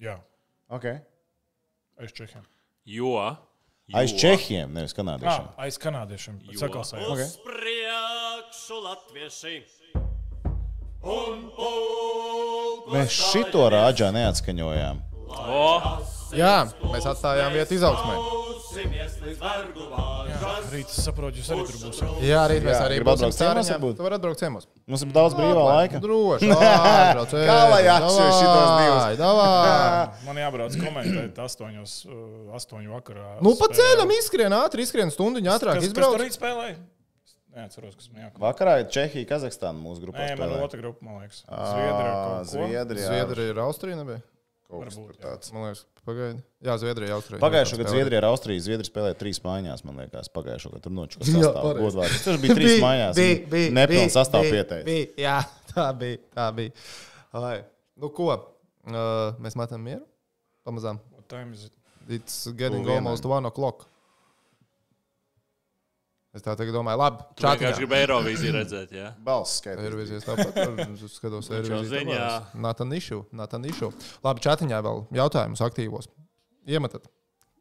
Jā, 0.00 0.18
Okay. 0.70 0.98
aiz 2.00 2.10
Čehiem. 2.12 2.42
Jo. 2.84 3.36
Aiz 3.94 4.10
jo- 4.12 4.18
Čehiem, 4.18 4.72
nevis 4.72 4.92
Ah, 4.92 4.96
kanādiešiem. 5.02 5.48
aiz 5.58 5.78
kanādiešiem. 5.78 6.40
jo 6.50 6.58
Sakalsājā. 6.60 7.06
Ok. 7.06 7.18
Uz 7.20 7.38
priekšu 7.44 8.76
latvieši. 8.82 9.64
Mēs 12.94 13.10
šito 13.12 13.68
rāģā 13.72 14.08
neatskaņojām. 14.14 15.00
O, 15.28 15.80
Jā, 16.34 16.66
mēs 16.92 17.04
atstājām 17.06 17.52
vietu 17.52 17.74
izaugsmē. 17.76 18.14
Rīt 20.72 20.90
es 20.90 20.96
saprotu, 21.04 21.38
jūs 21.40 21.50
arī 21.54 21.64
tur 21.68 21.76
būsiet. 21.82 22.22
Jā, 22.26 22.40
rīt 22.50 22.64
mēs 22.66 22.80
arī 22.82 22.98
būsim 23.06 23.34
ciemos? 23.34 23.70
Tu 23.70 24.06
vari 24.06 24.18
atbraukt 24.18 24.40
ciemos. 24.42 24.66
Mums 24.90 25.04
ir 25.06 25.12
daudz 25.14 25.36
brīvā 25.38 25.66
laika. 25.68 26.00
Droši. 26.02 26.48
Kā 27.50 27.58
lai 27.70 27.82
atšķir 27.94 28.32
šitos 28.40 28.72
divus? 28.80 29.22
Man 30.26 30.40
jābrauc 30.42 30.78
komentēt 30.80 31.38
astoņos, 31.46 31.94
uh, 32.08 32.18
astoņu 32.58 32.96
vakarā. 32.96 33.28
Nu, 33.44 33.54
pa 33.60 33.70
ceļam 33.74 34.12
izskrien 34.18 34.56
ātri, 34.56 34.86
izskrien 34.86 35.14
stundu, 35.14 35.44
ātrāk 35.44 35.78
Kas, 35.78 35.86
kas 35.86 35.94
tur 35.94 36.04
izbrauc. 36.04 36.20
rīt 36.24 36.38
spēlēja? 36.38 36.76
Neatceros, 37.54 37.94
kas 37.94 38.08
jāsaka. 38.10 38.40
Vakarā 38.42 38.78
ir 38.82 38.88
Čehija, 38.90 39.28
Kazahstāna 39.30 39.78
mūsu 39.78 40.02
grupā. 40.02 40.24
Nē, 40.26 40.34
man 40.40 40.56
otra 40.58 40.80
grupa, 40.80 41.04
man 41.06 41.22
liekas. 41.22 41.44
Zviedrija. 42.50 43.04
Zviedrija 43.06 43.52
ir 43.54 43.60
Austrija, 43.62 43.98
nebija? 44.00 44.24
Varbūt, 44.80 45.06
tur 45.10 45.16
jā. 45.16 45.22
tāds. 45.24 45.52
Man 45.54 45.66
liekas, 45.66 45.82
pagaidi. 46.06 46.42
Jā, 46.64 46.74
Zviedrija, 46.82 47.18
Austrija. 47.18 47.40
Pagājušā 47.42 47.78
gada 47.80 47.92
Zviedrija 47.94 48.20
ar 48.22 48.26
Austriju. 48.30 48.64
Zviedrija 48.64 48.90
spēlēja 48.90 49.18
trīs 49.20 49.40
mājās, 49.44 49.84
man 49.86 50.00
liekas. 50.02 50.30
Pagājušā 50.34 50.72
gada 50.72 50.84
tur 50.86 50.94
nočukas 50.96 51.30
Jā, 51.30 51.36
sastāvā. 51.38 51.74
Godvārds. 51.78 52.24
Tas 52.26 52.42
bija 52.42 52.56
trīs 52.60 52.82
mājās. 52.82 53.14
Bija, 53.20 53.38
bija. 53.54 53.70
Nepilns 53.78 54.18
pieteicis. 54.34 54.84
bija. 54.88 55.06
Jā, 55.24 55.38
tā 55.72 55.86
bija. 56.00 56.20
Tā 56.36 56.48
bija. 56.58 56.74
Ai. 57.40 57.56
Nu, 58.00 58.10
ko? 58.14 58.30
Uh, 58.84 59.38
mēs 59.40 59.56
metam 59.56 59.84
mieru? 59.86 60.04
Pamazām. 60.66 61.00
What 61.14 61.28
time 61.30 61.54
is 61.56 61.68
it? 61.70 61.74
It's 62.08 62.46
getting 62.58 62.88
almost 62.90 63.24
one 63.24 63.48
o'clock. 63.48 63.86
Es 66.34 66.42
tā 66.42 66.56
domāju, 66.58 66.98
labi. 66.98 67.22
tu 67.38 67.44
vienkārši 67.44 67.60
Čātiņā. 67.62 67.76
gribi 67.78 67.94
Eirovīziju 68.00 68.54
redzēt, 68.56 68.94
jā? 68.96 69.12
Balss 69.22 69.60
skaitlis. 69.60 69.86
Eirovīzijas 69.86 70.24
tāpat. 70.26 70.56
Es 71.06 71.16
skatos, 71.20 71.50
Eirovīzijas 71.54 71.92
ziņā. 71.92 72.28
Nāta 72.64 72.86
nišu, 72.88 73.20
nāta 73.30 73.60
nišu. 73.62 73.92
Labi, 74.24 74.42
čatiņā 74.42 74.80
vēl 74.82 75.04
jautājumus 75.14 75.62
aktīvos. 75.62 76.10
Iemetat, 76.66 77.06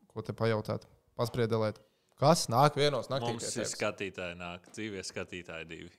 ko 0.09 0.25
te 0.25 0.33
pajautāt, 0.33 0.87
paspriedelēt. 1.19 1.77
Kas 2.17 2.47
nāk 2.49 2.79
vienos 2.79 3.11
naktī? 3.13 3.35
Mums 3.35 3.57
ir 3.59 3.69
skatītāji, 3.69 4.39
nāk, 4.39 4.65
dzīvie 4.73 5.05
skatītāji 5.05 5.69
divi. 5.69 5.91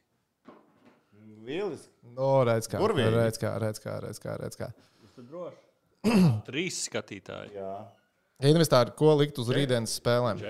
Lieliski. 1.44 1.90
No, 2.16 2.38
redz 2.48 2.66
kā, 2.70 2.80
redz 2.80 3.38
kā, 3.38 3.54
redz 3.60 3.82
kā, 3.82 3.98
redz 4.02 4.22
kā, 4.22 4.38
redz 4.40 4.58
kā. 4.58 4.70
Trīs 6.48 6.82
skatītāji. 6.88 7.60
Investāri, 8.42 8.90
ko 8.98 9.12
likt 9.20 9.38
uz 9.38 9.48
rītdienas 9.54 9.92
spēlēm? 10.00 10.40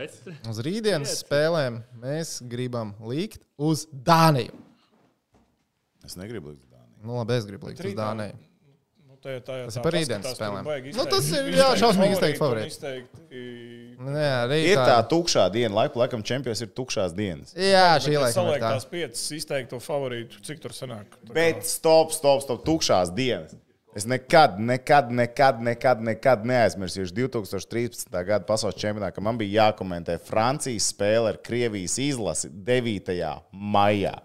Uz 0.49 0.61
rītdienas 0.65 1.19
spēlēm 1.21 1.83
mēs 2.01 2.39
gribam 2.49 2.95
likt 3.05 3.43
uz 3.61 3.85
Dāniju. 3.93 4.57
Es 6.05 6.17
negribu 6.17 6.55
likt 6.55 6.65
Dāniju. 6.73 7.05
Nu, 7.05 7.19
labi, 7.21 7.37
es 7.37 7.45
gribu 7.49 7.69
likt 7.69 7.81
uz 7.83 7.85
Rītā. 7.85 7.99
Dāniju. 8.01 8.39
Nu, 9.05 9.19
tā, 9.21 9.37
tā, 9.45 9.59
Tas 9.69 9.77
tā, 9.77 9.83
ir 9.83 9.85
par 9.85 9.95
rītdienas 9.99 10.33
spēlēm. 10.33 10.71
Nu, 10.97 11.05
tas 11.13 11.29
ir, 11.37 11.51
jā, 11.61 11.69
šausmīgi 11.83 12.17
izteikt 12.17 12.41
favorītu 12.41 12.41
un 12.41 12.41
favorītu. 12.41 12.73
izteikt, 12.73 13.21
Nē, 14.05 14.25
Ir 14.59 14.75
rītā. 14.75 14.85
tā 14.89 14.97
tukšā 15.09 15.45
diena, 15.55 15.75
laiku 15.77 16.01
laikam 16.01 16.25
čempions 16.27 16.61
ir 16.65 16.73
tukšās 16.77 17.13
dienas. 17.15 17.53
Jā, 17.55 17.95
Bet, 17.95 18.03
šī 18.09 18.17
ir 18.17 18.25
saliek 18.35 18.59
tā. 18.65 18.73
tās 18.75 18.89
piecas 18.91 19.23
izteikto 19.37 19.79
favorītu, 19.81 20.41
cik 20.45 20.59
tur 20.65 20.75
sanāk? 20.75 21.15
Bet 21.31 21.63
stop, 21.69 22.11
stop, 22.17 22.43
stop, 22.43 22.65
tukšās 22.67 23.13
dienas. 23.15 23.55
Es 23.95 24.07
nekad, 24.11 24.57
nekad, 24.59 25.13
nekad, 25.15 25.61
nekad, 25.63 26.01
nekad 26.03 26.41
neaizmirsīšu 26.51 27.15
2013. 27.15 28.09
gada 28.27 28.43
pasaules 28.43 28.75
čempionātā, 28.81 29.15
kad 29.15 29.23
man 29.23 29.39
bija 29.39 29.69
jākomentē 29.69 30.17
Francijas 30.19 30.89
spēle 30.91 31.31
ar 31.31 31.39
Krievijas 31.47 31.95
izlasi 32.03 32.51
9. 32.67 33.15
maijā. 33.55 34.17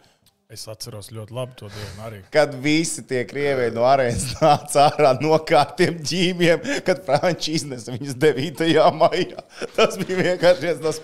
Es 0.50 0.64
atceros 0.66 1.12
ļoti 1.14 1.36
labi 1.38 1.54
to 1.60 1.68
dienu 1.70 2.02
arī. 2.08 2.20
Kad 2.34 2.56
visi 2.58 3.04
tie 3.06 3.20
krievi 3.30 3.68
no 3.76 3.84
arēnas 3.86 4.32
nāca 4.40 4.88
ārā 4.88 5.12
no 5.22 5.38
kārtiem 5.46 6.00
ģīmiem, 6.02 6.64
kad 6.88 7.04
Franči 7.06 7.54
iznesa 7.60 7.94
viņus 7.94 8.18
9. 8.18 8.64
maijā. 8.98 9.44
Tas 9.76 10.00
bija 10.02 10.18
vienkārši 10.32 10.66
viens 10.66 10.82
no 10.82 10.96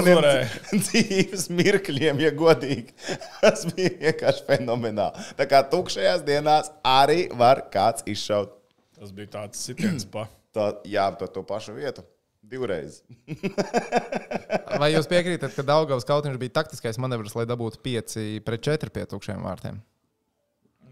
uzvarēja. 0.00 0.48
dzīves 0.86 1.48
mirkļiem, 1.60 2.24
ja 2.24 2.32
godīgi. 2.40 2.96
Tas 3.42 3.68
bija 3.68 3.92
vienkārši 4.06 4.46
fenomenāli. 4.48 5.28
Tā 5.36 5.48
kā 5.50 5.60
tukšajās 5.68 6.24
dienās 6.24 6.72
arī 6.88 7.26
var 7.36 7.66
kāds 7.68 8.08
izšaut 8.08 8.56
Tas 8.98 9.12
bija 9.14 9.30
tāds 9.36 9.60
sitiens 9.62 10.08
pa. 10.08 10.24
tā, 10.56 10.72
jā, 10.88 11.04
to, 11.20 11.28
to 11.30 11.44
pašu 11.46 11.76
vietu. 11.76 12.02
Divreiz. 12.48 13.02
Vai 14.80 14.90
jūs 14.94 15.08
piekrītat, 15.10 15.52
ka 15.56 15.64
Daugavas 15.66 16.06
kautiņš 16.08 16.38
bija 16.40 16.56
taktiskais 16.60 16.98
manevrs, 17.02 17.36
lai 17.36 17.44
dabūtu 17.48 17.80
5 17.84 18.18
pret 18.46 18.64
4 18.64 18.94
pie 18.94 19.04
tukšiem 19.10 19.44
vārtiem? 19.44 19.80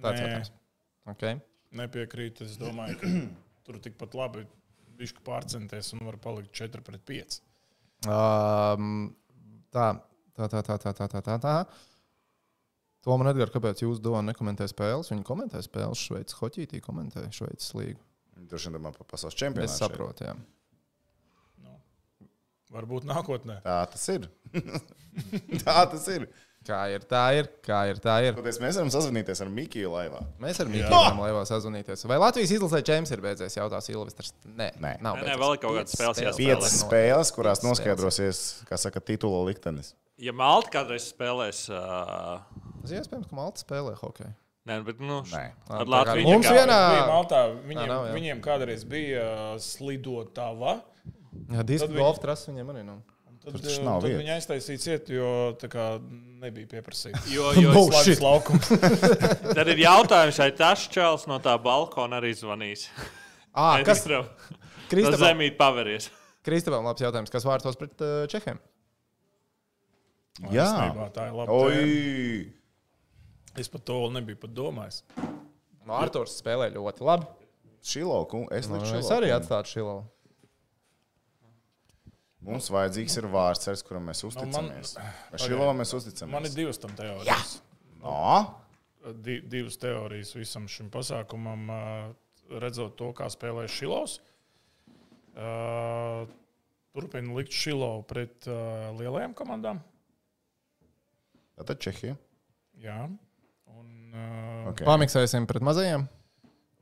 Tāds 0.03 0.21
jautājums. 0.23 0.53
Okay. 1.15 1.41
Nepiekrītu. 1.77 2.47
Es 2.47 2.57
domāju, 2.61 2.99
ka 3.01 3.11
tur 3.69 3.81
tikpat 3.83 4.17
labi 4.19 4.45
bišķi 4.97 5.25
pārcenties 5.27 5.93
un 5.97 6.07
var 6.09 6.19
palikt 6.23 6.53
4 6.57 6.85
pret 6.85 7.05
5. 7.09 7.39
Um, 8.07 9.11
tā, 9.73 9.93
tā, 10.37 10.49
tā, 10.53 10.63
tā, 10.63 10.79
tā, 10.81 10.95
tā, 10.95 11.21
tā. 11.21 11.37
tā. 11.43 11.57
To 13.07 13.15
man 13.15 13.31
atgādāja, 13.31 13.55
kāpēc 13.55 13.85
jūs 13.85 14.01
domājat, 14.03 14.33
nekomentē 14.33 14.67
spēles. 14.67 15.13
Viņi 15.13 15.25
komentē 15.27 15.61
spēles 15.63 16.01
Šveices 16.09 16.37
hoķītī, 16.41 16.83
komentē 16.83 17.23
Šveices 17.31 17.71
līgu. 17.79 18.01
Droši 18.51 18.69
vien 18.69 18.81
domā 18.81 18.91
par 18.97 19.07
pasaules 19.09 19.37
čempionātu. 19.39 19.71
Es 19.71 19.79
saprotu, 19.79 20.27
šeit. 20.27 20.33
jā. 20.33 20.56
Varbūt 22.75 23.05
nākotnē. 23.07 23.61
Tā 23.63 23.79
tas 23.93 24.09
ir. 24.11 24.27
tā 25.65 25.79
tas 25.93 26.09
ir. 26.13 26.27
Kā 26.67 26.81
ir, 26.91 27.05
tā 27.07 27.21
ir, 27.39 27.47
kā 27.63 27.85
ir, 27.87 27.99
tā 28.03 28.17
ir. 28.27 28.33
Toties 28.35 28.57
mēs 28.59 28.75
varam 28.81 28.89
sazvanīties 28.91 29.39
ar 29.45 29.51
Mikiju 29.55 29.93
laivā. 29.93 30.19
Mēs 30.43 30.59
ar 30.65 30.67
Mikls 30.73 30.91
varam 30.91 31.21
laivā 31.23 31.45
sazvanīties. 31.47 32.03
Vai 32.11 32.17
Latvijas 32.19 32.51
izlasē 32.57 32.81
čempions 32.83 33.13
ir 33.15 33.21
beidzies? 33.23 33.55
Jautās 33.55 33.87
Ilvesters. 33.93 34.33
Nē, 34.51 34.73
Nē. 34.83 34.97
nav. 35.05 35.21
Nē, 35.21 35.29
nē, 35.29 35.37
vēl 35.39 35.55
ir 35.55 35.61
kaut 35.63 35.77
kādas 35.77 35.95
Piecas 35.95 36.19
spēles 36.19 36.25
jāspēlē. 36.25 36.41
Piecas 36.57 36.75
spēles, 36.81 37.31
kurās 37.37 37.63
noskaidrosies, 37.63 38.41
kā 38.67 38.81
saka, 38.83 38.99
titula 39.13 39.45
liktenis. 39.47 39.93
Ja 40.19 40.35
Malta 40.35 40.73
kādreiz 40.81 41.07
spēlēs, 41.13 41.63
uh, 41.71 42.43
Tas 42.83 42.97
iespējams, 42.99 43.31
ka 43.31 43.39
Malta 43.39 43.63
spēlē 43.63 43.95
hokeju. 44.03 44.33
nē, 44.67 44.81
bet 44.91 44.99
nu, 44.99 45.21
Nē. 45.31 45.45
ar 45.71 45.87
Latviju 45.87 46.33
mums 46.33 46.51
vienā- 46.51 47.07
Maltā, 47.13 47.45
viņiem, 47.63 47.87
nav, 47.95 48.09
jā. 48.11 48.15
viņiem 48.19 48.43
kādreiz 48.43 48.83
bija 48.91 49.23
uh, 49.55 49.59
slidotava. 49.63 50.81
Jā, 51.57 51.63
viņi- 51.67 51.99
golfa 52.01 52.23
trases 52.25 52.49
viņiem 52.53 52.73
arī 52.75 52.85
nav. 52.87 53.03
Tad, 53.47 53.61
Tur 53.63 53.71
uh, 53.71 53.85
nav 53.87 54.01
tad 54.03 54.11
viņi 54.19 54.33
aiztaisīja 54.35 54.81
ciet, 54.83 55.11
jo 55.15 55.27
tā 55.61 55.69
kā 55.71 55.85
nebija 56.43 56.67
pieprasīta. 56.67 57.21
Jo, 57.31 57.53
jo 57.55 57.71
No 57.77 57.85
shit. 58.03 58.19
laukums. 58.25 58.73
tad 59.59 59.69
ir 59.71 59.79
jautājums, 59.85 60.41
vai 60.43 60.49
tas 60.59 60.87
čels 60.91 61.29
no 61.31 61.37
tā 61.45 61.55
balkona 61.63 62.19
arī 62.23 62.33
zvanīs. 62.35 62.89
Ah, 63.57 63.79
kas? 63.87 64.03
Tas 64.05 64.27
Kristapam, 64.91 65.23
zemīt 65.23 65.55
paveries. 65.57 66.11
Kristapam 66.45 66.85
labs 66.85 67.01
jautājums. 67.01 67.31
Kas 67.33 67.47
vārtos 67.49 67.79
pret 67.81 68.03
uh, 68.05 68.27
Čehiem? 68.29 68.59
Jā. 70.53 70.67
Īstenībā 70.67 71.07
tā 71.15 71.31
ir. 71.31 71.53
Oi! 71.55 72.53
Es 73.57 73.71
par 73.73 73.81
to 73.89 73.97
vēl 74.03 74.13
nebiju 74.19 74.37
pat 74.43 74.53
domājis. 74.59 74.99
No 75.89 75.97
Arthurs 75.97 76.35
spēlē 76.43 76.69
ļoti 76.75 77.07
labi. 77.09 77.31
Šiloku, 77.87 78.43
es 78.53 78.69
Nu, 78.69 78.77
likšu 78.77 78.99
es 78.99 79.07
Šiloku. 79.07 79.15
arī 79.17 79.33
atstātu 79.39 79.73
Šilovu. 79.73 80.05
Mums 82.47 82.69
vajadzīgs 82.71 83.17
ir 83.19 83.27
vārds, 83.33 83.67
ar 83.73 83.81
kuram 83.89 84.05
mēs 84.07 84.23
man- 84.23 84.31
uzticamies. 84.31 84.93
Vai 85.33 85.39
Šilovam 85.43 85.81
mēs 85.83 85.93
uzticamies? 85.99 86.33
Man 86.33 86.45
ir 86.47 86.55
divas 86.55 86.79
tam 86.79 86.93
teorijas. 86.99 87.57
No? 88.03 88.15
Di, 89.23 89.41
divas 89.43 89.77
teorijas 89.83 90.31
visam 90.37 90.69
šim 90.71 90.89
pasākumam, 90.95 91.67
redzot 92.63 92.95
to, 92.99 93.13
kā 93.19 93.27
spēlē 93.35 93.67
Šilovs. 93.71 94.21
Ā, 95.37 96.27
Turpina 96.97 97.35
likt 97.37 97.53
Šilovu 97.53 98.07
pret 98.09 98.47
lielajām 98.97 99.35
komandām. 99.37 99.83
Tad 101.57 101.81
Čehija. 101.83 102.17
Jā. 102.81 103.03
Un, 103.77 103.93
Okay. 104.67 104.87
Pamiksēsim 104.89 105.45
pret 105.47 105.63
mazajiem. 105.63 106.07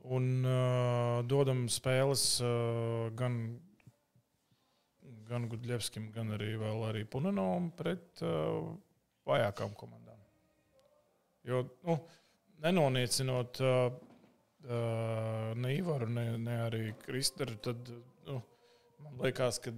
un 0.05 0.45
uh, 0.45 1.21
dodam 1.27 1.65
spēles 1.69 2.39
uh, 2.45 3.09
gan, 3.17 3.59
gan 5.29 5.47
Gudļevskim, 5.51 6.09
gan 6.15 6.33
arī, 6.37 6.53
arī 6.89 7.05
Punanovam 7.09 7.71
pret 7.77 8.23
uh, 8.25 8.73
vājākām 9.27 9.73
komandām. 9.77 10.19
Jo, 11.45 11.63
nu, 11.85 11.97
nenoniecinot 12.65 13.61
uh, 13.61 13.87
uh, 14.65 15.51
ne 15.61 15.73
Ivaru, 15.77 16.09
ne, 16.09 16.29
ne 16.41 16.61
arī 16.65 16.85
Kristēru, 17.03 17.57
tad 17.65 17.91
nu, 18.25 18.39
man 19.05 19.19
liekas, 19.25 19.61
ka 19.61 19.73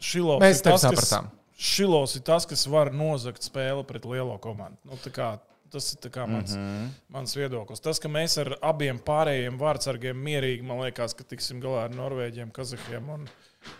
Šilovs 0.00 0.46
ir 0.48 0.64
tas, 0.64 0.84
kas-. 0.84 1.14
Šilovs 1.60 2.16
ir 2.16 2.24
tas, 2.24 2.46
kas 2.48 2.64
var 2.72 2.88
nozagt 2.96 3.44
spēli 3.44 3.84
pret 3.88 4.06
lielo 4.08 4.38
komandu. 4.40 4.80
Nu, 4.88 4.96
kā, 5.12 5.34
tas 5.72 5.92
ir 5.94 6.00
tā 6.04 6.10
kā 6.14 6.26
mans, 6.28 6.54
mm 6.56 6.66
-hmm. 6.66 6.90
mans 7.14 7.36
viedoklis. 7.36 7.80
Tas, 7.80 7.98
ka 7.98 8.08
mēs 8.08 8.38
ar 8.40 8.56
abiem 8.62 8.98
pārējiem 8.98 9.58
vārdsargiem 9.58 10.16
mierīgi, 10.16 10.66
man 10.66 10.82
liekas, 10.84 11.14
ka 11.14 11.24
tiksim 11.24 11.60
galā 11.60 11.84
ar 11.84 11.94
Norvēģiem, 11.94 12.50
Kazahiem 12.52 13.08
un, 13.08 13.28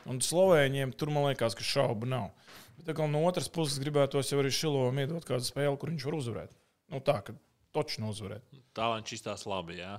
un 0.07 0.21
Slovēņiem, 0.21 0.93
tur 0.97 1.11
man 1.11 1.27
liekas, 1.29 1.55
ka 1.55 1.63
šaubu 1.63 2.07
nav. 2.07 2.31
Bet 2.79 2.97
kā 2.97 3.07
no 3.11 3.25
otras 3.27 3.49
puses 3.49 3.79
gribētos 3.79 4.33
jau 4.33 4.41
arī 4.41 4.51
Šilovam 4.51 4.99
iedot 4.99 5.25
kādu 5.25 5.45
spēli, 5.45 5.77
kur 5.77 5.91
viņš 5.91 6.05
var 6.05 6.15
uzvarēt. 6.15 6.51
Nu, 6.89 7.01
tā, 7.01 7.21
ka 7.23 7.35
točnu 7.73 8.09
uzvarēt. 8.11 8.43
Tā 8.75 8.95
viņš 8.97 9.13
izstāsta 9.13 9.51
labi. 9.51 9.79
Jā. 9.79 9.99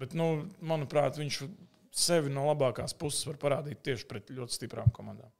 Bet, 0.00 0.14
nu, 0.14 0.48
manuprāt, 0.60 1.18
viņš 1.20 1.42
sevi 1.90 2.30
no 2.32 2.46
labākās 2.46 2.94
puses 2.94 3.26
var 3.26 3.38
parādīt 3.40 3.82
tieši 3.82 4.06
pret 4.06 4.30
ļoti 4.30 4.56
stiprām 4.60 4.92
komandām. 4.94 5.30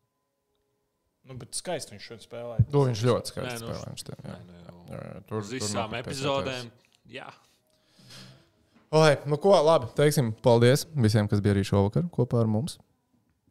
Nu, 1.28 1.36
bet 1.38 1.54
skaisti 1.54 1.94
viņš 1.94 2.06
šodien 2.08 2.24
spēlēja. 2.24 2.64
To 2.72 2.84
viņš 2.88 3.02
ļoti 3.06 3.20
Nē, 3.20 3.32
skaisti 3.34 3.60
nu, 3.64 3.68
spēlē. 3.70 3.90
viņš 3.92 4.04
jā. 4.08 4.16
Nē, 4.24 4.38
nu, 4.46 4.60
jau 4.64 4.78
Jā, 4.90 5.00
jā, 5.06 5.20
tur- 5.28 5.38
Uz 5.44 5.50
visām 5.54 5.92
epizodēm. 6.00 6.70
Jā. 7.06 7.28
Oi, 8.90 9.12
nu 9.30 9.36
ko, 9.38 9.52
labi. 9.62 9.86
Teiksim, 9.94 10.32
paldies 10.42 10.86
visiem, 10.98 11.28
kas 11.30 11.38
bija 11.44 11.54
arī 11.54 11.62
šovakar 11.62 12.08
kopā 12.10 12.40
ar 12.42 12.48
mums. 12.50 12.78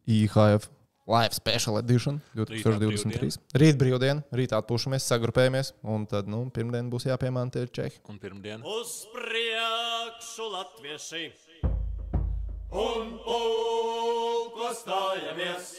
IHF 0.09 0.67
Live 1.09 1.33
Special 1.33 1.77
Edition 1.79 2.19
2023. 2.35 3.37
Rīt 3.57 3.77
brīvdiena, 3.79 4.21
rīt 4.35 4.51
atpūšamies, 4.53 5.07
sagrupējamies, 5.09 5.71
un 5.83 6.03
tad, 6.05 6.27
nu, 6.29 6.43
pirmdien 6.53 6.89
būs 6.91 7.07
jāpiemāna 7.07 7.49
tie 7.55 7.63
Čehi. 7.67 8.01
Un 8.11 8.19
pirmdien. 8.19 8.61
Uz 8.67 9.05
priekšu 9.15 10.49
latvieši 10.53 11.23
un 12.75 13.15
pulko 13.23 14.73
stājamies. 14.75 15.71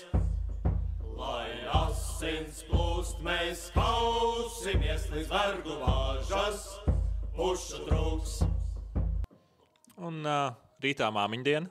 Lai 1.21 1.51
asins 1.77 2.63
plūst, 2.71 3.19
mēs 3.25 3.67
kausimies 3.75 5.05
līdz 5.13 5.29
vergu 5.33 5.75
vāžas, 5.83 6.63
pušu 7.37 7.83
trūks. 7.89 8.39
Un 10.01 10.23
uh, 10.25 10.55
rītā 10.81 11.11
māmiņa 11.13 11.45
diena. 11.45 11.69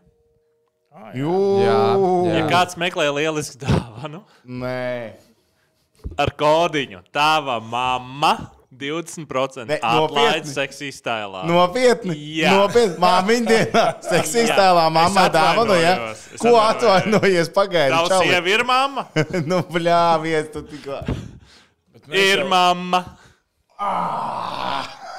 Ah, 0.94 1.10
jā. 1.14 1.22
Jū, 1.24 1.34
Jā, 1.64 1.80
Ja 2.30 2.38
jā. 2.44 2.46
kāds 2.50 2.78
meklē 2.82 3.08
lielisku 3.14 3.60
dāvanu 3.62 4.24
Nē, 4.46 5.14
ar 6.18 6.32
kodiņu, 6.38 7.04
tava 7.14 7.60
mamma 7.62 8.32
20% 8.70 9.66
Ne, 9.66 9.80
atlaide 9.82 10.44
nopietni? 10.46 10.52
seksīs 10.54 11.00
stēlā. 11.02 11.42
nopietni. 11.50 12.14
Jā. 12.38 12.52
Nopietni. 12.60 13.00
Māmiņa 13.02 13.48
dienā. 13.54 13.86
Seksīs 14.06 14.52
tēlā, 14.54 14.84
mamma 14.94 15.24
dāvanu. 15.34 15.74
Ja? 15.82 15.96
Ko 16.38 16.54
atvainojies? 16.62 17.50
Pagaidi. 17.56 17.96
Tavs 17.96 18.22
sieva 18.28 18.52
ir 18.54 18.64
mamma? 18.70 19.08
nu, 19.50 19.64
bļāvies, 19.74 20.52
tu 20.54 20.62
tikko. 20.70 21.00
Bet 21.96 22.06
mēs 22.12 22.28
Ir 22.30 22.44
jau- 22.44 22.50
mamma. 22.52 23.02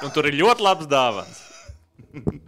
Un 0.01 0.09
tur 0.15 0.29
ir 0.31 0.39
ļoti 0.39 0.63
labs 0.65 0.87
dāvans. 0.89 1.41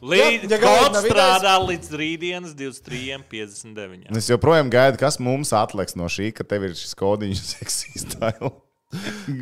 Līdz 0.00 0.48
Ja- 0.48 0.58
ja 0.64 0.88
strādā 1.04 1.54
līdz 1.60 1.90
rītdienas 2.00 2.54
23.59. 2.56 4.08
Es 4.16 4.30
joprojām 4.32 4.70
gaidu, 4.72 4.96
kas 5.02 5.18
mums 5.20 5.50
atliks 5.52 5.92
no 5.94 6.08
šī, 6.08 6.30
ka 6.32 6.42
tev 6.48 6.64
ir 6.70 6.72
šis 6.78 6.94
kodiņš 6.96 7.42
seksīs 7.52 8.06
stēlā. 8.08 8.50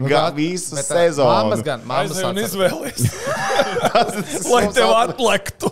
Gā 0.08 0.24
visu 0.36 0.76
Bet, 0.76 0.84
sezonu. 0.84 1.30
Mammas 1.30 1.62
gan, 1.64 1.80
un 1.80 1.92
atcer. 1.96 2.40
izvēlies, 2.42 3.06
lai 4.52 4.64
tev 4.76 4.92
atliktu. 4.92 5.70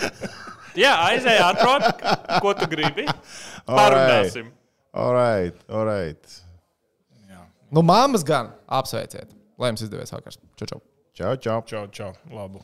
Jā, 0.82 0.92
aizēj, 1.10 1.40
atrod, 1.42 1.88
ko 2.44 2.54
tu 2.54 2.68
gribi. 2.70 3.08
Parunāsim. 3.66 4.52
All 4.94 5.14
right, 5.14 5.56
all 5.68 5.84
right. 5.88 6.38
Nu, 7.70 7.82
mammas 7.86 8.22
gan 8.26 8.52
apsveiciet. 8.66 9.30
Lai 9.60 9.70
jums 9.70 9.82
izdevies 9.86 10.10
vakars. 10.14 10.38
Čau, 10.58 10.66
čau. 10.70 10.80
Čau, 11.14 11.34
čau. 11.36 11.60
Čau, 11.66 11.84
čau. 11.94 12.12
Labu. 12.34 12.62